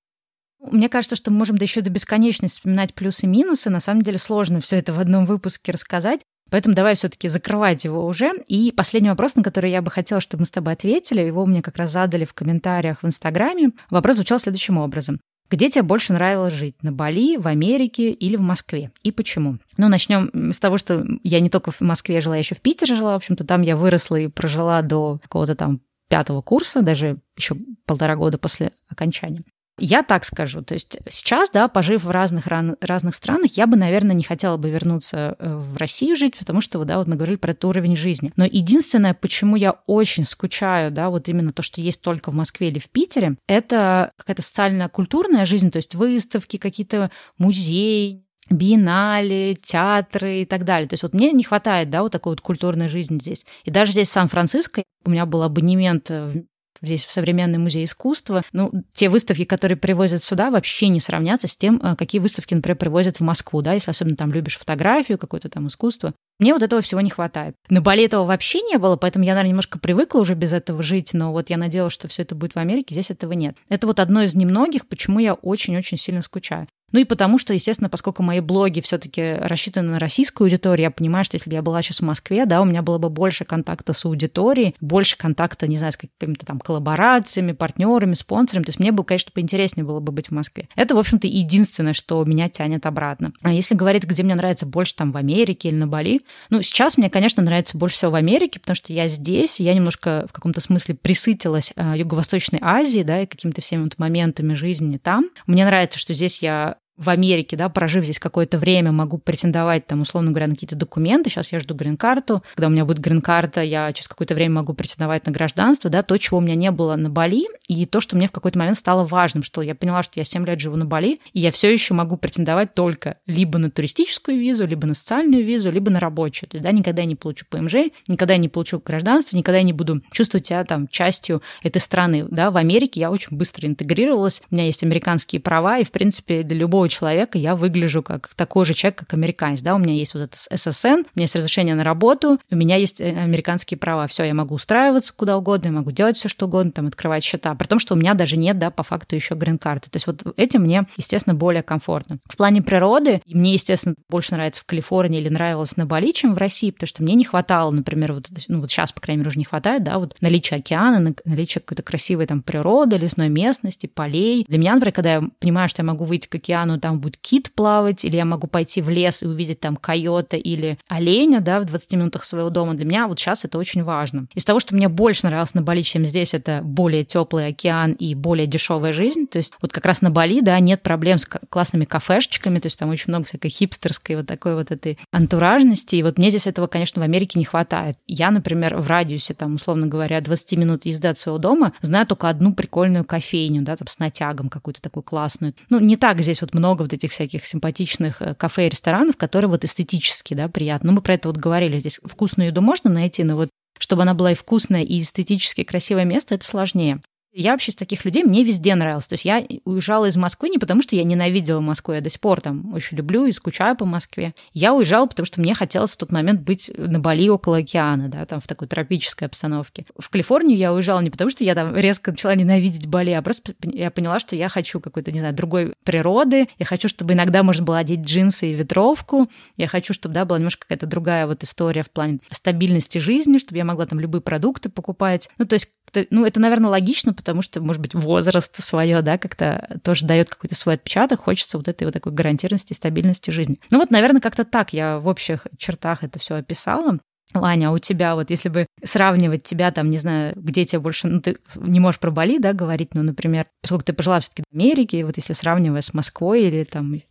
Мне 0.61 0.87
кажется, 0.87 1.17
что 1.17 1.31
мы 1.31 1.39
можем 1.39 1.57
да 1.57 1.65
еще 1.65 1.81
до 1.81 1.89
бесконечности 1.89 2.59
вспоминать 2.59 2.93
плюсы 2.93 3.25
и 3.25 3.27
минусы. 3.27 3.69
На 3.69 3.81
самом 3.81 4.03
деле 4.03 4.17
сложно 4.17 4.61
все 4.61 4.77
это 4.77 4.93
в 4.93 4.99
одном 4.99 5.25
выпуске 5.25 5.73
рассказать. 5.73 6.21
Поэтому 6.51 6.75
давай 6.75 6.95
все-таки 6.95 7.29
закрывать 7.29 7.85
его 7.85 8.05
уже. 8.05 8.33
И 8.47 8.71
последний 8.75 9.09
вопрос, 9.09 9.35
на 9.35 9.41
который 9.41 9.71
я 9.71 9.81
бы 9.81 9.89
хотела, 9.89 10.21
чтобы 10.21 10.41
мы 10.41 10.45
с 10.45 10.51
тобой 10.51 10.73
ответили, 10.73 11.21
его 11.21 11.45
мне 11.45 11.61
как 11.61 11.77
раз 11.77 11.91
задали 11.91 12.25
в 12.25 12.33
комментариях 12.33 13.01
в 13.01 13.07
Инстаграме. 13.07 13.71
Вопрос 13.89 14.17
звучал 14.17 14.37
следующим 14.37 14.77
образом. 14.77 15.19
Где 15.49 15.69
тебе 15.69 15.83
больше 15.83 16.13
нравилось 16.13 16.53
жить? 16.53 16.75
На 16.81 16.91
Бали, 16.91 17.37
в 17.37 17.47
Америке 17.47 18.11
или 18.11 18.35
в 18.35 18.41
Москве? 18.41 18.91
И 19.03 19.11
почему? 19.11 19.57
Ну, 19.77 19.89
начнем 19.89 20.53
с 20.53 20.59
того, 20.59 20.77
что 20.77 21.05
я 21.23 21.39
не 21.39 21.49
только 21.49 21.71
в 21.71 21.81
Москве 21.81 22.21
жила, 22.21 22.35
я 22.35 22.39
еще 22.39 22.55
в 22.55 22.61
Питере 22.61 22.95
жила. 22.95 23.13
В 23.13 23.17
общем-то, 23.17 23.45
там 23.45 23.61
я 23.61 23.75
выросла 23.75 24.17
и 24.17 24.27
прожила 24.27 24.81
до 24.81 25.19
какого-то 25.21 25.55
там 25.55 25.81
пятого 26.09 26.41
курса, 26.41 26.81
даже 26.81 27.17
еще 27.37 27.55
полтора 27.85 28.15
года 28.17 28.37
после 28.37 28.71
окончания. 28.89 29.43
Я 29.83 30.03
так 30.03 30.25
скажу, 30.25 30.61
то 30.61 30.75
есть 30.75 30.99
сейчас, 31.09 31.49
да, 31.49 31.67
пожив 31.67 32.03
в 32.03 32.09
разных, 32.11 32.45
разных 32.45 33.15
странах, 33.15 33.57
я 33.57 33.65
бы, 33.65 33.77
наверное, 33.77 34.15
не 34.15 34.23
хотела 34.23 34.57
бы 34.57 34.69
вернуться 34.69 35.35
э, 35.39 35.55
в 35.55 35.75
Россию 35.75 36.15
жить, 36.15 36.37
потому 36.37 36.61
что, 36.61 36.83
да, 36.85 36.99
вот 36.99 37.07
мы 37.07 37.15
говорили 37.15 37.37
про 37.37 37.53
этот 37.53 37.65
уровень 37.65 37.95
жизни. 37.95 38.31
Но 38.35 38.45
единственное, 38.45 39.15
почему 39.15 39.55
я 39.55 39.71
очень 39.87 40.25
скучаю, 40.25 40.91
да, 40.91 41.09
вот 41.09 41.27
именно 41.29 41.51
то, 41.51 41.63
что 41.63 41.81
есть 41.81 41.99
только 42.01 42.29
в 42.29 42.35
Москве 42.35 42.67
или 42.67 42.77
в 42.77 42.89
Питере, 42.89 43.37
это 43.47 44.11
какая-то 44.17 44.43
социально-культурная 44.43 45.45
жизнь, 45.45 45.71
то 45.71 45.77
есть 45.77 45.95
выставки, 45.95 46.57
какие-то 46.57 47.09
музеи, 47.39 48.23
биеннале, 48.51 49.55
театры 49.55 50.41
и 50.41 50.45
так 50.45 50.63
далее. 50.63 50.87
То 50.87 50.93
есть 50.93 51.03
вот 51.03 51.13
мне 51.13 51.31
не 51.31 51.43
хватает, 51.43 51.89
да, 51.89 52.03
вот 52.03 52.11
такой 52.11 52.33
вот 52.33 52.41
культурной 52.41 52.87
жизни 52.87 53.17
здесь. 53.17 53.45
И 53.63 53.71
даже 53.71 53.93
здесь 53.93 54.09
в 54.09 54.11
Сан-Франциско 54.11 54.83
у 55.05 55.09
меня 55.09 55.25
был 55.25 55.41
абонемент 55.41 56.09
в 56.09 56.43
здесь 56.81 57.05
в 57.05 57.11
Современный 57.11 57.57
музей 57.57 57.85
искусства. 57.85 58.43
Ну, 58.53 58.71
те 58.93 59.09
выставки, 59.09 59.45
которые 59.45 59.77
привозят 59.77 60.23
сюда, 60.23 60.51
вообще 60.51 60.87
не 60.87 60.99
сравнятся 60.99 61.47
с 61.47 61.55
тем, 61.55 61.79
э, 61.83 61.95
какие 61.95 62.19
выставки, 62.19 62.53
например, 62.53 62.77
привозят 62.77 63.17
в 63.17 63.23
Москву, 63.23 63.61
да, 63.61 63.73
если 63.73 63.91
особенно 63.91 64.15
там 64.15 64.31
любишь 64.31 64.57
фотографию, 64.57 65.17
какое-то 65.17 65.49
там 65.49 65.67
искусство. 65.67 66.13
Мне 66.39 66.53
вот 66.53 66.63
этого 66.63 66.81
всего 66.81 67.01
не 67.01 67.09
хватает. 67.09 67.55
На 67.69 67.81
Бали 67.81 68.03
этого 68.03 68.25
вообще 68.25 68.61
не 68.61 68.77
было, 68.77 68.95
поэтому 68.95 69.25
я, 69.25 69.33
наверное, 69.33 69.49
немножко 69.49 69.77
привыкла 69.77 70.19
уже 70.19 70.33
без 70.33 70.53
этого 70.53 70.81
жить, 70.81 71.11
но 71.13 71.31
вот 71.31 71.49
я 71.49 71.57
надеялась, 71.57 71.93
что 71.93 72.07
все 72.07 72.23
это 72.23 72.33
будет 72.33 72.55
в 72.55 72.57
Америке, 72.57 72.95
здесь 72.95 73.11
этого 73.11 73.33
нет. 73.33 73.55
Это 73.69 73.85
вот 73.85 73.99
одно 73.99 74.23
из 74.23 74.33
немногих, 74.33 74.87
почему 74.87 75.19
я 75.19 75.35
очень-очень 75.35 75.97
сильно 75.97 76.21
скучаю. 76.21 76.67
Ну 76.91 76.99
и 76.99 77.03
потому 77.03 77.37
что, 77.37 77.53
естественно, 77.53 77.89
поскольку 77.89 78.23
мои 78.23 78.39
блоги 78.39 78.81
все-таки 78.81 79.33
рассчитаны 79.33 79.91
на 79.91 79.99
российскую 79.99 80.45
аудиторию, 80.45 80.85
я 80.85 80.91
понимаю, 80.91 81.25
что 81.25 81.35
если 81.35 81.49
бы 81.49 81.55
я 81.55 81.61
была 81.61 81.81
сейчас 81.81 81.99
в 81.99 82.03
Москве, 82.03 82.45
да, 82.45 82.61
у 82.61 82.65
меня 82.65 82.81
было 82.81 82.97
бы 82.97 83.09
больше 83.09 83.45
контакта 83.45 83.93
с 83.93 84.05
аудиторией, 84.05 84.75
больше 84.81 85.17
контакта, 85.17 85.67
не 85.67 85.77
знаю, 85.77 85.93
с 85.93 85.97
какими-то 85.97 86.45
там 86.45 86.59
коллаборациями, 86.59 87.53
партнерами, 87.53 88.13
спонсорами. 88.13 88.63
То 88.63 88.69
есть 88.69 88.79
мне 88.79 88.91
бы, 88.91 89.03
конечно, 89.03 89.31
поинтереснее 89.33 89.85
было 89.85 89.99
бы 89.99 90.11
быть 90.11 90.27
в 90.27 90.31
Москве. 90.31 90.67
Это, 90.75 90.95
в 90.95 90.99
общем-то, 90.99 91.27
единственное, 91.27 91.93
что 91.93 92.23
меня 92.25 92.49
тянет 92.49 92.85
обратно. 92.85 93.33
А 93.41 93.53
если 93.53 93.75
говорить, 93.75 94.03
где 94.03 94.23
мне 94.23 94.35
нравится 94.35 94.65
больше, 94.65 94.95
там, 94.95 95.11
в 95.11 95.17
Америке 95.17 95.69
или 95.69 95.75
на 95.75 95.87
Бали, 95.87 96.21
ну, 96.49 96.61
сейчас 96.61 96.97
мне, 96.97 97.09
конечно, 97.09 97.41
нравится 97.43 97.77
больше 97.77 97.95
всего 97.95 98.11
в 98.11 98.15
Америке, 98.15 98.59
потому 98.59 98.75
что 98.75 98.93
я 98.93 99.07
здесь, 99.07 99.59
я 99.59 99.73
немножко 99.73 100.25
в 100.29 100.33
каком-то 100.33 100.61
смысле 100.61 100.95
присытилась 100.95 101.73
э, 101.75 101.93
Юго-Восточной 101.97 102.59
Азией, 102.61 103.03
да, 103.03 103.21
и 103.21 103.25
какими-то 103.25 103.61
всеми 103.61 103.83
вот 103.83 103.97
моментами 103.97 104.53
жизни 104.53 104.97
там. 104.97 105.29
Мне 105.47 105.65
нравится, 105.65 105.99
что 105.99 106.13
здесь 106.13 106.41
я 106.41 106.77
в 107.01 107.09
Америке, 107.09 107.57
да, 107.57 107.67
прожив 107.69 108.03
здесь 108.03 108.19
какое-то 108.19 108.57
время, 108.59 108.91
могу 108.91 109.17
претендовать, 109.17 109.87
там, 109.87 110.01
условно 110.01 110.29
говоря, 110.29 110.47
на 110.47 110.53
какие-то 110.53 110.75
документы. 110.75 111.29
Сейчас 111.29 111.51
я 111.51 111.59
жду 111.59 111.73
грин-карту. 111.73 112.43
Когда 112.55 112.67
у 112.67 112.69
меня 112.69 112.85
будет 112.85 112.99
грин-карта, 112.99 113.61
я 113.61 113.91
через 113.91 114.07
какое-то 114.07 114.35
время 114.35 114.55
могу 114.55 114.73
претендовать 114.73 115.25
на 115.25 115.31
гражданство, 115.31 115.89
да, 115.89 116.03
то, 116.03 116.15
чего 116.17 116.37
у 116.37 116.41
меня 116.41 116.55
не 116.55 116.69
было 116.69 116.95
на 116.95 117.09
Бали, 117.09 117.47
и 117.67 117.85
то, 117.85 118.01
что 118.01 118.15
мне 118.15 118.27
в 118.27 118.31
какой-то 118.31 118.59
момент 118.59 118.77
стало 118.77 119.03
важным, 119.03 119.43
что 119.43 119.61
я 119.61 119.73
поняла, 119.73 120.03
что 120.03 120.13
я 120.19 120.23
7 120.23 120.45
лет 120.45 120.59
живу 120.59 120.75
на 120.75 120.85
Бали, 120.85 121.19
и 121.33 121.39
я 121.39 121.51
все 121.51 121.71
еще 121.71 121.93
могу 121.93 122.17
претендовать 122.17 122.75
только 122.75 123.17
либо 123.25 123.57
на 123.57 123.71
туристическую 123.71 124.37
визу, 124.37 124.67
либо 124.67 124.85
на 124.85 124.93
социальную 124.93 125.43
визу, 125.43 125.71
либо 125.71 125.89
на 125.89 125.99
рабочую. 125.99 126.49
То 126.49 126.57
есть, 126.57 126.63
да, 126.63 126.71
никогда 126.71 127.03
не 127.05 127.15
получу 127.15 127.45
ПМЖ, 127.49 127.73
никогда 128.07 128.37
не 128.37 128.47
получу 128.47 128.79
гражданство, 128.79 129.35
никогда 129.35 129.63
не 129.63 129.73
буду 129.73 130.01
чувствовать 130.11 130.45
себя 130.45 130.63
там 130.65 130.87
частью 130.87 131.41
этой 131.63 131.79
страны. 131.79 132.25
Да, 132.29 132.51
в 132.51 132.57
Америке 132.57 132.99
я 132.99 133.09
очень 133.09 133.35
быстро 133.35 133.67
интегрировалась, 133.67 134.41
у 134.51 134.55
меня 134.55 134.65
есть 134.65 134.83
американские 134.83 135.41
права, 135.41 135.79
и, 135.79 135.83
в 135.83 135.91
принципе, 135.91 136.43
для 136.43 136.57
любого 136.57 136.87
человека 136.91 137.37
я 137.37 137.55
выгляжу 137.55 138.03
как 138.03 138.29
такой 138.35 138.65
же 138.65 138.73
человек, 138.73 138.99
как 138.99 139.13
американец. 139.13 139.61
Да? 139.61 139.75
У 139.75 139.79
меня 139.79 139.93
есть 139.93 140.13
вот 140.13 140.21
это 140.21 140.37
ССН, 140.37 140.87
у 140.87 141.15
меня 141.15 141.23
есть 141.23 141.35
разрешение 141.35 141.73
на 141.73 141.83
работу, 141.83 142.39
у 142.51 142.55
меня 142.55 142.75
есть 142.75 143.01
э, 143.01 143.09
американские 143.09 143.77
права. 143.77 144.07
Все, 144.07 144.23
я 144.23 144.33
могу 144.33 144.55
устраиваться 144.55 145.13
куда 145.15 145.37
угодно, 145.37 145.67
я 145.67 145.73
могу 145.73 145.91
делать 145.91 146.17
все, 146.17 146.29
что 146.29 146.45
угодно, 146.45 146.71
там, 146.71 146.87
открывать 146.87 147.23
счета. 147.23 147.55
При 147.55 147.67
том, 147.67 147.79
что 147.79 147.95
у 147.95 147.97
меня 147.97 148.13
даже 148.13 148.37
нет, 148.37 148.59
да, 148.59 148.69
по 148.69 148.83
факту 148.83 149.15
еще 149.15 149.35
грин-карты. 149.35 149.89
То 149.89 149.95
есть 149.95 150.07
вот 150.07 150.23
этим 150.37 150.61
мне, 150.61 150.83
естественно, 150.97 151.33
более 151.33 151.63
комфортно. 151.63 152.19
В 152.29 152.37
плане 152.37 152.61
природы 152.61 153.21
мне, 153.25 153.53
естественно, 153.53 153.95
больше 154.09 154.33
нравится 154.33 154.61
в 154.61 154.65
Калифорнии 154.65 155.19
или 155.19 155.29
нравилось 155.29 155.77
на 155.77 155.85
Бали, 155.85 156.11
чем 156.11 156.35
в 156.35 156.37
России, 156.37 156.71
потому 156.71 156.87
что 156.87 157.03
мне 157.03 157.15
не 157.15 157.23
хватало, 157.23 157.71
например, 157.71 158.13
вот, 158.13 158.29
ну 158.47 158.61
вот 158.61 158.71
сейчас, 158.71 158.91
по 158.91 159.01
крайней 159.01 159.19
мере, 159.19 159.29
уже 159.29 159.39
не 159.39 159.45
хватает, 159.45 159.83
да, 159.83 159.97
вот 159.99 160.15
наличия 160.21 160.57
океана, 160.57 161.13
наличия 161.25 161.59
какой-то 161.59 161.83
красивой 161.83 162.25
там 162.27 162.41
природы, 162.41 162.97
лесной 162.97 163.29
местности, 163.29 163.87
полей. 163.87 164.45
Для 164.47 164.57
меня, 164.57 164.75
например, 164.75 164.93
когда 164.93 165.13
я 165.13 165.23
понимаю, 165.39 165.69
что 165.69 165.81
я 165.81 165.85
могу 165.85 166.05
выйти 166.05 166.27
к 166.27 166.35
океану 166.35 166.77
там 166.81 166.99
будет 166.99 167.17
кит 167.17 167.51
плавать, 167.53 168.03
или 168.03 168.15
я 168.15 168.25
могу 168.25 168.47
пойти 168.47 168.81
в 168.81 168.89
лес 168.89 169.23
и 169.23 169.27
увидеть 169.27 169.59
там 169.59 169.77
койота 169.77 170.37
или 170.37 170.77
оленя, 170.87 171.39
да, 171.39 171.59
в 171.59 171.65
20 171.65 171.93
минутах 171.93 172.25
своего 172.25 172.49
дома. 172.49 172.73
Для 172.73 172.85
меня 172.85 173.07
вот 173.07 173.19
сейчас 173.19 173.45
это 173.45 173.57
очень 173.57 173.83
важно. 173.83 174.27
Из 174.33 174.43
того, 174.43 174.59
что 174.59 174.75
мне 174.75 174.89
больше 174.89 175.25
нравилось 175.27 175.53
на 175.53 175.61
Бали, 175.61 175.81
чем 175.81 176.05
здесь, 176.05 176.33
это 176.33 176.61
более 176.63 177.03
теплый 177.03 177.47
океан 177.47 177.93
и 177.93 178.15
более 178.15 178.47
дешевая 178.47 178.93
жизнь. 178.93 179.27
То 179.27 179.37
есть 179.37 179.53
вот 179.61 179.71
как 179.71 179.85
раз 179.85 180.01
на 180.01 180.09
Бали, 180.09 180.41
да, 180.41 180.59
нет 180.59 180.81
проблем 180.81 181.17
с 181.17 181.25
классными 181.25 181.85
кафешечками, 181.85 182.59
то 182.59 182.67
есть 182.67 182.77
там 182.77 182.89
очень 182.89 183.05
много 183.07 183.25
всякой 183.25 183.49
хипстерской 183.49 184.15
вот 184.15 184.27
такой 184.27 184.55
вот 184.55 184.71
этой 184.71 184.97
антуражности. 185.11 185.95
И 185.95 186.03
вот 186.03 186.17
мне 186.17 186.29
здесь 186.29 186.47
этого, 186.47 186.67
конечно, 186.67 187.01
в 187.01 187.03
Америке 187.03 187.39
не 187.39 187.45
хватает. 187.45 187.97
Я, 188.07 188.31
например, 188.31 188.77
в 188.77 188.87
радиусе, 188.87 189.33
там, 189.33 189.55
условно 189.55 189.87
говоря, 189.87 190.19
20 190.21 190.57
минут 190.57 190.85
езды 190.85 191.07
от 191.07 191.17
своего 191.17 191.37
дома 191.37 191.73
знаю 191.81 192.07
только 192.07 192.29
одну 192.29 192.53
прикольную 192.53 193.05
кофейню, 193.05 193.61
да, 193.61 193.75
там 193.75 193.87
с 193.87 193.99
натягом 193.99 194.49
какую-то 194.49 194.81
такую 194.81 195.03
классную. 195.03 195.53
Ну, 195.69 195.79
не 195.79 195.97
так 195.97 196.21
здесь 196.21 196.41
вот 196.41 196.53
много 196.61 196.83
вот 196.83 196.93
этих 196.93 197.11
всяких 197.11 197.47
симпатичных 197.47 198.21
э, 198.21 198.35
кафе 198.35 198.67
и 198.67 198.69
ресторанов, 198.69 199.17
которые 199.17 199.49
вот 199.49 199.65
эстетически, 199.65 200.35
да, 200.35 200.47
приятно. 200.47 200.91
Ну, 200.91 200.97
мы 200.97 201.01
про 201.01 201.15
это 201.15 201.29
вот 201.29 201.37
говорили. 201.37 201.79
Здесь 201.79 201.99
вкусную 202.03 202.49
еду 202.49 202.61
можно 202.61 202.89
найти, 202.89 203.23
но 203.23 203.35
вот 203.35 203.49
чтобы 203.79 204.03
она 204.03 204.13
была 204.13 204.33
и 204.33 204.35
вкусная, 204.35 204.83
и 204.83 204.99
эстетически 204.99 205.63
красивое 205.63 206.05
место, 206.05 206.35
это 206.35 206.45
сложнее. 206.45 207.01
Я 207.33 207.51
вообще 207.51 207.71
из 207.71 207.75
таких 207.75 208.03
людей, 208.03 208.23
мне 208.23 208.43
везде 208.43 208.75
нравилось. 208.75 209.07
То 209.07 209.13
есть 209.13 209.23
я 209.23 209.45
уезжала 209.63 210.05
из 210.05 210.17
Москвы 210.17 210.49
не 210.49 210.57
потому, 210.57 210.81
что 210.81 210.97
я 210.97 211.03
ненавидела 211.03 211.61
Москву, 211.61 211.93
я 211.93 212.01
до 212.01 212.09
сих 212.09 212.19
пор 212.19 212.41
там 212.41 212.73
очень 212.73 212.97
люблю 212.97 213.25
и 213.25 213.31
скучаю 213.31 213.77
по 213.77 213.85
Москве. 213.85 214.33
Я 214.53 214.73
уезжала, 214.73 215.05
потому 215.05 215.25
что 215.25 215.39
мне 215.39 215.55
хотелось 215.55 215.91
в 215.91 215.97
тот 215.97 216.11
момент 216.11 216.41
быть 216.41 216.69
на 216.77 216.99
Бали 216.99 217.29
около 217.29 217.57
океана, 217.57 218.09
да, 218.09 218.25
там 218.25 218.41
в 218.41 218.47
такой 218.47 218.67
тропической 218.67 219.27
обстановке. 219.27 219.85
В 219.97 220.09
Калифорнию 220.09 220.57
я 220.57 220.73
уезжала 220.73 220.99
не 220.99 221.09
потому, 221.09 221.29
что 221.29 221.45
я 221.45 221.55
там 221.55 221.73
резко 221.75 222.11
начала 222.11 222.35
ненавидеть 222.35 222.87
Бали, 222.87 223.11
а 223.11 223.21
просто 223.21 223.53
я 223.63 223.91
поняла, 223.91 224.19
что 224.19 224.35
я 224.35 224.49
хочу 224.49 224.81
какой-то, 224.81 225.11
не 225.11 225.19
знаю, 225.19 225.33
другой 225.33 225.73
природы, 225.85 226.49
я 226.59 226.65
хочу, 226.65 226.89
чтобы 226.89 227.13
иногда 227.13 227.43
можно 227.43 227.63
было 227.63 227.77
одеть 227.77 228.01
джинсы 228.01 228.51
и 228.51 228.53
ветровку, 228.53 229.29
я 229.55 229.67
хочу, 229.67 229.93
чтобы, 229.93 230.15
да, 230.15 230.25
была 230.25 230.37
немножко 230.37 230.67
какая-то 230.67 230.85
другая 230.85 231.27
вот 231.27 231.43
история 231.43 231.83
в 231.83 231.91
плане 231.91 232.19
стабильности 232.29 232.97
жизни, 232.97 233.37
чтобы 233.37 233.57
я 233.57 233.63
могла 233.63 233.85
там 233.85 234.01
любые 234.01 234.21
продукты 234.21 234.67
покупать. 234.67 235.29
Ну, 235.37 235.45
то 235.45 235.53
есть 235.53 235.69
ну, 236.09 236.25
это, 236.25 236.39
наверное, 236.39 236.69
логично, 236.69 237.13
потому 237.21 237.41
что, 237.41 237.61
может 237.61 237.81
быть, 237.81 237.93
возраст 237.93 238.61
свое, 238.63 239.01
да, 239.01 239.17
как-то 239.17 239.79
тоже 239.83 240.05
дает 240.05 240.29
какой-то 240.29 240.55
свой 240.55 240.75
отпечаток, 240.75 241.21
хочется 241.21 241.57
вот 241.57 241.67
этой 241.67 241.85
вот 241.85 241.93
такой 241.93 242.11
гарантированности, 242.11 242.73
стабильности 242.73 243.29
жизни. 243.29 243.57
Ну 243.69 243.77
вот, 243.77 243.91
наверное, 243.91 244.21
как-то 244.21 244.43
так 244.43 244.73
я 244.73 244.99
в 244.99 245.07
общих 245.07 245.47
чертах 245.57 246.03
это 246.03 246.19
все 246.19 246.35
описала. 246.35 246.99
Ваня, 247.33 247.69
а 247.69 247.71
у 247.71 247.77
тебя 247.77 248.15
вот, 248.15 248.29
если 248.29 248.49
бы 248.49 248.65
сравнивать 248.83 249.43
тебя 249.43 249.71
там, 249.71 249.89
не 249.89 249.97
знаю, 249.97 250.33
где 250.35 250.65
тебе 250.65 250.79
больше, 250.79 251.07
ну, 251.07 251.21
ты 251.21 251.37
не 251.55 251.79
можешь 251.79 251.99
про 251.99 252.11
Бали, 252.11 252.39
да, 252.39 252.51
говорить, 252.51 252.93
но, 252.93 253.03
например, 253.03 253.45
поскольку 253.61 253.85
ты 253.85 253.93
пожила 253.93 254.19
все 254.19 254.31
таки 254.31 254.43
в 254.49 254.53
Америке, 254.53 255.05
вот 255.05 255.15
если 255.15 255.31
сравнивая 255.31 255.81
с 255.81 255.93
Москвой 255.93 256.41
или 256.41 256.65
там 256.65 257.01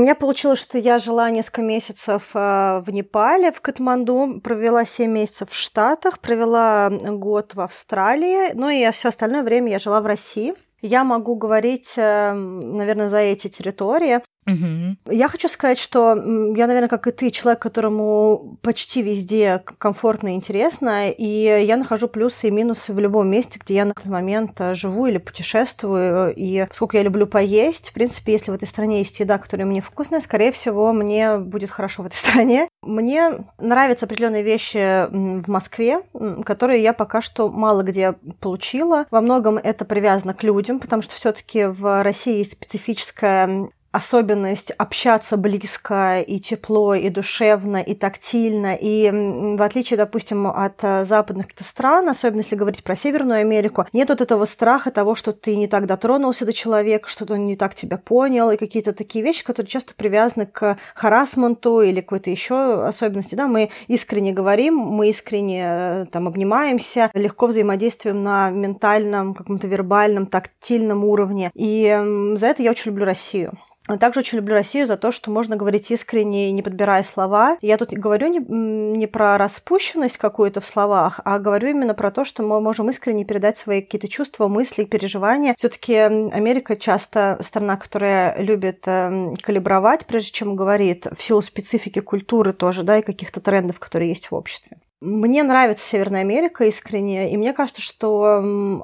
меня 0.00 0.14
получилось, 0.14 0.58
что 0.58 0.78
я 0.78 0.98
жила 0.98 1.30
несколько 1.30 1.62
месяцев 1.62 2.30
э, 2.34 2.82
в 2.84 2.90
Непале, 2.90 3.52
в 3.52 3.60
Катманду, 3.60 4.40
провела 4.42 4.84
7 4.84 5.10
месяцев 5.10 5.50
в 5.50 5.56
Штатах, 5.56 6.18
провела 6.20 6.90
год 6.90 7.54
в 7.54 7.60
Австралии, 7.60 8.52
ну 8.54 8.68
и 8.68 8.90
все 8.92 9.08
остальное 9.08 9.42
время 9.42 9.72
я 9.72 9.78
жила 9.78 10.00
в 10.00 10.06
России. 10.06 10.54
Я 10.82 11.04
могу 11.04 11.34
говорить, 11.34 11.94
э, 11.96 12.32
наверное, 12.32 13.08
за 13.08 13.18
эти 13.18 13.48
территории. 13.48 14.20
Я 14.46 15.28
хочу 15.28 15.48
сказать, 15.48 15.78
что 15.78 16.14
я, 16.16 16.66
наверное, 16.66 16.88
как 16.88 17.06
и 17.06 17.12
ты, 17.12 17.30
человек, 17.30 17.60
которому 17.60 18.58
почти 18.62 19.02
везде 19.02 19.62
комфортно 19.78 20.28
и 20.28 20.36
интересно, 20.36 21.10
и 21.10 21.64
я 21.64 21.76
нахожу 21.76 22.08
плюсы 22.08 22.48
и 22.48 22.50
минусы 22.50 22.92
в 22.92 22.98
любом 22.98 23.28
месте, 23.28 23.60
где 23.62 23.74
я 23.74 23.84
на 23.84 23.90
этот 23.90 24.06
момент 24.06 24.60
э, 24.60 24.74
живу 24.74 25.06
или 25.06 25.18
путешествую, 25.18 26.34
и 26.34 26.66
поскольку 26.66 26.96
я 26.96 27.02
люблю 27.02 27.26
поесть, 27.26 27.90
в 27.90 27.92
принципе, 27.92 28.32
если 28.32 28.50
в 28.50 28.54
этой 28.54 28.66
стране 28.66 28.98
есть 28.98 29.20
еда, 29.20 29.38
которая 29.38 29.66
мне 29.66 29.80
вкусная, 29.80 30.20
скорее 30.20 30.52
всего, 30.52 30.92
мне 30.92 31.38
будет 31.38 31.70
хорошо 31.70 32.02
в 32.02 32.06
этой 32.06 32.16
стране. 32.16 32.68
Мне 32.82 33.44
нравятся 33.58 34.06
определенные 34.06 34.42
вещи 34.42 35.06
в 35.10 35.48
Москве, 35.48 36.00
которые 36.44 36.82
я 36.82 36.92
пока 36.92 37.20
что 37.20 37.48
мало 37.48 37.82
где 37.82 38.14
получила. 38.40 39.06
Во 39.10 39.20
многом 39.20 39.58
это 39.58 39.84
привязано 39.84 40.34
к 40.34 40.42
людям, 40.42 40.80
потому 40.80 41.02
что 41.02 41.14
все-таки 41.14 41.66
в 41.66 42.02
России 42.02 42.38
есть 42.38 42.52
специфическая 42.52 43.70
особенность 43.92 44.70
общаться 44.72 45.36
близко 45.36 46.20
и 46.20 46.38
тепло, 46.38 46.94
и 46.94 47.08
душевно, 47.08 47.78
и 47.78 47.94
тактильно. 47.94 48.76
И 48.80 49.10
в 49.10 49.62
отличие, 49.62 49.96
допустим, 49.96 50.46
от 50.46 50.82
э, 50.82 51.04
западных 51.04 51.46
стран, 51.60 52.08
особенно 52.08 52.40
если 52.40 52.56
говорить 52.56 52.84
про 52.84 52.96
Северную 52.96 53.40
Америку, 53.40 53.86
нет 53.92 54.08
вот 54.08 54.20
этого 54.20 54.44
страха 54.44 54.90
того, 54.90 55.14
что 55.14 55.32
ты 55.32 55.56
не 55.56 55.66
так 55.66 55.86
дотронулся 55.86 56.44
до 56.46 56.52
человека, 56.52 57.08
что 57.08 57.32
он 57.32 57.46
не 57.46 57.56
так 57.56 57.74
тебя 57.74 57.98
понял, 57.98 58.50
и 58.50 58.56
какие-то 58.56 58.92
такие 58.92 59.24
вещи, 59.24 59.44
которые 59.44 59.70
часто 59.70 59.94
привязаны 59.94 60.46
к 60.46 60.78
харасменту 60.94 61.80
или 61.80 62.00
какой-то 62.00 62.30
еще 62.30 62.84
особенности. 62.84 63.34
Да, 63.34 63.48
мы 63.48 63.70
искренне 63.88 64.32
говорим, 64.32 64.76
мы 64.76 65.10
искренне 65.10 65.64
э, 65.64 66.06
там 66.12 66.28
обнимаемся, 66.28 67.10
легко 67.14 67.48
взаимодействуем 67.48 68.22
на 68.22 68.50
ментальном, 68.50 69.34
каком-то 69.34 69.66
вербальном, 69.66 70.26
тактильном 70.26 71.04
уровне. 71.04 71.50
И 71.54 72.34
за 72.36 72.46
это 72.46 72.62
я 72.62 72.70
очень 72.70 72.90
люблю 72.90 73.04
Россию. 73.04 73.58
Также 73.98 74.20
очень 74.20 74.38
люблю 74.38 74.54
Россию 74.54 74.86
за 74.86 74.96
то, 74.96 75.12
что 75.12 75.30
можно 75.30 75.56
говорить 75.56 75.90
искренне, 75.90 76.50
не 76.52 76.62
подбирая 76.62 77.02
слова. 77.02 77.58
Я 77.60 77.76
тут 77.76 77.90
говорю 77.90 78.28
не, 78.28 78.38
не 78.38 79.06
про 79.06 79.38
распущенность 79.38 80.16
какую-то 80.16 80.60
в 80.60 80.66
словах, 80.66 81.20
а 81.24 81.38
говорю 81.38 81.68
именно 81.68 81.94
про 81.94 82.10
то, 82.10 82.24
что 82.24 82.42
мы 82.42 82.60
можем 82.60 82.90
искренне 82.90 83.24
передать 83.24 83.56
свои 83.56 83.80
какие-то 83.80 84.08
чувства, 84.08 84.48
мысли, 84.48 84.84
переживания. 84.84 85.54
Все-таки 85.58 85.94
Америка 85.94 86.76
часто 86.76 87.38
страна, 87.40 87.76
которая 87.76 88.40
любит 88.40 88.84
э, 88.86 89.34
калибровать, 89.42 90.06
прежде 90.06 90.32
чем 90.32 90.56
говорит, 90.56 91.06
в 91.06 91.22
силу 91.22 91.42
специфики 91.42 92.00
культуры 92.00 92.52
тоже, 92.52 92.82
да, 92.82 92.98
и 92.98 93.02
каких-то 93.02 93.40
трендов, 93.40 93.78
которые 93.78 94.10
есть 94.10 94.30
в 94.30 94.34
обществе. 94.34 94.78
Мне 95.02 95.42
нравится 95.42 95.86
Северная 95.86 96.20
Америка 96.20 96.64
искренне, 96.64 97.32
и 97.32 97.36
мне 97.38 97.54
кажется, 97.54 97.80
что 97.80 98.34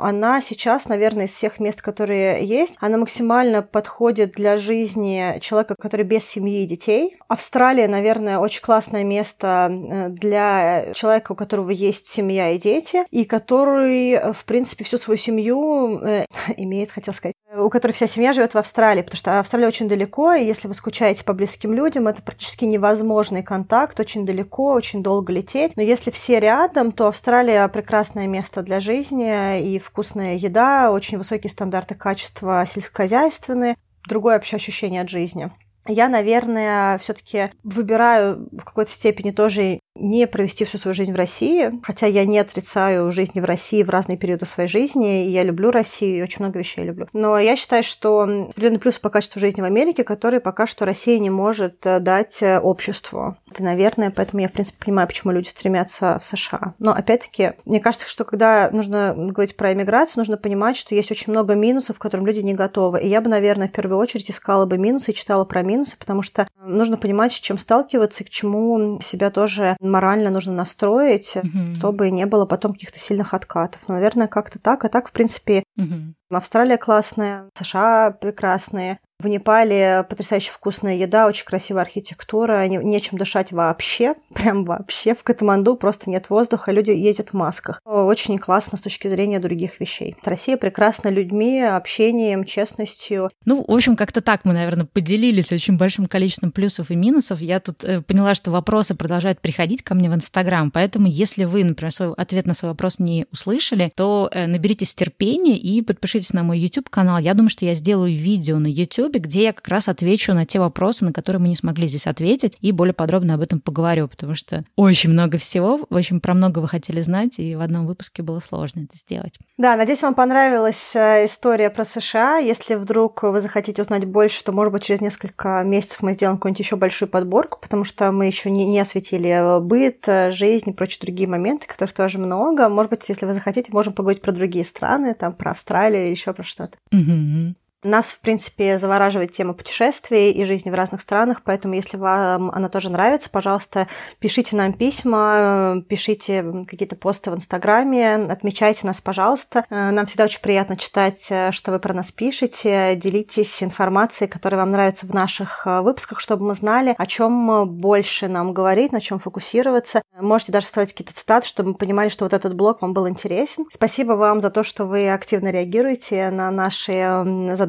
она 0.00 0.40
сейчас, 0.40 0.88
наверное, 0.88 1.26
из 1.26 1.34
всех 1.34 1.60
мест, 1.60 1.82
которые 1.82 2.42
есть, 2.42 2.76
она 2.80 2.96
максимально 2.96 3.60
подходит 3.60 4.32
для 4.32 4.56
жизни 4.56 5.38
человека, 5.40 5.74
который 5.78 6.06
без 6.06 6.24
семьи 6.24 6.62
и 6.62 6.66
детей. 6.66 7.18
Австралия, 7.28 7.86
наверное, 7.86 8.38
очень 8.38 8.62
классное 8.62 9.04
место 9.04 9.68
э, 9.70 10.08
для 10.08 10.94
человека, 10.94 11.32
у 11.32 11.34
которого 11.34 11.68
есть 11.68 12.06
семья 12.06 12.50
и 12.52 12.58
дети, 12.58 13.04
и 13.10 13.26
который, 13.26 14.32
в 14.32 14.46
принципе, 14.46 14.84
всю 14.84 14.96
свою 14.96 15.18
семью 15.18 16.00
э, 16.02 16.24
имеет, 16.56 16.92
хотел 16.92 17.12
сказать, 17.12 17.34
у 17.54 17.68
которой 17.68 17.92
вся 17.92 18.06
семья 18.06 18.32
живет 18.32 18.54
в 18.54 18.58
Австралии, 18.58 19.02
потому 19.02 19.18
что 19.18 19.38
Австралия 19.38 19.68
очень 19.68 19.88
далеко, 19.88 20.32
и 20.32 20.44
если 20.44 20.68
вы 20.68 20.74
скучаете 20.74 21.24
по 21.24 21.32
близким 21.32 21.72
людям, 21.72 22.08
это 22.08 22.22
практически 22.22 22.64
невозможный 22.64 23.42
контакт, 23.42 23.98
очень 24.00 24.26
далеко, 24.26 24.72
очень 24.72 25.02
долго 25.02 25.32
лететь. 25.32 25.76
Но 25.76 25.82
если 25.82 26.05
все 26.10 26.40
рядом, 26.40 26.92
то 26.92 27.08
Австралия 27.08 27.66
прекрасное 27.68 28.26
место 28.26 28.62
для 28.62 28.80
жизни, 28.80 29.60
и 29.60 29.78
вкусная 29.78 30.36
еда, 30.36 30.90
очень 30.90 31.18
высокие 31.18 31.50
стандарты 31.50 31.94
качества 31.94 32.64
сельскохозяйственные, 32.66 33.76
другое 34.08 34.34
вообще 34.34 34.56
ощущение 34.56 35.02
от 35.02 35.08
жизни. 35.08 35.50
Я, 35.88 36.08
наверное, 36.08 36.98
все-таки 36.98 37.50
выбираю 37.62 38.48
в 38.50 38.64
какой-то 38.64 38.90
степени 38.90 39.30
тоже 39.30 39.80
не 39.98 40.26
провести 40.26 40.64
всю 40.64 40.78
свою 40.78 40.94
жизнь 40.94 41.12
в 41.12 41.16
России, 41.16 41.72
хотя 41.82 42.06
я 42.06 42.24
не 42.24 42.38
отрицаю 42.38 43.10
жизни 43.12 43.40
в 43.40 43.44
России 43.44 43.82
в 43.82 43.90
разные 43.90 44.18
периоды 44.18 44.46
своей 44.46 44.68
жизни, 44.68 45.26
и 45.26 45.30
я 45.30 45.42
люблю 45.42 45.70
Россию, 45.70 46.18
и 46.18 46.22
очень 46.22 46.40
много 46.40 46.58
вещей 46.58 46.84
люблю. 46.84 47.08
Но 47.12 47.38
я 47.38 47.56
считаю, 47.56 47.82
что 47.82 48.22
определенный 48.22 48.78
плюс 48.78 48.98
по 48.98 49.10
качеству 49.10 49.40
жизни 49.40 49.60
в 49.60 49.64
Америке, 49.64 50.04
который 50.04 50.40
пока 50.40 50.66
что 50.66 50.84
Россия 50.84 51.18
не 51.18 51.30
может 51.30 51.84
э, 51.86 52.00
дать 52.00 52.42
э, 52.42 52.58
обществу. 52.58 53.36
Это, 53.50 53.62
наверное, 53.62 54.12
поэтому 54.14 54.42
я, 54.42 54.48
в 54.48 54.52
принципе, 54.52 54.84
понимаю, 54.84 55.08
почему 55.08 55.32
люди 55.32 55.48
стремятся 55.48 56.18
в 56.20 56.24
США. 56.24 56.74
Но, 56.78 56.92
опять-таки, 56.92 57.52
мне 57.64 57.80
кажется, 57.80 58.08
что 58.08 58.24
когда 58.24 58.70
нужно 58.72 59.14
говорить 59.16 59.56
про 59.56 59.72
иммиграцию, 59.72 60.20
нужно 60.20 60.36
понимать, 60.36 60.76
что 60.76 60.94
есть 60.94 61.10
очень 61.10 61.32
много 61.32 61.54
минусов, 61.54 61.98
к 61.98 62.02
которым 62.02 62.26
люди 62.26 62.40
не 62.40 62.54
готовы. 62.54 63.00
И 63.00 63.08
я 63.08 63.20
бы, 63.20 63.28
наверное, 63.28 63.68
в 63.68 63.72
первую 63.72 63.98
очередь 63.98 64.30
искала 64.30 64.66
бы 64.66 64.78
минусы 64.78 65.12
и 65.12 65.14
читала 65.14 65.44
про 65.44 65.62
минусы, 65.62 65.96
потому 65.98 66.22
что 66.22 66.48
нужно 66.60 66.96
понимать, 66.96 67.32
с 67.32 67.36
чем 67.36 67.58
сталкиваться 67.58 68.22
и 68.22 68.26
к 68.26 68.30
чему 68.30 69.00
себя 69.00 69.30
тоже 69.30 69.76
морально 69.90 70.30
нужно 70.30 70.52
настроить, 70.52 71.36
угу. 71.36 71.74
чтобы 71.76 72.10
не 72.10 72.26
было 72.26 72.46
потом 72.46 72.72
каких-то 72.72 72.98
сильных 72.98 73.34
откатов. 73.34 73.80
Но, 73.88 73.94
наверное, 73.94 74.28
как-то 74.28 74.58
так. 74.58 74.84
А 74.84 74.88
так, 74.88 75.08
в 75.08 75.12
принципе, 75.12 75.62
угу. 75.76 76.14
Австралия 76.30 76.76
классная, 76.76 77.50
США 77.54 78.10
прекрасные. 78.10 78.98
В 79.18 79.28
Непале 79.28 80.04
потрясающе 80.10 80.50
вкусная 80.50 80.96
еда, 80.96 81.26
очень 81.26 81.46
красивая 81.46 81.82
архитектура, 81.82 82.66
не, 82.68 82.76
нечем 82.76 83.16
дышать 83.16 83.50
вообще, 83.50 84.14
прям 84.34 84.64
вообще. 84.64 85.14
В 85.14 85.22
Катманду 85.22 85.74
просто 85.76 86.10
нет 86.10 86.28
воздуха, 86.28 86.70
люди 86.70 86.90
ездят 86.90 87.30
в 87.30 87.32
масках. 87.32 87.80
Очень 87.84 88.38
классно 88.38 88.76
с 88.76 88.82
точки 88.82 89.08
зрения 89.08 89.38
других 89.38 89.80
вещей. 89.80 90.16
Россия 90.22 90.58
прекрасна 90.58 91.08
людьми, 91.08 91.62
общением, 91.62 92.44
честностью. 92.44 93.30
Ну, 93.46 93.64
в 93.66 93.72
общем, 93.72 93.96
как-то 93.96 94.20
так 94.20 94.44
мы, 94.44 94.52
наверное, 94.52 94.84
поделились 94.84 95.50
очень 95.50 95.78
большим 95.78 96.06
количеством 96.06 96.52
плюсов 96.52 96.90
и 96.90 96.94
минусов. 96.94 97.40
Я 97.40 97.60
тут 97.60 97.84
э, 97.84 98.02
поняла, 98.02 98.34
что 98.34 98.50
вопросы 98.50 98.94
продолжают 98.94 99.40
приходить 99.40 99.82
ко 99.82 99.94
мне 99.94 100.10
в 100.10 100.14
Инстаграм, 100.14 100.70
поэтому 100.70 101.06
если 101.06 101.44
вы, 101.44 101.64
например, 101.64 101.92
свой 101.92 102.12
ответ 102.12 102.44
на 102.44 102.52
свой 102.52 102.72
вопрос 102.72 102.98
не 102.98 103.24
услышали, 103.32 103.90
то 103.96 104.28
э, 104.30 104.46
наберитесь 104.46 104.94
терпения 104.94 105.56
и 105.56 105.80
подпишитесь 105.80 106.15
подпишитесь 106.16 106.32
на 106.32 106.42
мой 106.42 106.58
YouTube-канал. 106.58 107.18
Я 107.18 107.34
думаю, 107.34 107.50
что 107.50 107.64
я 107.64 107.74
сделаю 107.74 108.16
видео 108.16 108.58
на 108.58 108.68
YouTube, 108.68 109.16
где 109.16 109.44
я 109.44 109.52
как 109.52 109.68
раз 109.68 109.88
отвечу 109.88 110.32
на 110.32 110.46
те 110.46 110.58
вопросы, 110.58 111.04
на 111.04 111.12
которые 111.12 111.40
мы 111.40 111.48
не 111.48 111.56
смогли 111.56 111.86
здесь 111.86 112.06
ответить, 112.06 112.56
и 112.60 112.72
более 112.72 112.94
подробно 112.94 113.34
об 113.34 113.42
этом 113.42 113.60
поговорю, 113.60 114.08
потому 114.08 114.34
что 114.34 114.64
очень 114.76 115.10
много 115.10 115.36
всего, 115.38 115.86
очень 115.90 116.20
про 116.20 116.32
много 116.32 116.60
вы 116.60 116.68
хотели 116.68 117.02
знать, 117.02 117.38
и 117.38 117.54
в 117.54 117.60
одном 117.60 117.86
выпуске 117.86 118.22
было 118.22 118.40
сложно 118.40 118.80
это 118.80 118.96
сделать. 118.96 119.34
Да, 119.58 119.76
надеюсь, 119.76 120.02
вам 120.02 120.14
понравилась 120.14 120.96
э, 120.96 121.26
история 121.26 121.68
про 121.68 121.84
США. 121.84 122.38
Если 122.38 122.74
вдруг 122.74 123.22
вы 123.22 123.40
захотите 123.40 123.82
узнать 123.82 124.06
больше, 124.06 124.42
то, 124.42 124.52
может 124.52 124.72
быть, 124.72 124.84
через 124.84 125.00
несколько 125.00 125.62
месяцев 125.64 126.02
мы 126.02 126.14
сделаем 126.14 126.38
какую-нибудь 126.38 126.60
еще 126.60 126.76
большую 126.76 127.10
подборку, 127.10 127.58
потому 127.60 127.84
что 127.84 128.10
мы 128.10 128.26
еще 128.26 128.50
не, 128.50 128.64
не 128.64 128.80
осветили 128.80 129.60
быт, 129.60 130.06
жизнь 130.30 130.70
и 130.70 130.72
прочие 130.72 131.00
другие 131.02 131.28
моменты, 131.28 131.66
которых 131.66 131.92
тоже 131.92 132.18
много. 132.18 132.68
Может 132.68 132.90
быть, 132.90 133.08
если 133.08 133.26
вы 133.26 133.34
захотите, 133.34 133.72
можем 133.72 133.92
поговорить 133.92 134.22
про 134.22 134.32
другие 134.32 134.64
страны, 134.64 135.14
там, 135.14 135.34
про 135.34 135.50
Австралию 135.50 136.05
еще 136.10 136.32
про 136.32 136.44
что-то. 136.44 136.78
Угу. 136.92 137.54
Нас, 137.86 138.06
в 138.06 138.20
принципе, 138.20 138.78
завораживает 138.78 139.30
тема 139.30 139.54
путешествий 139.54 140.32
и 140.32 140.44
жизни 140.44 140.70
в 140.70 140.74
разных 140.74 141.00
странах, 141.00 141.42
поэтому 141.44 141.74
если 141.74 141.96
вам 141.96 142.50
она 142.50 142.68
тоже 142.68 142.90
нравится, 142.90 143.30
пожалуйста, 143.30 143.86
пишите 144.18 144.56
нам 144.56 144.72
письма, 144.72 145.84
пишите 145.88 146.44
какие-то 146.68 146.96
посты 146.96 147.30
в 147.30 147.36
Инстаграме, 147.36 148.14
отмечайте 148.14 148.88
нас, 148.88 149.00
пожалуйста. 149.00 149.64
Нам 149.70 150.06
всегда 150.06 150.24
очень 150.24 150.40
приятно 150.40 150.76
читать, 150.76 151.30
что 151.50 151.70
вы 151.70 151.78
про 151.78 151.94
нас 151.94 152.10
пишете, 152.10 152.96
делитесь 152.96 153.62
информацией, 153.62 154.28
которая 154.28 154.62
вам 154.62 154.72
нравится 154.72 155.06
в 155.06 155.14
наших 155.14 155.64
выпусках, 155.64 156.18
чтобы 156.18 156.44
мы 156.44 156.54
знали, 156.54 156.94
о 156.98 157.06
чем 157.06 157.68
больше 157.68 158.26
нам 158.26 158.52
говорить, 158.52 158.90
на 158.90 159.00
чем 159.00 159.20
фокусироваться. 159.20 160.02
Можете 160.18 160.50
даже 160.50 160.66
вставить 160.66 160.90
какие-то 160.90 161.14
цитаты, 161.14 161.46
чтобы 161.46 161.68
мы 161.68 161.74
понимали, 161.76 162.08
что 162.08 162.24
вот 162.24 162.32
этот 162.32 162.56
блог 162.56 162.82
вам 162.82 162.94
был 162.94 163.08
интересен. 163.08 163.66
Спасибо 163.70 164.14
вам 164.14 164.40
за 164.40 164.50
то, 164.50 164.64
что 164.64 164.86
вы 164.86 165.08
активно 165.08 165.50
реагируете 165.50 166.30
на 166.30 166.50
наши 166.50 166.96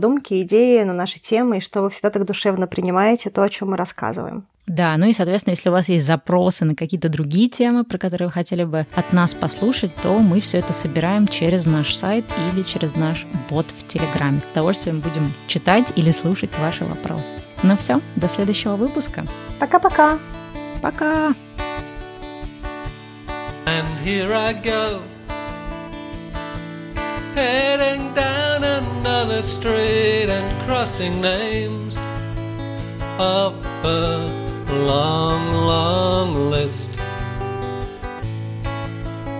задумки, 0.07 0.41
идеи 0.41 0.83
на 0.83 0.93
наши 0.93 1.19
темы, 1.19 1.57
и 1.57 1.59
что 1.59 1.81
вы 1.81 1.89
всегда 1.89 2.09
так 2.09 2.25
душевно 2.25 2.67
принимаете 2.67 3.29
то, 3.29 3.43
о 3.43 3.49
чем 3.49 3.71
мы 3.71 3.77
рассказываем. 3.77 4.45
Да, 4.65 4.97
ну 4.97 5.07
и, 5.07 5.13
соответственно, 5.13 5.53
если 5.53 5.69
у 5.69 5.71
вас 5.71 5.87
есть 5.87 6.05
запросы 6.05 6.65
на 6.65 6.75
какие-то 6.75 7.07
другие 7.07 7.49
темы, 7.49 7.85
про 7.85 7.97
которые 7.97 8.27
вы 8.27 8.33
хотели 8.33 8.65
бы 8.65 8.85
от 8.95 9.13
нас 9.13 9.33
послушать, 9.33 9.91
то 10.03 10.19
мы 10.19 10.41
все 10.41 10.57
это 10.57 10.73
собираем 10.73 11.27
через 11.27 11.65
наш 11.65 11.95
сайт 11.95 12.25
или 12.51 12.63
через 12.63 12.95
наш 12.95 13.25
бот 13.49 13.65
в 13.65 13.87
Телеграме. 13.87 14.41
С 14.41 14.51
удовольствием 14.51 14.99
будем 14.99 15.31
читать 15.47 15.93
или 15.95 16.11
слушать 16.11 16.51
ваши 16.59 16.83
вопросы. 16.83 17.33
Ну 17.63 17.77
все, 17.77 18.01
до 18.17 18.27
следующего 18.27 18.75
выпуска. 18.75 19.25
Пока-пока. 19.59 20.19
Пока. 20.81 21.33
And 23.65 23.87
here 24.05 24.33
I 24.33 24.53
go, 24.53 25.01
heading 27.35 28.13
down 28.13 28.36
another 28.99 29.43
street 29.43 30.27
and 30.27 30.61
crossing 30.63 31.21
names 31.21 31.95
up 33.19 33.55
a 33.83 34.27
long, 34.69 35.43
long 35.71 36.49
list 36.49 36.89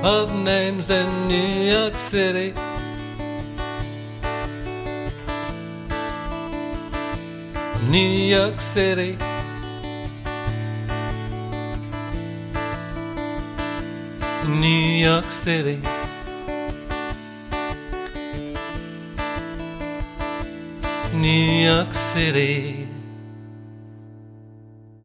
of 0.03 0.26
names 0.43 0.89
in 0.89 1.08
New 1.28 1.51
York 1.74 1.95
City. 1.95 2.53
New 7.89 8.14
York 8.36 8.62
City. 8.62 9.18
New 14.47 14.84
York 15.08 15.32
City. 15.32 15.96
New 21.18 21.63
York 21.63 21.93
City. 21.93 22.86